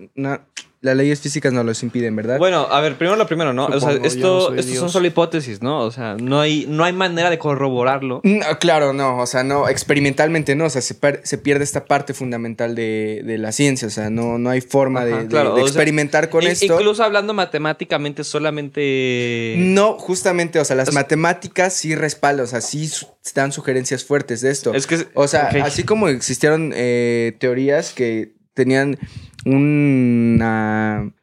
Las 0.82 0.96
leyes 0.96 1.20
físicas 1.20 1.52
no 1.52 1.63
los 1.63 1.84
impiden, 1.84 2.15
¿verdad? 2.15 2.38
Bueno, 2.38 2.68
a 2.70 2.80
ver, 2.80 2.96
primero 2.96 3.18
lo 3.18 3.28
primero, 3.28 3.52
¿no? 3.54 3.65
o 3.65 3.80
sea, 3.80 3.92
no 3.98 4.06
esto, 4.06 4.54
estos 4.56 4.78
son 4.78 4.89
solo 4.89 5.08
hipótesis, 5.08 5.62
¿no? 5.62 5.80
O 5.82 5.92
sea, 5.92 6.15
no 6.15 6.39
hay, 6.39 6.65
no 6.70 6.86
hay 6.86 6.94
manera 6.94 7.30
de 7.30 7.38
corroborarlo. 7.38 8.22
No, 8.24 8.46
claro, 8.60 8.94
no, 8.94 9.18
o 9.18 9.26
sea, 9.28 9.44
no, 9.44 9.68
experimentalmente 9.68 10.56
no, 10.56 10.65
o 10.65 10.70
sea, 10.70 10.82
se, 10.82 10.96
per- 10.96 11.20
se 11.26 11.38
pierde 11.38 11.63
esta 11.65 11.84
parte 11.86 12.13
fundamental 12.13 12.76
de, 12.76 13.22
de 13.26 13.38
la 13.38 13.52
ciencia, 13.52 13.88
o 13.89 13.92
sea, 13.92 14.10
no, 14.10 14.38
no 14.38 14.50
hay 14.50 14.62
forma 14.62 15.04
de, 15.04 15.12
Ajá, 15.13 15.22
de- 15.24 15.28
claro, 15.28 15.50
de 15.56 15.62
o 15.62 15.65
sea, 15.65 15.68
experimentar 15.68 16.30
con 16.30 16.44
In- 16.44 16.50
esto. 16.52 16.65
Incluso 16.74 17.04
hablando 17.04 17.34
matemáticamente, 17.34 18.24
solamente. 18.24 19.56
No, 19.58 19.94
justamente, 19.98 20.60
o 20.60 20.65
sea, 20.65 20.76
las 20.76 20.94
matemáticas 20.94 21.74
sí 21.74 21.96
respaldan, 21.96 22.46
o 22.46 22.48
sea, 22.48 22.62
sí 22.62 22.89
dan 23.36 23.52
sugerencias 23.52 24.04
fuertes 24.06 24.42
de 24.42 24.52
esto. 24.52 24.74
Es 24.74 24.88
que. 24.88 25.08
O 25.13 25.28
sea, 25.28 25.50
así 25.63 25.84
como 25.84 26.08
existieron 26.08 26.72
eh, 26.76 27.36
teorías 27.39 27.92
que 27.94 28.34
tenían 28.63 28.98
una, 29.45 31.13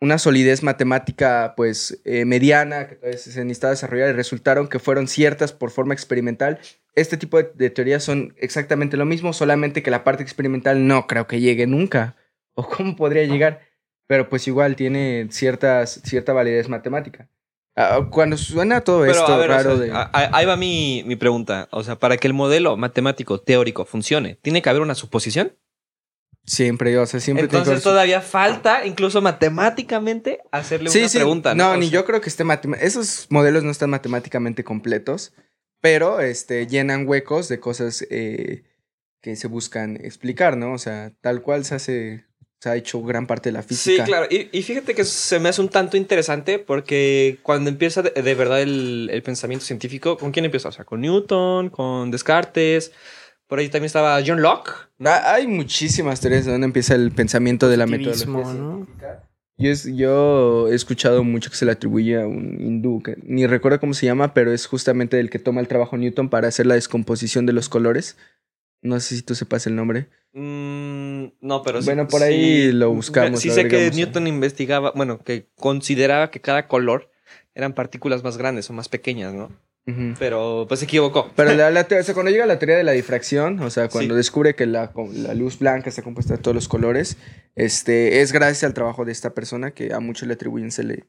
una 0.00 0.18
solidez 0.18 0.62
matemática, 0.62 1.54
pues, 1.56 2.00
eh, 2.04 2.24
mediana, 2.24 2.88
que 2.88 3.16
se 3.16 3.44
necesitaba 3.44 3.70
desarrollar 3.72 4.10
y 4.10 4.12
resultaron 4.12 4.68
que 4.68 4.78
fueron 4.78 5.08
ciertas 5.08 5.52
por 5.52 5.70
forma 5.70 5.94
experimental. 5.94 6.58
Este 6.94 7.16
tipo 7.16 7.38
de, 7.38 7.50
de 7.54 7.70
teorías 7.70 8.04
son 8.04 8.34
exactamente 8.38 8.96
lo 8.96 9.04
mismo, 9.04 9.32
solamente 9.32 9.82
que 9.82 9.90
la 9.90 10.04
parte 10.04 10.22
experimental 10.22 10.86
no 10.86 11.06
creo 11.06 11.26
que 11.26 11.40
llegue 11.40 11.66
nunca. 11.66 12.16
¿O 12.54 12.68
cómo 12.68 12.94
podría 12.96 13.24
llegar? 13.24 13.60
Pero 14.06 14.28
pues 14.28 14.46
igual 14.46 14.76
tiene 14.76 15.26
ciertas, 15.30 16.00
cierta 16.04 16.32
validez 16.32 16.68
matemática. 16.68 17.28
Ah, 17.76 18.06
cuando 18.10 18.36
suena 18.36 18.82
todo 18.82 19.00
Pero, 19.00 19.12
esto 19.12 19.36
ver, 19.38 19.50
o 19.50 19.52
raro 19.54 19.76
sea, 19.76 19.84
de... 19.86 19.90
a- 19.92 20.10
a- 20.12 20.30
ahí 20.36 20.46
va 20.46 20.56
mi, 20.56 21.02
mi 21.06 21.16
pregunta. 21.16 21.66
O 21.72 21.82
sea, 21.82 21.98
para 21.98 22.16
que 22.18 22.28
el 22.28 22.34
modelo 22.34 22.76
matemático 22.76 23.40
teórico 23.40 23.84
funcione, 23.84 24.38
¿tiene 24.42 24.62
que 24.62 24.68
haber 24.70 24.82
una 24.82 24.94
suposición? 24.94 25.56
Siempre, 26.46 26.96
o 26.98 27.06
sea, 27.06 27.20
siempre 27.20 27.44
Entonces 27.44 27.82
todavía 27.82 28.20
falta, 28.20 28.84
incluso 28.86 29.22
matemáticamente, 29.22 30.40
hacerle 30.52 30.90
Sí, 30.90 30.98
una 31.00 31.08
sí. 31.08 31.18
pregunta. 31.18 31.54
No, 31.54 31.70
O 31.72 31.76
ni 31.76 31.88
sea, 31.88 32.00
yo 32.00 32.04
creo 32.04 32.20
que 32.20 32.28
esté 32.28 32.44
Esos 32.80 33.26
modelos 33.30 33.64
no 33.64 33.70
están 33.70 33.90
matemáticamente 33.90 34.62
completos, 34.62 35.32
pero 35.80 36.20
este, 36.20 36.66
llenan 36.66 37.08
huecos 37.08 37.48
de 37.48 37.60
cosas 37.60 38.06
eh, 38.10 38.64
que 39.22 39.36
se 39.36 39.48
buscan 39.48 39.96
explicar, 39.96 40.56
¿no? 40.58 40.72
O 40.74 40.78
sea, 40.78 41.12
tal 41.22 41.40
cual 41.40 41.64
se 41.64 41.76
hace, 41.76 42.24
se 42.60 42.68
ha 42.68 42.76
hecho 42.76 43.02
gran 43.02 43.26
parte 43.26 43.48
de 43.48 43.52
la 43.54 43.62
Sí, 43.62 43.68
física. 43.68 44.04
claro. 44.04 44.26
Y, 44.30 44.50
y 44.52 44.62
fíjate 44.62 44.94
que 44.94 45.04
se 45.04 45.38
me 45.38 45.48
hace 45.48 45.62
un 45.62 45.70
tanto 45.70 45.96
interesante 45.96 46.58
porque 46.58 47.38
cuando 47.42 47.70
empieza 47.70 48.02
de, 48.02 48.10
de 48.22 48.34
verdad 48.34 48.60
el, 48.60 49.08
el 49.10 49.22
pensamiento 49.22 49.64
científico, 49.64 50.18
¿con 50.18 50.30
quién 50.30 50.44
empieza? 50.44 50.68
O 50.68 50.72
sea, 50.72 50.84
con 50.84 51.00
Newton, 51.00 51.70
con 51.70 52.10
Descartes. 52.10 52.92
Por 53.46 53.58
ahí 53.58 53.68
también 53.68 53.86
estaba 53.86 54.18
John 54.26 54.40
Locke. 54.42 54.70
Ah, 55.04 55.34
Hay 55.34 55.46
muchísimas 55.46 56.20
teorías 56.20 56.44
de 56.46 56.52
dónde 56.52 56.66
empieza 56.66 56.94
el 56.94 57.10
pensamiento 57.12 57.68
de 57.68 57.76
la 57.76 57.86
metodología 57.86 58.52
¿no? 58.54 58.86
Yo, 59.56 59.70
es- 59.70 59.84
yo 59.94 60.68
he 60.68 60.74
escuchado 60.74 61.22
mucho 61.22 61.48
que 61.50 61.56
se 61.56 61.64
le 61.64 61.70
atribuye 61.72 62.20
a 62.20 62.26
un 62.26 62.60
hindú, 62.60 63.02
que 63.02 63.16
ni 63.22 63.46
recuerdo 63.46 63.78
cómo 63.78 63.94
se 63.94 64.06
llama, 64.06 64.34
pero 64.34 64.52
es 64.52 64.66
justamente 64.66 65.20
el 65.20 65.30
que 65.30 65.38
toma 65.38 65.60
el 65.60 65.68
trabajo 65.68 65.96
Newton 65.96 66.28
para 66.28 66.48
hacer 66.48 66.66
la 66.66 66.74
descomposición 66.74 67.46
de 67.46 67.52
los 67.52 67.68
colores. 67.68 68.16
No 68.82 68.98
sé 68.98 69.14
si 69.16 69.22
tú 69.22 69.34
sepas 69.36 69.66
el 69.68 69.76
nombre. 69.76 70.08
Mm, 70.32 71.26
no, 71.40 71.62
pero 71.62 71.80
sí- 71.80 71.86
Bueno, 71.86 72.08
por 72.08 72.22
ahí 72.22 72.66
sí- 72.66 72.72
lo 72.72 72.90
buscamos, 72.92 73.40
Sí 73.40 73.48
lo 73.48 73.54
sé 73.54 73.68
que. 73.68 73.90
Newton 73.92 74.26
investigaba, 74.26 74.90
bueno, 74.96 75.20
que 75.22 75.46
consideraba 75.54 76.30
que 76.32 76.40
cada 76.40 76.66
color 76.66 77.10
eran 77.54 77.74
partículas 77.74 78.24
más 78.24 78.36
grandes 78.36 78.68
o 78.70 78.72
más 78.72 78.88
pequeñas, 78.88 79.32
¿no? 79.32 79.52
Pero 80.18 80.64
pues 80.66 80.80
se 80.80 80.86
equivocó. 80.86 81.30
Pero 81.36 81.52
la, 81.54 81.70
la 81.70 81.80
o 82.00 82.02
sea, 82.02 82.14
cuando 82.14 82.30
llega 82.30 82.46
la 82.46 82.58
teoría 82.58 82.76
de 82.76 82.84
la 82.84 82.92
difracción, 82.92 83.60
o 83.60 83.70
sea, 83.70 83.88
cuando 83.88 84.14
Sí. 84.14 84.16
descubre 84.18 84.54
que 84.54 84.66
la, 84.66 84.92
la 85.12 85.34
luz 85.34 85.58
blanca 85.58 85.88
está 85.90 86.02
compuesta 86.02 86.34
de 86.34 86.42
todos 86.42 86.54
los 86.54 86.68
colores, 86.68 87.18
este, 87.54 88.20
es 88.22 88.32
gracias 88.32 88.64
al 88.64 88.72
trabajo 88.74 89.04
de 89.04 89.12
esta 89.12 89.34
persona 89.34 89.72
que 89.72 89.92
a 89.92 90.00
muchos 90.00 90.26
le 90.26 90.34
atribuyen 90.34 90.70
se 90.72 90.84
le, 90.84 91.04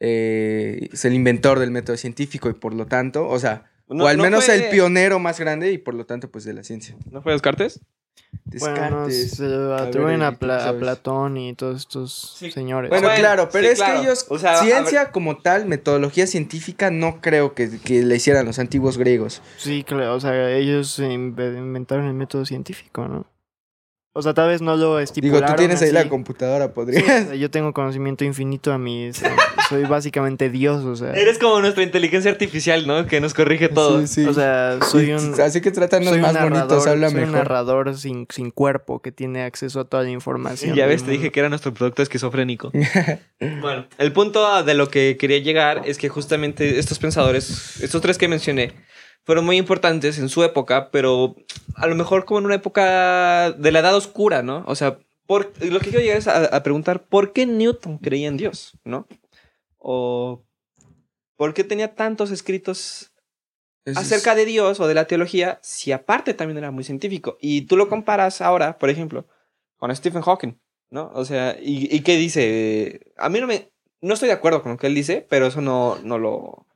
eh, 0.00 0.88
es 0.92 1.04
el 1.04 1.14
inventor 1.14 1.58
del 1.58 1.70
método 1.70 1.96
científico 1.96 2.48
y 2.48 2.54
por 2.54 2.72
lo 2.74 2.86
tanto, 2.86 3.28
o 3.28 3.38
sea, 3.38 3.70
No- 3.88 4.04
o 4.04 4.06
al 4.06 4.16
no 4.16 4.22
menos 4.24 4.44
fue- 4.44 4.54
el 4.54 4.70
pionero 4.70 5.18
más 5.18 5.40
grande 5.40 5.72
y 5.72 5.78
por 5.78 5.94
lo 5.94 6.06
tanto, 6.06 6.30
pues 6.30 6.44
de 6.44 6.52
la 6.52 6.62
ciencia. 6.62 6.94
¿No 7.10 7.22
fue 7.22 7.32
Descartes? 7.32 7.80
Bueno, 8.60 9.06
Descartes. 9.06 9.30
se 9.32 9.42
lo 9.44 9.74
atribuyen 9.76 10.22
a, 10.22 10.28
Eric, 10.28 10.38
¿tú 10.38 10.46
Pla- 10.46 10.68
a? 10.68 10.72
Platón 10.78 11.36
y 11.36 11.54
todos 11.54 11.76
estos 11.76 12.36
Sí. 12.38 12.50
señores. 12.50 12.88
Bueno, 12.88 13.08
Bueno, 13.08 13.20
claro, 13.20 13.48
pero 13.52 13.66
sí, 13.66 13.72
es 13.72 13.78
claro. 13.78 14.00
que 14.00 14.06
ellos, 14.06 14.26
O 14.30 14.38
sea, 14.38 14.56
ciencia 14.56 15.10
como 15.12 15.36
tal, 15.38 15.66
metodología 15.66 16.26
científica, 16.26 16.90
no 16.90 17.20
creo 17.20 17.54
que, 17.54 17.78
que 17.78 18.02
le 18.04 18.16
hicieran 18.16 18.46
los 18.46 18.58
antiguos 18.58 18.96
griegos. 18.96 19.42
Sí, 19.58 19.84
claro, 19.84 20.14
o 20.14 20.20
sea, 20.20 20.50
ellos 20.50 20.98
inve- 20.98 21.58
inventaron 21.58 22.06
el 22.06 22.14
método 22.14 22.46
científico, 22.46 23.06
¿no? 23.06 23.26
O 24.14 24.22
sea, 24.22 24.34
tal 24.34 24.48
vez 24.48 24.60
no 24.62 24.72
lo 24.72 24.76
Digo, 24.76 24.98
estipularon 25.00 25.50
tú 25.50 25.56
tienes 25.56 25.82
ahí 25.82 25.92
la 25.92 26.08
computadora, 26.08 26.66
Sí, 26.66 26.72
podrías. 26.74 27.02
o 27.04 27.06
sea, 27.28 27.34
yo 27.34 27.50
tengo 27.50 27.72
conocimiento 27.72 28.24
infinito 28.24 28.72
a 28.72 28.78
mí. 28.78 29.10
o 29.10 29.12
sea, 29.12 29.36
soy 29.68 29.84
básicamente 29.84 30.50
Dios, 30.50 30.84
o 30.84 30.96
sea. 30.96 31.12
Eres 31.12 31.38
como 31.38 31.60
nuestra 31.60 31.82
inteligencia 31.82 32.30
artificial, 32.30 32.86
¿no? 32.86 33.06
Que 33.06 33.20
nos 33.20 33.34
corrige 33.34 33.68
todo. 33.68 34.00
Sí, 34.00 34.06
sí. 34.06 34.24
O 34.24 34.32
sea, 34.32 34.78
soy 34.82 35.12
un. 35.12 35.38
Así 35.40 35.60
que 35.60 35.70
trátanos 35.70 36.08
soy 36.08 36.18
un 36.18 36.22
más 36.22 36.32
bonitos, 36.34 36.68
narrador, 36.68 36.88
habla 36.88 37.10
soy 37.10 37.22
un 37.22 37.32
narrador 37.32 37.96
sin, 37.96 38.26
sin 38.30 38.50
cuerpo 38.50 39.00
que 39.00 39.12
tiene 39.12 39.44
acceso 39.44 39.80
a 39.80 39.84
toda 39.84 40.02
la 40.02 40.10
información. 40.10 40.74
ya 40.74 40.86
ves, 40.86 41.04
te 41.04 41.10
dije 41.10 41.30
que 41.30 41.40
era 41.40 41.48
nuestro 41.48 41.72
producto 41.74 42.02
esquizofrénico. 42.02 42.72
bueno, 43.60 43.86
el 43.98 44.12
punto 44.12 44.64
de 44.64 44.74
lo 44.74 44.88
que 44.88 45.16
quería 45.18 45.38
llegar 45.38 45.82
es 45.84 45.98
que 45.98 46.08
justamente 46.08 46.78
estos 46.78 46.98
pensadores, 46.98 47.80
estos 47.82 48.00
tres 48.00 48.18
que 48.18 48.26
mencioné, 48.26 48.72
fueron 49.24 49.44
muy 49.44 49.56
importantes 49.56 50.18
en 50.18 50.28
su 50.28 50.42
época, 50.42 50.90
pero 50.90 51.36
a 51.74 51.86
lo 51.86 51.94
mejor 51.94 52.24
como 52.24 52.38
en 52.40 52.46
una 52.46 52.54
época 52.54 53.52
de 53.52 53.72
la 53.72 53.80
edad 53.80 53.94
oscura, 53.94 54.42
¿no? 54.42 54.64
O 54.66 54.74
sea, 54.74 54.98
por, 55.26 55.52
lo 55.62 55.80
que 55.80 55.90
quiero 55.90 56.00
llegar 56.00 56.16
es 56.18 56.28
a, 56.28 56.44
a 56.46 56.62
preguntar, 56.62 57.04
¿por 57.04 57.32
qué 57.32 57.44
Newton 57.46 57.98
creía 57.98 58.28
en 58.28 58.36
Dios, 58.38 58.72
¿no? 58.84 59.06
O 59.78 60.44
¿por 61.36 61.54
qué 61.54 61.62
tenía 61.64 61.94
tantos 61.94 62.30
escritos 62.30 63.12
Eso 63.84 63.98
es- 64.00 64.06
acerca 64.06 64.34
de 64.34 64.44
Dios 64.46 64.80
o 64.80 64.86
de 64.88 64.94
la 64.94 65.06
teología 65.06 65.58
si 65.62 65.92
aparte 65.92 66.34
también 66.34 66.58
era 66.58 66.70
muy 66.70 66.84
científico? 66.84 67.36
Y 67.40 67.62
tú 67.62 67.76
lo 67.76 67.88
comparas 67.88 68.40
ahora, 68.40 68.78
por 68.78 68.88
ejemplo, 68.90 69.26
con 69.76 69.94
Stephen 69.94 70.22
Hawking. 70.22 70.58
¿no? 70.90 71.10
O 71.14 71.26
sea, 71.26 71.56
¿y, 71.60 71.94
y 71.94 72.00
qué 72.00 72.16
dice? 72.16 73.12
A 73.18 73.28
mí 73.28 73.40
no 73.40 73.46
me... 73.46 73.70
No 74.00 74.14
estoy 74.14 74.28
de 74.28 74.34
acuerdo 74.34 74.62
con 74.62 74.72
lo 74.72 74.78
que 74.78 74.86
él 74.86 74.94
dice, 74.94 75.26
pero 75.28 75.46
eso 75.46 75.60
no, 75.60 75.98
no 76.02 76.18
lo... 76.18 76.66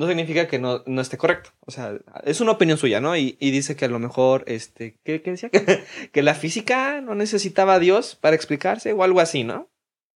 No 0.00 0.06
significa 0.06 0.48
que 0.48 0.58
no, 0.58 0.82
no 0.86 1.02
esté 1.02 1.18
correcto. 1.18 1.50
O 1.66 1.70
sea, 1.70 1.98
es 2.24 2.40
una 2.40 2.52
opinión 2.52 2.78
suya, 2.78 3.02
¿no? 3.02 3.14
Y, 3.18 3.36
y 3.38 3.50
dice 3.50 3.76
que 3.76 3.84
a 3.84 3.88
lo 3.88 3.98
mejor, 3.98 4.44
este, 4.46 4.96
¿qué, 5.04 5.20
qué 5.20 5.32
decía? 5.32 5.50
que 6.12 6.22
la 6.22 6.34
física 6.34 7.02
no 7.02 7.14
necesitaba 7.14 7.74
a 7.74 7.78
Dios 7.78 8.16
para 8.18 8.34
explicarse 8.34 8.94
o 8.94 9.02
algo 9.04 9.20
así, 9.20 9.44
¿no? 9.44 9.68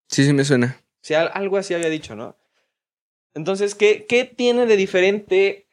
Sí, 0.09 0.25
sí 0.25 0.33
me 0.33 0.47
suena. 0.47 0.81
Sea, 1.03 1.25
algo 1.25 1.59
así 1.59 1.75
había 1.75 1.91
dicho, 1.91 2.17
¿no? 2.17 2.35
Entonces, 3.35 3.75
¿qué, 3.75 4.07
qué 4.09 4.25
tiene 4.25 4.65
de 4.65 4.79
diferente 4.79 5.67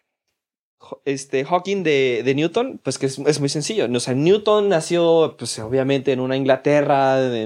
este, 1.05 1.45
Hawking 1.45 1.83
de, 1.83 2.21
de 2.25 2.35
Newton? 2.35 2.81
Pues 2.83 2.97
que 2.97 3.05
es, 3.05 3.17
es 3.17 3.39
muy 3.39 3.47
sencillo. 3.47 3.87
O 3.89 3.99
sea, 4.01 4.13
Newton 4.13 4.67
nació, 4.67 5.37
pues 5.39 5.57
obviamente, 5.59 6.11
en 6.11 6.19
una 6.19 6.35
Inglaterra 6.35 7.15
de 7.15 7.43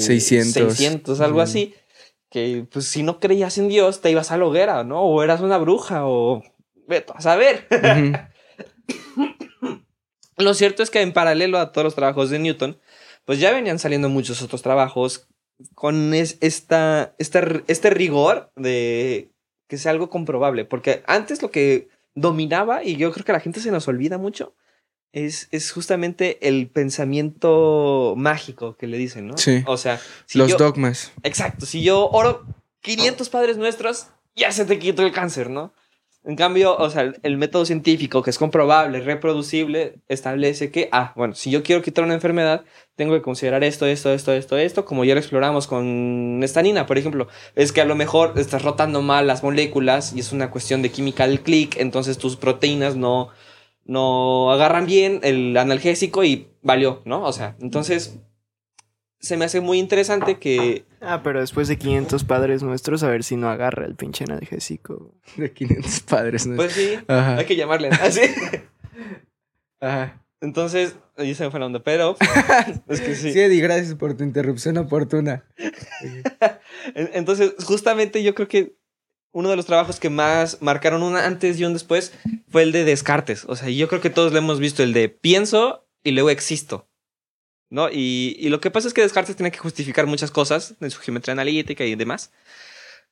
600. 0.00 0.56
1600, 0.56 1.20
algo 1.20 1.34
Ujú. 1.36 1.42
así. 1.42 1.74
Que, 2.30 2.64
pues, 2.70 2.86
si 2.86 3.02
no 3.02 3.18
creías 3.18 3.58
en 3.58 3.68
Dios, 3.68 4.00
te 4.00 4.10
ibas 4.10 4.30
a 4.30 4.38
la 4.38 4.44
hoguera, 4.46 4.84
¿no? 4.84 5.02
O 5.02 5.22
eras 5.22 5.40
una 5.40 5.58
bruja, 5.58 6.06
o... 6.06 6.42
A 7.14 7.20
saber. 7.20 7.66
Lo 10.36 10.54
cierto 10.54 10.82
es 10.82 10.90
que 10.90 11.02
en 11.02 11.12
paralelo 11.12 11.58
a 11.58 11.72
todos 11.72 11.84
los 11.84 11.94
trabajos 11.94 12.30
de 12.30 12.38
Newton, 12.38 12.80
pues 13.24 13.38
ya 13.40 13.52
venían 13.52 13.78
saliendo 13.78 14.08
muchos 14.08 14.42
otros 14.42 14.62
trabajos 14.62 15.28
con 15.74 16.14
es- 16.14 16.38
esta, 16.40 17.14
r- 17.18 17.64
este 17.66 17.90
rigor 17.90 18.50
de 18.56 19.30
que 19.68 19.76
sea 19.76 19.92
algo 19.92 20.08
comprobable. 20.08 20.64
Porque 20.64 21.02
antes 21.06 21.42
lo 21.42 21.50
que 21.50 21.88
dominaba, 22.14 22.82
y 22.82 22.96
yo 22.96 23.12
creo 23.12 23.24
que 23.24 23.32
a 23.32 23.34
la 23.34 23.40
gente 23.40 23.60
se 23.60 23.70
nos 23.70 23.86
olvida 23.86 24.18
mucho, 24.18 24.54
es, 25.12 25.48
es 25.50 25.72
justamente 25.72 26.38
el 26.48 26.68
pensamiento 26.68 28.14
mágico 28.16 28.76
que 28.76 28.86
le 28.86 28.96
dicen, 28.98 29.26
¿no? 29.26 29.36
Sí. 29.38 29.62
O 29.66 29.76
sea, 29.76 30.00
si 30.26 30.38
Los 30.38 30.50
yo- 30.50 30.56
dogmas. 30.56 31.12
Exacto, 31.22 31.66
si 31.66 31.82
yo 31.82 32.08
oro 32.10 32.44
500 32.82 33.28
padres 33.28 33.56
nuestros, 33.56 34.08
ya 34.36 34.52
se 34.52 34.64
te 34.64 34.78
quitó 34.78 35.02
el 35.02 35.12
cáncer, 35.12 35.50
¿no? 35.50 35.72
En 36.22 36.36
cambio, 36.36 36.76
o 36.76 36.90
sea, 36.90 37.00
el, 37.02 37.18
el 37.22 37.38
método 37.38 37.64
científico 37.64 38.22
que 38.22 38.28
es 38.28 38.36
comprobable, 38.36 39.00
reproducible, 39.00 39.94
establece 40.08 40.70
que, 40.70 40.90
ah, 40.92 41.14
bueno, 41.16 41.34
si 41.34 41.50
yo 41.50 41.62
quiero 41.62 41.80
quitar 41.80 42.04
una 42.04 42.12
enfermedad, 42.12 42.62
tengo 42.94 43.14
que 43.14 43.22
considerar 43.22 43.64
esto, 43.64 43.86
esto, 43.86 44.12
esto, 44.12 44.34
esto, 44.34 44.58
esto, 44.58 44.84
como 44.84 45.06
ya 45.06 45.14
lo 45.14 45.20
exploramos 45.20 45.66
con 45.66 46.40
estanina, 46.42 46.84
por 46.84 46.98
ejemplo. 46.98 47.28
Es 47.54 47.72
que 47.72 47.80
a 47.80 47.86
lo 47.86 47.94
mejor 47.96 48.34
estás 48.36 48.62
rotando 48.62 49.00
mal 49.00 49.26
las 49.26 49.42
moléculas 49.42 50.12
y 50.14 50.20
es 50.20 50.32
una 50.32 50.50
cuestión 50.50 50.82
de 50.82 50.90
química 50.90 51.26
del 51.26 51.40
clic, 51.40 51.76
entonces 51.78 52.18
tus 52.18 52.36
proteínas 52.36 52.96
no, 52.96 53.30
no 53.90 54.52
agarran 54.52 54.86
bien 54.86 55.20
el 55.24 55.56
analgésico 55.56 56.22
y 56.24 56.46
valió, 56.62 57.02
¿no? 57.04 57.22
O 57.24 57.32
sea, 57.32 57.56
entonces 57.60 58.18
se 59.18 59.36
me 59.36 59.44
hace 59.44 59.60
muy 59.60 59.78
interesante 59.78 60.38
que 60.38 60.84
Ah, 61.00 61.22
pero 61.24 61.40
después 61.40 61.66
de 61.68 61.76
500 61.76 62.24
padres 62.24 62.62
nuestros, 62.62 63.02
a 63.02 63.08
ver 63.08 63.24
si 63.24 63.36
no 63.36 63.48
agarra 63.50 63.84
el 63.86 63.96
pinche 63.96 64.24
analgésico. 64.24 65.14
De 65.36 65.52
500 65.52 66.00
padres. 66.00 66.46
¿no? 66.46 66.56
Pues 66.56 66.72
sí, 66.72 66.94
Ajá. 67.08 67.36
hay 67.36 67.44
que 67.46 67.56
llamarle 67.56 67.88
así. 67.88 68.20
Ajá. 69.80 70.22
Entonces, 70.42 70.96
ahí 71.18 71.34
se 71.34 71.44
me 71.44 71.50
fue 71.50 71.60
la 71.60 71.66
onda, 71.66 71.82
pero 71.82 72.16
es 72.88 73.00
que 73.00 73.14
sí. 73.14 73.32
Sí, 73.32 73.40
Eddie, 73.40 73.60
gracias 73.60 73.94
por 73.94 74.14
tu 74.16 74.24
interrupción 74.24 74.78
oportuna. 74.78 75.44
En- 76.94 77.10
Entonces, 77.12 77.54
justamente 77.64 78.22
yo 78.22 78.34
creo 78.34 78.48
que 78.48 78.74
uno 79.32 79.50
de 79.50 79.56
los 79.56 79.66
trabajos 79.66 80.00
que 80.00 80.10
más 80.10 80.60
marcaron 80.60 81.02
un 81.02 81.16
antes 81.16 81.58
y 81.58 81.64
un 81.64 81.72
después 81.72 82.12
fue 82.48 82.62
el 82.62 82.72
de 82.72 82.84
Descartes. 82.84 83.44
O 83.46 83.56
sea, 83.56 83.68
yo 83.68 83.88
creo 83.88 84.00
que 84.00 84.10
todos 84.10 84.32
lo 84.32 84.38
hemos 84.38 84.58
visto, 84.58 84.82
el 84.82 84.92
de 84.92 85.08
pienso 85.08 85.86
y 86.02 86.12
luego 86.12 86.30
existo. 86.30 86.88
¿No? 87.68 87.88
Y, 87.88 88.36
y 88.40 88.48
lo 88.48 88.60
que 88.60 88.72
pasa 88.72 88.88
es 88.88 88.94
que 88.94 89.02
Descartes 89.02 89.36
tiene 89.36 89.52
que 89.52 89.58
justificar 89.58 90.06
muchas 90.06 90.32
cosas 90.32 90.74
en 90.80 90.90
su 90.90 91.00
geometría 91.00 91.32
analítica 91.32 91.84
y 91.84 91.94
demás 91.94 92.32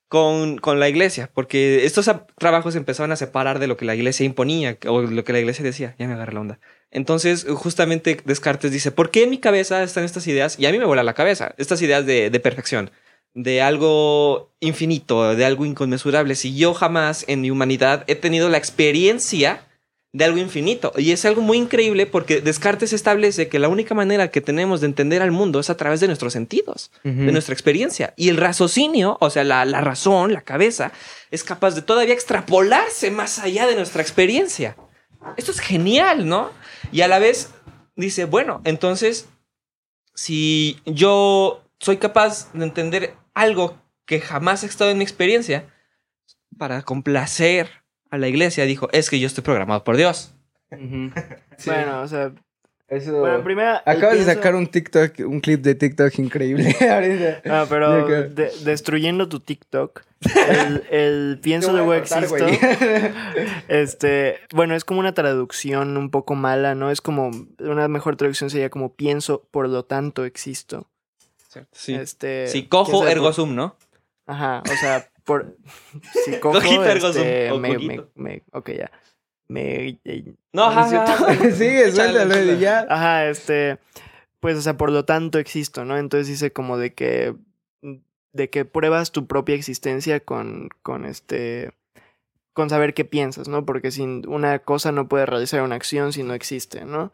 con, 0.08 0.56
con 0.56 0.80
la 0.80 0.88
iglesia, 0.88 1.30
porque 1.32 1.84
estos 1.84 2.10
trabajos 2.38 2.74
empezaban 2.74 3.12
a 3.12 3.16
separar 3.16 3.58
de 3.58 3.66
lo 3.66 3.76
que 3.76 3.84
la 3.84 3.94
iglesia 3.94 4.24
imponía 4.24 4.78
o 4.86 5.02
lo 5.02 5.24
que 5.24 5.32
la 5.32 5.38
iglesia 5.38 5.64
decía. 5.64 5.94
Ya 5.98 6.08
me 6.08 6.14
agarré 6.14 6.32
la 6.32 6.40
onda. 6.40 6.60
Entonces, 6.90 7.46
justamente 7.48 8.20
Descartes 8.24 8.72
dice, 8.72 8.90
¿por 8.90 9.10
qué 9.10 9.24
en 9.24 9.30
mi 9.30 9.38
cabeza 9.38 9.82
están 9.82 10.04
estas 10.04 10.26
ideas? 10.26 10.58
Y 10.58 10.66
a 10.66 10.72
mí 10.72 10.78
me 10.78 10.86
vuela 10.86 11.02
la 11.02 11.14
cabeza, 11.14 11.54
estas 11.58 11.82
ideas 11.82 12.06
de, 12.06 12.30
de 12.30 12.40
perfección, 12.40 12.90
de 13.34 13.62
algo 13.62 14.50
infinito, 14.60 15.34
de 15.34 15.44
algo 15.44 15.64
inconmensurable. 15.64 16.34
Si 16.34 16.56
yo 16.56 16.74
jamás 16.74 17.24
en 17.28 17.40
mi 17.40 17.50
humanidad 17.50 18.04
he 18.06 18.14
tenido 18.14 18.48
la 18.48 18.58
experiencia 18.58 19.64
de 20.12 20.24
algo 20.24 20.38
infinito. 20.38 20.92
Y 20.96 21.12
es 21.12 21.24
algo 21.24 21.42
muy 21.42 21.58
increíble 21.58 22.06
porque 22.06 22.40
Descartes 22.40 22.92
establece 22.92 23.48
que 23.48 23.58
la 23.58 23.68
única 23.68 23.94
manera 23.94 24.30
que 24.30 24.40
tenemos 24.40 24.80
de 24.80 24.86
entender 24.86 25.22
al 25.22 25.30
mundo 25.30 25.60
es 25.60 25.70
a 25.70 25.76
través 25.76 26.00
de 26.00 26.06
nuestros 26.06 26.32
sentidos 26.32 26.90
de 27.04 27.30
nuestra 27.30 27.52
experiencia. 27.52 28.14
Y 28.16 28.30
el 28.30 28.38
raciocinio, 28.38 29.18
o 29.20 29.30
sea, 29.30 29.44
la, 29.44 29.64
la 29.64 29.80
razón, 29.80 30.32
la 30.32 30.40
cabeza, 30.40 30.92
es 31.30 31.44
capaz 31.44 31.74
de 31.74 31.82
todavía 31.82 32.14
extrapolarse 32.14 33.10
más 33.10 33.38
allá 33.38 33.66
de 33.66 33.76
nuestra 33.76 34.02
experiencia. 34.02 34.76
Esto 35.36 35.52
es 35.52 35.60
genial, 35.60 36.26
¿no? 36.26 36.50
Y 36.90 37.02
a 37.02 37.08
la 37.08 37.18
vez 37.18 37.50
dice, 37.96 38.24
bueno, 38.24 38.62
entonces, 38.64 39.28
si 40.14 40.80
yo 40.86 41.67
soy 41.80 41.96
capaz 41.98 42.52
de 42.52 42.64
entender 42.64 43.14
algo 43.34 43.80
que 44.06 44.20
jamás 44.20 44.62
ha 44.62 44.66
estado 44.66 44.90
en 44.90 44.98
mi 44.98 45.04
experiencia, 45.04 45.68
para 46.56 46.82
complacer 46.82 47.68
a 48.10 48.18
la 48.18 48.28
iglesia, 48.28 48.64
dijo, 48.64 48.88
es 48.92 49.10
que 49.10 49.20
yo 49.20 49.26
estoy 49.26 49.44
programado 49.44 49.84
por 49.84 49.96
Dios. 49.96 50.34
Sí. 51.58 51.70
Bueno, 51.70 52.02
o 52.02 52.06
sea, 52.06 52.30
Eso. 52.86 53.18
bueno, 53.18 53.42
primera... 53.42 53.82
Acabas 53.84 54.18
de 54.18 54.24
sacar 54.24 54.54
un 54.54 54.68
TikTok, 54.68 55.18
un 55.26 55.40
clip 55.40 55.60
de 55.60 55.74
TikTok 55.74 56.16
increíble. 56.20 56.72
Ah, 57.50 57.66
pero 57.68 58.06
de- 58.06 58.52
destruyendo 58.62 59.28
tu 59.28 59.40
TikTok, 59.40 60.02
el, 60.48 60.84
el 60.90 61.40
pienso 61.42 61.72
de 61.72 61.98
existo. 61.98 62.46
Este, 63.66 64.36
bueno, 64.54 64.76
es 64.76 64.84
como 64.84 65.00
una 65.00 65.14
traducción 65.14 65.96
un 65.96 66.10
poco 66.10 66.36
mala, 66.36 66.76
¿no? 66.76 66.92
Es 66.92 67.00
como 67.00 67.30
una 67.58 67.88
mejor 67.88 68.16
traducción 68.16 68.50
sería 68.50 68.70
como 68.70 68.94
pienso, 68.94 69.48
por 69.50 69.68
lo 69.68 69.84
tanto 69.84 70.24
existo. 70.24 70.88
Sí. 71.72 71.94
Este, 71.94 72.46
si 72.48 72.66
cojo, 72.66 73.02
¿qué 73.02 73.08
es 73.08 73.12
ergo 73.12 73.32
sum, 73.32 73.54
¿no? 73.54 73.76
Ajá, 74.26 74.62
o 74.64 74.76
sea, 74.76 75.08
por 75.24 75.56
si 76.24 76.38
cojo, 76.38 76.54
Cojito, 76.54 76.84
ergo 76.84 77.12
sum, 77.12 77.22
este, 77.22 77.58
me, 77.58 77.78
me, 77.78 78.04
me, 78.14 78.42
ok, 78.52 78.70
ya. 78.70 78.90
Me, 79.48 79.98
eh, 80.04 80.34
No, 80.52 80.72
¿no 80.72 80.86
es 80.86 80.92
ajá, 80.92 81.04
ajá. 81.04 81.34
Sigue, 81.52 81.90
suéltalo, 81.90 82.54
ya. 82.54 82.86
Ajá, 82.88 83.28
este, 83.28 83.78
pues, 84.40 84.58
o 84.58 84.60
sea, 84.60 84.76
por 84.76 84.92
lo 84.92 85.04
tanto 85.04 85.38
existo, 85.38 85.84
¿no? 85.84 85.96
Entonces 85.96 86.28
dice 86.28 86.52
como 86.52 86.76
de 86.76 86.92
que, 86.92 87.34
de 88.32 88.50
que 88.50 88.64
pruebas 88.64 89.10
tu 89.10 89.26
propia 89.26 89.54
existencia 89.54 90.20
con, 90.20 90.68
con 90.82 91.06
este, 91.06 91.72
con 92.52 92.68
saber 92.68 92.92
qué 92.92 93.04
piensas, 93.04 93.48
¿no? 93.48 93.64
Porque 93.64 93.90
sin 93.90 94.28
una 94.28 94.58
cosa 94.58 94.92
no 94.92 95.08
puede 95.08 95.26
realizar 95.26 95.62
una 95.62 95.76
acción 95.76 96.12
si 96.12 96.22
no 96.22 96.34
existe, 96.34 96.84
¿no? 96.84 97.12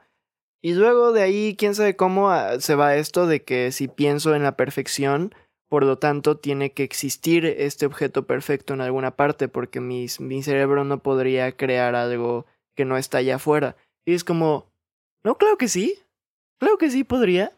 Y 0.65 0.73
luego 0.73 1.13
de 1.13 1.21
ahí, 1.21 1.57
quién 1.59 1.75
sabe 1.75 1.95
cómo 1.95 2.31
ah, 2.31 2.59
se 2.59 2.75
va 2.75 2.97
esto 2.97 3.27
de 3.27 3.45
que 3.45 3.71
si 3.71 3.87
pienso 3.87 4.35
en 4.35 4.43
la 4.43 4.57
perfección, 4.57 5.35
por 5.69 5.85
lo 5.85 5.99
tanto 5.99 6.39
tiene 6.39 6.73
que 6.73 6.85
existir 6.85 7.45
este 7.45 7.85
objeto 7.85 8.27
perfecto 8.27 8.73
en 8.73 8.81
alguna 8.81 9.15
parte, 9.15 9.49
porque 9.49 9.81
mis, 9.81 10.21
mi 10.21 10.43
cerebro 10.43 10.85
no 10.85 11.01
podría 11.01 11.55
crear 11.55 11.95
algo 11.95 12.47
que 12.75 12.87
no 12.87 12.97
está 12.97 13.19
allá 13.19 13.37
afuera. 13.37 13.77
Y 14.07 14.15
es 14.15 14.25
como, 14.25 14.73
no, 15.23 15.37
claro 15.37 15.59
que 15.59 15.69
sí, 15.69 15.99
claro 16.59 16.79
que 16.79 16.91
sí 16.91 17.05
podría. 17.05 17.53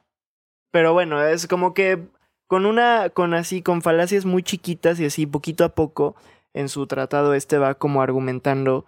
Pero 0.73 0.93
bueno, 0.93 1.25
es 1.25 1.47
como 1.47 1.75
que 1.75 2.09
con 2.49 2.67
una, 2.67 3.11
con 3.11 3.35
así, 3.35 3.63
con 3.63 3.83
falacias 3.83 4.25
muy 4.25 4.43
chiquitas 4.43 4.99
y 4.99 5.05
así 5.05 5.27
poquito 5.27 5.63
a 5.63 5.77
poco, 5.77 6.17
en 6.55 6.69
su 6.69 6.89
tratado 6.89 7.35
este 7.35 7.57
va 7.57 7.77
como 7.77 8.03
argumentando 8.03 8.85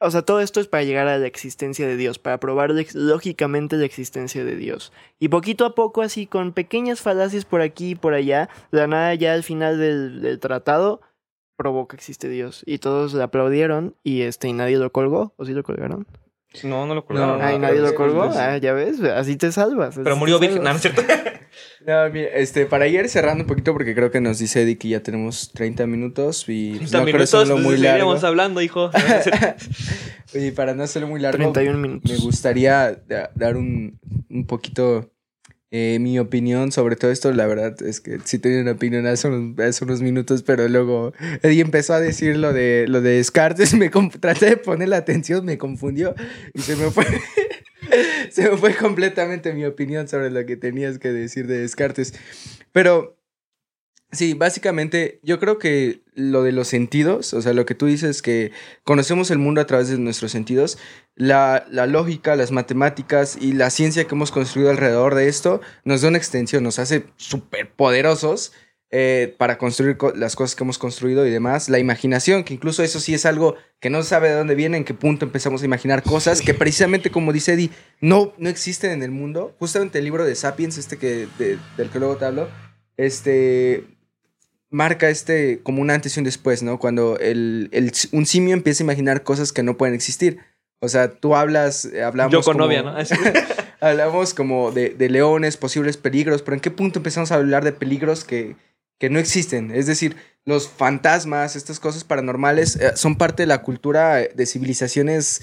o 0.00 0.10
sea, 0.10 0.22
todo 0.22 0.40
esto 0.40 0.60
es 0.60 0.66
para 0.66 0.82
llegar 0.82 1.06
a 1.08 1.18
la 1.18 1.26
existencia 1.26 1.86
de 1.86 1.96
Dios, 1.96 2.18
para 2.18 2.40
probar 2.40 2.72
lógicamente 2.94 3.76
la 3.76 3.84
existencia 3.84 4.44
de 4.44 4.56
Dios. 4.56 4.92
Y 5.18 5.28
poquito 5.28 5.66
a 5.66 5.74
poco, 5.74 6.00
así, 6.00 6.26
con 6.26 6.52
pequeñas 6.52 7.00
falacias 7.02 7.44
por 7.44 7.60
aquí 7.60 7.90
y 7.90 7.94
por 7.94 8.14
allá, 8.14 8.48
de 8.72 8.78
la 8.78 8.86
nada 8.86 9.14
ya 9.14 9.34
al 9.34 9.42
final 9.42 9.78
del, 9.78 10.22
del 10.22 10.40
tratado, 10.40 11.02
probó 11.56 11.86
que 11.86 11.96
existe 11.96 12.30
Dios. 12.30 12.62
Y 12.64 12.78
todos 12.78 13.12
le 13.12 13.22
aplaudieron 13.22 13.94
y 14.02 14.22
este, 14.22 14.48
y 14.48 14.54
nadie 14.54 14.78
lo 14.78 14.90
colgó. 14.90 15.34
¿O 15.36 15.44
sí 15.44 15.52
lo 15.52 15.62
colgaron? 15.62 16.06
No, 16.64 16.84
no 16.86 16.94
lo 16.96 17.04
colgaron. 17.04 17.38
No, 17.38 17.44
Ay, 17.44 17.54
no, 17.54 17.60
nadie 17.68 17.80
lo 17.80 17.94
colgó. 17.94 18.24
pues, 18.26 18.36
Ah, 18.36 18.56
ya 18.58 18.72
ves, 18.72 19.00
así 19.02 19.36
te 19.36 19.52
salvas. 19.52 19.94
Pero 20.02 20.16
murió 20.16 20.38
virgen. 20.38 20.62
No, 20.62 20.70
no 20.70 20.76
es 20.76 20.82
salvas. 20.82 21.04
cierto. 21.06 21.30
No, 21.86 22.08
mira, 22.10 22.28
este, 22.34 22.66
para 22.66 22.86
ir 22.86 23.08
cerrando 23.08 23.42
un 23.42 23.48
poquito, 23.48 23.72
porque 23.72 23.94
creo 23.94 24.10
que 24.10 24.20
nos 24.20 24.38
dice 24.38 24.62
Eddie 24.62 24.76
que 24.78 24.88
ya 24.88 25.00
tenemos 25.00 25.50
30 25.52 25.86
minutos 25.86 26.44
y 26.46 26.70
pues, 26.76 26.90
30 26.90 26.98
no 26.98 27.04
quiero 27.04 27.18
minutos, 27.18 27.34
hacerlo 27.34 27.54
pues, 27.54 27.64
muy 27.66 27.76
largo. 27.78 28.12
hablando, 28.26 28.60
hijo. 28.62 28.90
Y 30.32 30.52
para 30.52 30.74
no 30.74 30.84
hacerlo 30.84 31.08
muy 31.08 31.20
largo, 31.20 31.38
31 31.38 31.78
minutos. 31.78 32.10
me 32.10 32.18
gustaría 32.18 32.92
da- 33.08 33.30
dar 33.34 33.56
un, 33.56 33.98
un 34.28 34.46
poquito 34.46 35.10
eh, 35.72 35.98
mi 36.00 36.18
opinión 36.18 36.72
sobre 36.72 36.96
todo 36.96 37.10
esto. 37.10 37.32
La 37.32 37.46
verdad 37.46 37.80
es 37.82 38.00
que 38.00 38.18
sí 38.24 38.38
tenía 38.38 38.60
una 38.60 38.72
opinión 38.72 39.06
hace 39.06 39.28
unos, 39.28 40.02
minutos, 40.02 40.42
pero 40.42 40.68
luego 40.68 41.12
Eddie 41.42 41.60
empezó 41.60 41.94
a 41.94 42.00
decir 42.00 42.36
lo 42.36 42.52
de, 42.52 42.86
lo 42.88 43.00
de 43.00 43.16
Descartes. 43.16 43.74
Me 43.80 43.90
traté 43.90 44.46
de 44.46 44.56
poner 44.56 44.88
la 44.88 44.98
atención, 44.98 45.44
me 45.44 45.58
confundió 45.58 46.14
y 46.54 46.60
se 46.60 46.76
me 46.76 46.90
fue. 46.90 47.06
se 48.30 48.50
me 48.50 48.56
fue 48.56 48.74
completamente 48.74 49.52
mi 49.52 49.64
opinión 49.64 50.08
sobre 50.08 50.30
lo 50.30 50.44
que 50.46 50.56
tenías 50.56 50.98
que 50.98 51.12
decir 51.12 51.46
de 51.46 51.58
Descartes. 51.58 52.14
Pero 52.72 53.19
sí, 54.12 54.34
básicamente 54.34 55.20
yo 55.22 55.38
creo 55.38 55.58
que 55.58 56.02
lo 56.14 56.42
de 56.42 56.52
los 56.52 56.68
sentidos, 56.68 57.32
o 57.34 57.40
sea, 57.42 57.52
lo 57.52 57.64
que 57.66 57.74
tú 57.74 57.86
dices 57.86 58.22
que 58.22 58.52
conocemos 58.84 59.30
el 59.30 59.38
mundo 59.38 59.60
a 59.60 59.66
través 59.66 59.88
de 59.88 59.98
nuestros 59.98 60.32
sentidos, 60.32 60.78
la, 61.14 61.66
la 61.70 61.86
lógica, 61.86 62.36
las 62.36 62.50
matemáticas 62.50 63.38
y 63.40 63.52
la 63.52 63.70
ciencia 63.70 64.04
que 64.04 64.14
hemos 64.14 64.30
construido 64.32 64.70
alrededor 64.70 65.14
de 65.14 65.28
esto 65.28 65.60
nos 65.84 66.02
da 66.02 66.08
una 66.08 66.18
extensión, 66.18 66.62
nos 66.64 66.78
hace 66.78 67.04
súper 67.16 67.72
poderosos 67.72 68.52
eh, 68.92 69.36
para 69.38 69.56
construir 69.56 69.96
co- 69.96 70.12
las 70.16 70.34
cosas 70.34 70.56
que 70.56 70.64
hemos 70.64 70.76
construido 70.78 71.24
y 71.24 71.30
demás. 71.30 71.68
La 71.68 71.78
imaginación, 71.78 72.42
que 72.42 72.54
incluso 72.54 72.82
eso 72.82 72.98
sí 72.98 73.14
es 73.14 73.24
algo 73.24 73.54
que 73.78 73.88
no 73.88 74.02
sabe 74.02 74.28
de 74.30 74.34
dónde 74.34 74.56
viene, 74.56 74.76
en 74.78 74.84
qué 74.84 74.94
punto 74.94 75.24
empezamos 75.24 75.62
a 75.62 75.64
imaginar 75.64 76.02
cosas 76.02 76.40
que 76.42 76.54
precisamente 76.54 77.10
como 77.12 77.32
dice 77.32 77.52
Eddie, 77.52 77.70
no, 78.00 78.32
no 78.38 78.48
existen 78.48 78.90
en 78.90 79.02
el 79.04 79.12
mundo. 79.12 79.54
Justamente 79.60 79.98
el 80.00 80.04
libro 80.04 80.24
de 80.24 80.34
Sapiens, 80.34 80.76
este 80.76 80.96
que, 80.98 81.28
de- 81.38 81.58
del 81.76 81.88
que 81.90 81.98
luego 82.00 82.16
te 82.16 82.24
hablo, 82.24 82.48
este 82.96 83.84
marca 84.70 85.08
este 85.08 85.60
como 85.62 85.82
un 85.82 85.90
antes 85.90 86.16
y 86.16 86.20
un 86.20 86.24
después, 86.24 86.62
¿no? 86.62 86.78
Cuando 86.78 87.18
el, 87.18 87.68
el- 87.72 87.92
un 88.12 88.26
simio 88.26 88.54
empieza 88.54 88.82
a 88.82 88.86
imaginar 88.86 89.22
cosas 89.24 89.52
que 89.52 89.62
no 89.62 89.76
pueden 89.76 89.94
existir. 89.94 90.38
O 90.82 90.88
sea, 90.88 91.10
tú 91.12 91.34
hablas, 91.36 91.84
eh, 91.86 92.02
hablamos 92.02 92.32
Yo 92.32 92.40
con 92.42 92.54
como- 92.54 92.64
novia, 92.66 92.82
¿no? 92.82 92.94
Hablamos 93.82 94.34
como 94.34 94.72
de, 94.72 94.90
de 94.90 95.08
leones, 95.08 95.56
posibles 95.56 95.96
peligros, 95.96 96.42
pero 96.42 96.54
¿en 96.54 96.60
qué 96.60 96.70
punto 96.70 96.98
empezamos 96.98 97.32
a 97.32 97.36
hablar 97.36 97.64
de 97.64 97.72
peligros 97.72 98.24
que, 98.24 98.56
que 98.98 99.08
no 99.08 99.18
existen? 99.18 99.70
Es 99.70 99.86
decir, 99.86 100.16
los 100.44 100.68
fantasmas, 100.68 101.56
estas 101.56 101.80
cosas 101.80 102.04
paranormales, 102.04 102.76
eh, 102.76 102.92
son 102.94 103.16
parte 103.16 103.42
de 103.42 103.46
la 103.46 103.62
cultura 103.62 104.16
de 104.16 104.46
civilizaciones 104.46 105.42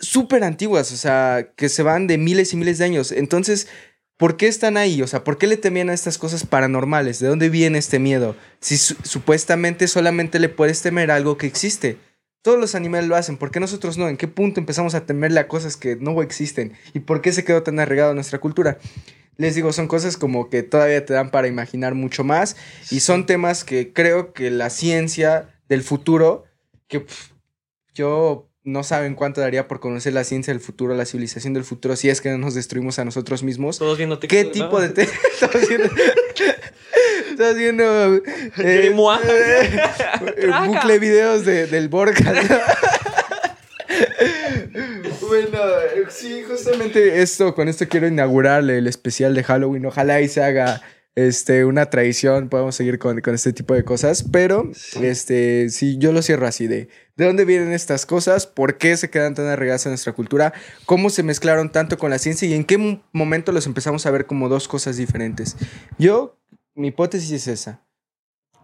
súper 0.00 0.42
antiguas, 0.44 0.90
o 0.92 0.96
sea, 0.96 1.50
que 1.56 1.68
se 1.68 1.82
van 1.84 2.06
de 2.08 2.18
miles 2.18 2.52
y 2.52 2.56
miles 2.56 2.78
de 2.78 2.84
años. 2.86 3.12
Entonces, 3.12 3.68
¿por 4.16 4.36
qué 4.36 4.46
están 4.46 4.76
ahí? 4.76 5.02
O 5.02 5.06
sea, 5.06 5.24
¿por 5.24 5.38
qué 5.38 5.46
le 5.46 5.56
temían 5.56 5.90
a 5.90 5.94
estas 5.94 6.18
cosas 6.18 6.46
paranormales? 6.46 7.18
¿De 7.20 7.28
dónde 7.28 7.48
viene 7.48 7.78
este 7.78 7.98
miedo? 7.98 8.36
Si 8.60 8.76
su- 8.76 8.96
supuestamente 9.02 9.88
solamente 9.88 10.38
le 10.38 10.48
puedes 10.48 10.82
temer 10.82 11.10
a 11.10 11.16
algo 11.16 11.36
que 11.38 11.46
existe. 11.46 11.98
Todos 12.42 12.58
los 12.60 12.74
animales 12.74 13.08
lo 13.08 13.16
hacen, 13.16 13.38
¿por 13.38 13.50
qué 13.50 13.58
nosotros 13.58 13.96
no? 13.96 14.08
¿En 14.08 14.18
qué 14.18 14.28
punto 14.28 14.60
empezamos 14.60 14.94
a 14.94 15.06
temerle 15.06 15.40
a 15.40 15.48
cosas 15.48 15.76
que 15.78 15.96
no 15.96 16.20
existen? 16.20 16.74
¿Y 16.92 17.00
por 17.00 17.22
qué 17.22 17.32
se 17.32 17.42
quedó 17.44 17.62
tan 17.62 17.80
arraigado 17.80 18.10
en 18.10 18.16
nuestra 18.16 18.38
cultura? 18.38 18.78
Les 19.38 19.54
digo, 19.54 19.72
son 19.72 19.88
cosas 19.88 20.16
como 20.18 20.50
que 20.50 20.62
todavía 20.62 21.04
te 21.06 21.14
dan 21.14 21.30
para 21.30 21.48
imaginar 21.48 21.94
mucho 21.94 22.22
más 22.22 22.56
y 22.90 23.00
son 23.00 23.24
temas 23.26 23.64
que 23.64 23.92
creo 23.94 24.32
que 24.34 24.50
la 24.50 24.68
ciencia 24.70 25.48
del 25.68 25.82
futuro, 25.82 26.44
que 26.86 27.06
yo 27.94 28.48
no 28.64 28.82
saben 28.82 29.14
cuánto 29.14 29.40
daría 29.42 29.68
por 29.68 29.78
conocer 29.80 30.14
la 30.14 30.24
ciencia 30.24 30.52
del 30.52 30.60
futuro, 30.62 30.94
la 30.94 31.04
civilización 31.04 31.52
del 31.54 31.64
futuro, 31.64 31.96
si 31.96 32.08
es 32.08 32.20
que 32.20 32.30
no 32.30 32.38
nos 32.38 32.54
destruimos 32.54 32.98
a 32.98 33.04
nosotros 33.04 33.42
mismos. 33.42 33.78
Todos 33.78 33.98
viendo 33.98 34.18
¿Qué 34.18 34.26
TikTok, 34.44 34.52
tipo 34.52 34.70
¿no? 34.70 34.80
de... 34.80 34.88
te- 34.88 35.02
Estás 35.40 35.68
viendo... 35.68 35.88
Estás 37.30 37.54
viendo... 37.56 37.84
Mois. 38.94 39.20
eh, 39.26 40.50
bucle 40.66 40.92
de 40.94 40.98
videos 40.98 41.44
de, 41.44 41.66
del 41.66 41.88
Borja. 41.88 42.32
¿no? 42.32 42.40
bueno, 45.28 45.58
eh, 45.94 46.04
sí, 46.08 46.42
justamente 46.48 47.22
esto, 47.22 47.54
con 47.54 47.68
esto 47.68 47.86
quiero 47.88 48.06
inaugurarle 48.06 48.78
el 48.78 48.86
especial 48.86 49.34
de 49.34 49.44
Halloween. 49.44 49.86
Ojalá 49.86 50.20
y 50.20 50.28
se 50.28 50.42
haga 50.42 50.80
este, 51.16 51.64
una 51.64 51.86
tradición, 51.90 52.48
podemos 52.48 52.74
seguir 52.74 52.98
con, 52.98 53.20
con 53.20 53.34
este 53.34 53.52
tipo 53.52 53.74
de 53.74 53.84
cosas, 53.84 54.24
pero 54.32 54.70
este, 55.00 55.68
sí, 55.70 55.96
yo 55.98 56.12
lo 56.12 56.22
cierro 56.22 56.46
así 56.46 56.66
de, 56.66 56.88
¿de 57.16 57.24
dónde 57.24 57.44
vienen 57.44 57.72
estas 57.72 58.04
cosas? 58.06 58.46
¿Por 58.46 58.78
qué 58.78 58.96
se 58.96 59.10
quedan 59.10 59.34
tan 59.34 59.46
arraigadas 59.46 59.86
en 59.86 59.92
nuestra 59.92 60.12
cultura? 60.12 60.52
¿Cómo 60.86 61.10
se 61.10 61.22
mezclaron 61.22 61.70
tanto 61.70 61.98
con 61.98 62.10
la 62.10 62.18
ciencia 62.18 62.48
y 62.48 62.54
en 62.54 62.64
qué 62.64 62.78
mo- 62.78 63.02
momento 63.12 63.52
los 63.52 63.66
empezamos 63.66 64.06
a 64.06 64.10
ver 64.10 64.26
como 64.26 64.48
dos 64.48 64.66
cosas 64.66 64.96
diferentes? 64.96 65.56
Yo, 65.98 66.36
mi 66.74 66.88
hipótesis 66.88 67.30
es 67.30 67.46
esa. 67.46 67.82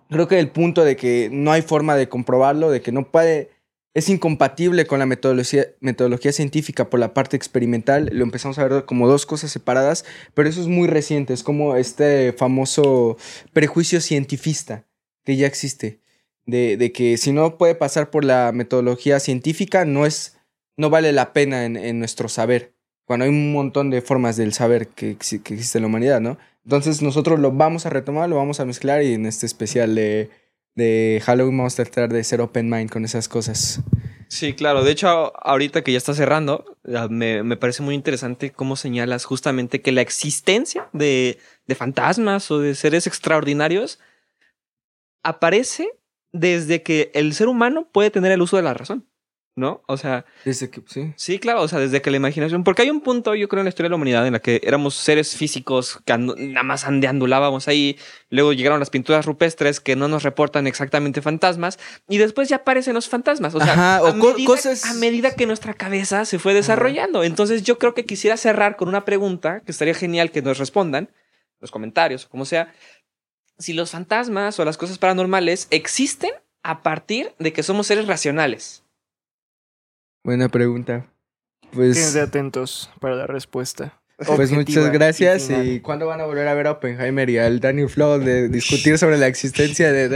Creo 0.09 0.27
que 0.27 0.41
el 0.41 0.51
punto 0.51 0.83
de 0.85 0.97
que 0.97 1.29
no 1.31 1.53
hay 1.53 1.63
forma 1.63 1.95
de 1.95 2.09
comprobarlo, 2.09 2.71
de 2.73 2.81
que 2.83 2.91
no 2.91 3.13
puede, 3.13 3.51
es 3.95 4.09
incompatible 4.09 4.87
con 4.87 5.01
la 5.01 5.07
metodología, 5.07 5.67
metodología 5.81 6.33
científica 6.33 6.91
por 6.91 7.01
la 7.01 7.13
parte 7.13 7.37
experimental, 7.37 8.09
lo 8.13 8.23
empezamos 8.23 8.59
a 8.59 8.67
ver 8.67 8.85
como 8.85 9.09
dos 9.09 9.27
cosas 9.27 9.51
separadas, 9.51 10.05
pero 10.35 10.49
eso 10.49 10.61
es 10.61 10.69
muy 10.69 10.87
reciente, 10.87 11.33
es 11.33 11.43
como 11.43 11.77
este 11.77 12.33
famoso 12.33 13.17
prejuicio 13.53 14.01
cientifista 14.01 14.87
que 15.25 15.37
ya 15.37 15.47
existe, 15.47 16.01
de, 16.47 16.77
de 16.77 16.93
que 16.93 17.17
si 17.17 17.33
no 17.33 17.59
puede 17.59 17.75
pasar 17.75 18.11
por 18.11 18.25
la 18.25 18.53
metodología 18.53 19.19
científica, 19.19 19.85
no, 19.85 20.07
es, 20.07 20.39
no 20.77 20.89
vale 20.89 21.13
la 21.13 21.33
pena 21.33 21.65
en, 21.65 21.77
en 21.77 21.99
nuestro 21.99 22.29
saber, 22.29 22.75
cuando 23.05 23.25
hay 23.25 23.31
un 23.31 23.53
montón 23.53 23.91
de 23.91 24.03
formas 24.03 24.37
del 24.37 24.53
saber 24.53 24.87
que, 24.87 25.17
que 25.17 25.55
existe 25.55 25.79
en 25.79 25.83
la 25.83 25.89
humanidad, 25.89 26.21
¿no? 26.21 26.39
Entonces 26.65 27.03
nosotros 27.03 27.41
lo 27.41 27.51
vamos 27.51 27.85
a 27.87 27.91
retomar, 27.91 28.29
lo 28.29 28.37
vamos 28.37 28.61
a 28.61 28.65
mezclar 28.65 29.03
y 29.03 29.15
en 29.15 29.27
este 29.27 29.47
especial 29.47 29.97
de, 29.97 30.31
de 30.81 31.23
Halloween 31.25 31.59
vamos 31.59 31.79
a 31.79 31.85
tratar 31.85 32.09
de 32.09 32.25
ser 32.25 32.41
open 32.41 32.69
mind 32.69 32.91
con 32.91 33.05
esas 33.05 33.29
cosas. 33.29 33.83
Sí, 34.29 34.55
claro. 34.55 34.85
De 34.85 34.93
hecho, 34.93 35.33
ahorita 35.45 35.83
que 35.83 35.93
ya 35.93 35.99
está 35.99 36.15
cerrando, 36.15 36.65
ah, 36.95 37.09
me, 37.11 37.43
me 37.43 37.57
parece 37.57 37.83
muy 37.83 37.95
interesante 37.95 38.51
cómo 38.51 38.77
señalas 38.77 39.25
justamente 39.25 39.83
que 39.83 39.93
la 39.93 40.01
existencia 40.03 40.89
de, 40.93 41.39
de 41.67 41.75
fantasmas 41.75 42.51
o 42.51 42.61
de 42.61 42.75
seres 42.75 43.07
extraordinarios 43.07 43.99
aparece 45.23 45.91
desde 46.33 46.83
que 46.83 47.11
el 47.15 47.35
ser 47.35 47.49
humano 47.49 47.89
puede 47.93 48.11
tener 48.11 48.33
el 48.33 48.41
uso 48.41 48.57
de 48.57 48.63
la 48.63 48.73
razón, 48.73 49.05
¿no? 49.57 49.83
O 49.89 49.97
sea, 49.97 50.25
Desde 50.45 50.71
que, 50.71 50.81
sí. 50.87 51.13
Sí, 51.17 51.39
claro, 51.39 51.61
o 51.63 51.69
sea, 51.69 51.79
desde 51.81 52.01
que 52.01 52.11
la 52.11 52.17
imaginación, 52.17 52.65
porque 52.65 52.83
hay 52.83 52.91
un 52.91 53.01
punto, 53.01 53.35
yo 53.35 53.49
creo, 53.49 53.61
en 53.61 53.65
la 53.65 53.69
historia 53.69 53.87
de 53.87 53.91
la 53.91 53.97
humanidad 53.97 54.27
en 54.27 54.33
la 54.33 54.39
que 54.39 54.61
éramos 54.65 54.95
seres 54.95 55.37
físicos 55.37 55.99
que 56.05 56.17
nada 56.17 56.63
más 56.63 56.85
andeandulábamos 56.85 57.69
ahí, 57.69 57.99
luego 58.31 58.53
llegaron 58.53 58.79
las 58.79 58.91
pinturas 58.91 59.27
rupestres 59.27 59.81
que 59.81 59.97
no 59.97 60.09
nos 60.09 60.23
reportan 60.23 60.67
exactamente 60.67 61.21
fantasmas, 61.21 61.79
y 62.09 62.19
después 62.19 62.49
ya 62.49 62.57
aparecen 62.57 62.95
los 62.95 63.09
fantasmas, 63.09 63.55
o 63.55 63.61
sea, 63.61 63.73
Ajá, 63.73 63.97
a, 63.97 64.01
co- 64.19 64.33
medida, 64.33 64.47
cosas- 64.47 64.85
a 64.87 64.95
medida 64.95 65.35
que 65.35 65.47
nuestra 65.47 65.75
cabeza 65.75 66.25
se 66.25 66.39
fue 66.39 66.55
desarrollando. 66.55 67.23
Entonces 67.25 67.63
yo 67.63 67.79
creo 67.79 67.93
que 67.93 68.05
quisiera 68.07 68.37
cerrar 68.37 68.77
con 68.77 68.89
una 68.89 69.05
pregunta, 69.05 69.61
que 69.61 69.73
estaría 69.73 69.95
genial 69.95 70.31
que 70.31 70.43
nos 70.43 70.59
respondan, 70.59 71.11
los 71.61 71.71
comentarios 71.71 72.25
o 72.25 72.29
como 72.31 72.47
sea, 72.47 72.73
si 73.59 73.75
los 73.75 73.91
fantasmas 73.91 74.59
o 74.59 74.65
las 74.65 74.79
cosas 74.79 74.97
paranormales 74.97 75.67
existen 75.71 76.31
a 76.63 76.83
partir 76.83 77.33
de 77.39 77.53
que 77.53 77.63
somos 77.63 77.87
seres 77.89 78.07
racionales. 78.07 78.80
Buena 80.23 80.49
pregunta. 80.49 81.07
Pues, 81.73 81.97
Quédense 81.97 82.21
atentos 82.21 82.91
para 83.01 83.15
la 83.15 83.27
respuesta. 83.27 84.01
pues 84.37 84.51
muchas 84.53 84.93
gracias. 84.93 85.51
¿Y 85.51 85.81
cuándo 85.81 86.07
van 86.07 86.21
a 86.21 86.27
volver 86.27 86.47
a 86.49 86.55
ver 86.55 86.67
a 86.67 86.73
Oppenheimer 86.73 87.31
y 87.31 87.39
al 87.39 87.61
Daniel 87.61 87.89
Flow 87.89 88.19
de 88.19 88.49
discutir 88.49 88.99
sobre 88.99 89.17
la 89.17 89.27
existencia 89.27 89.93
de 89.93 90.09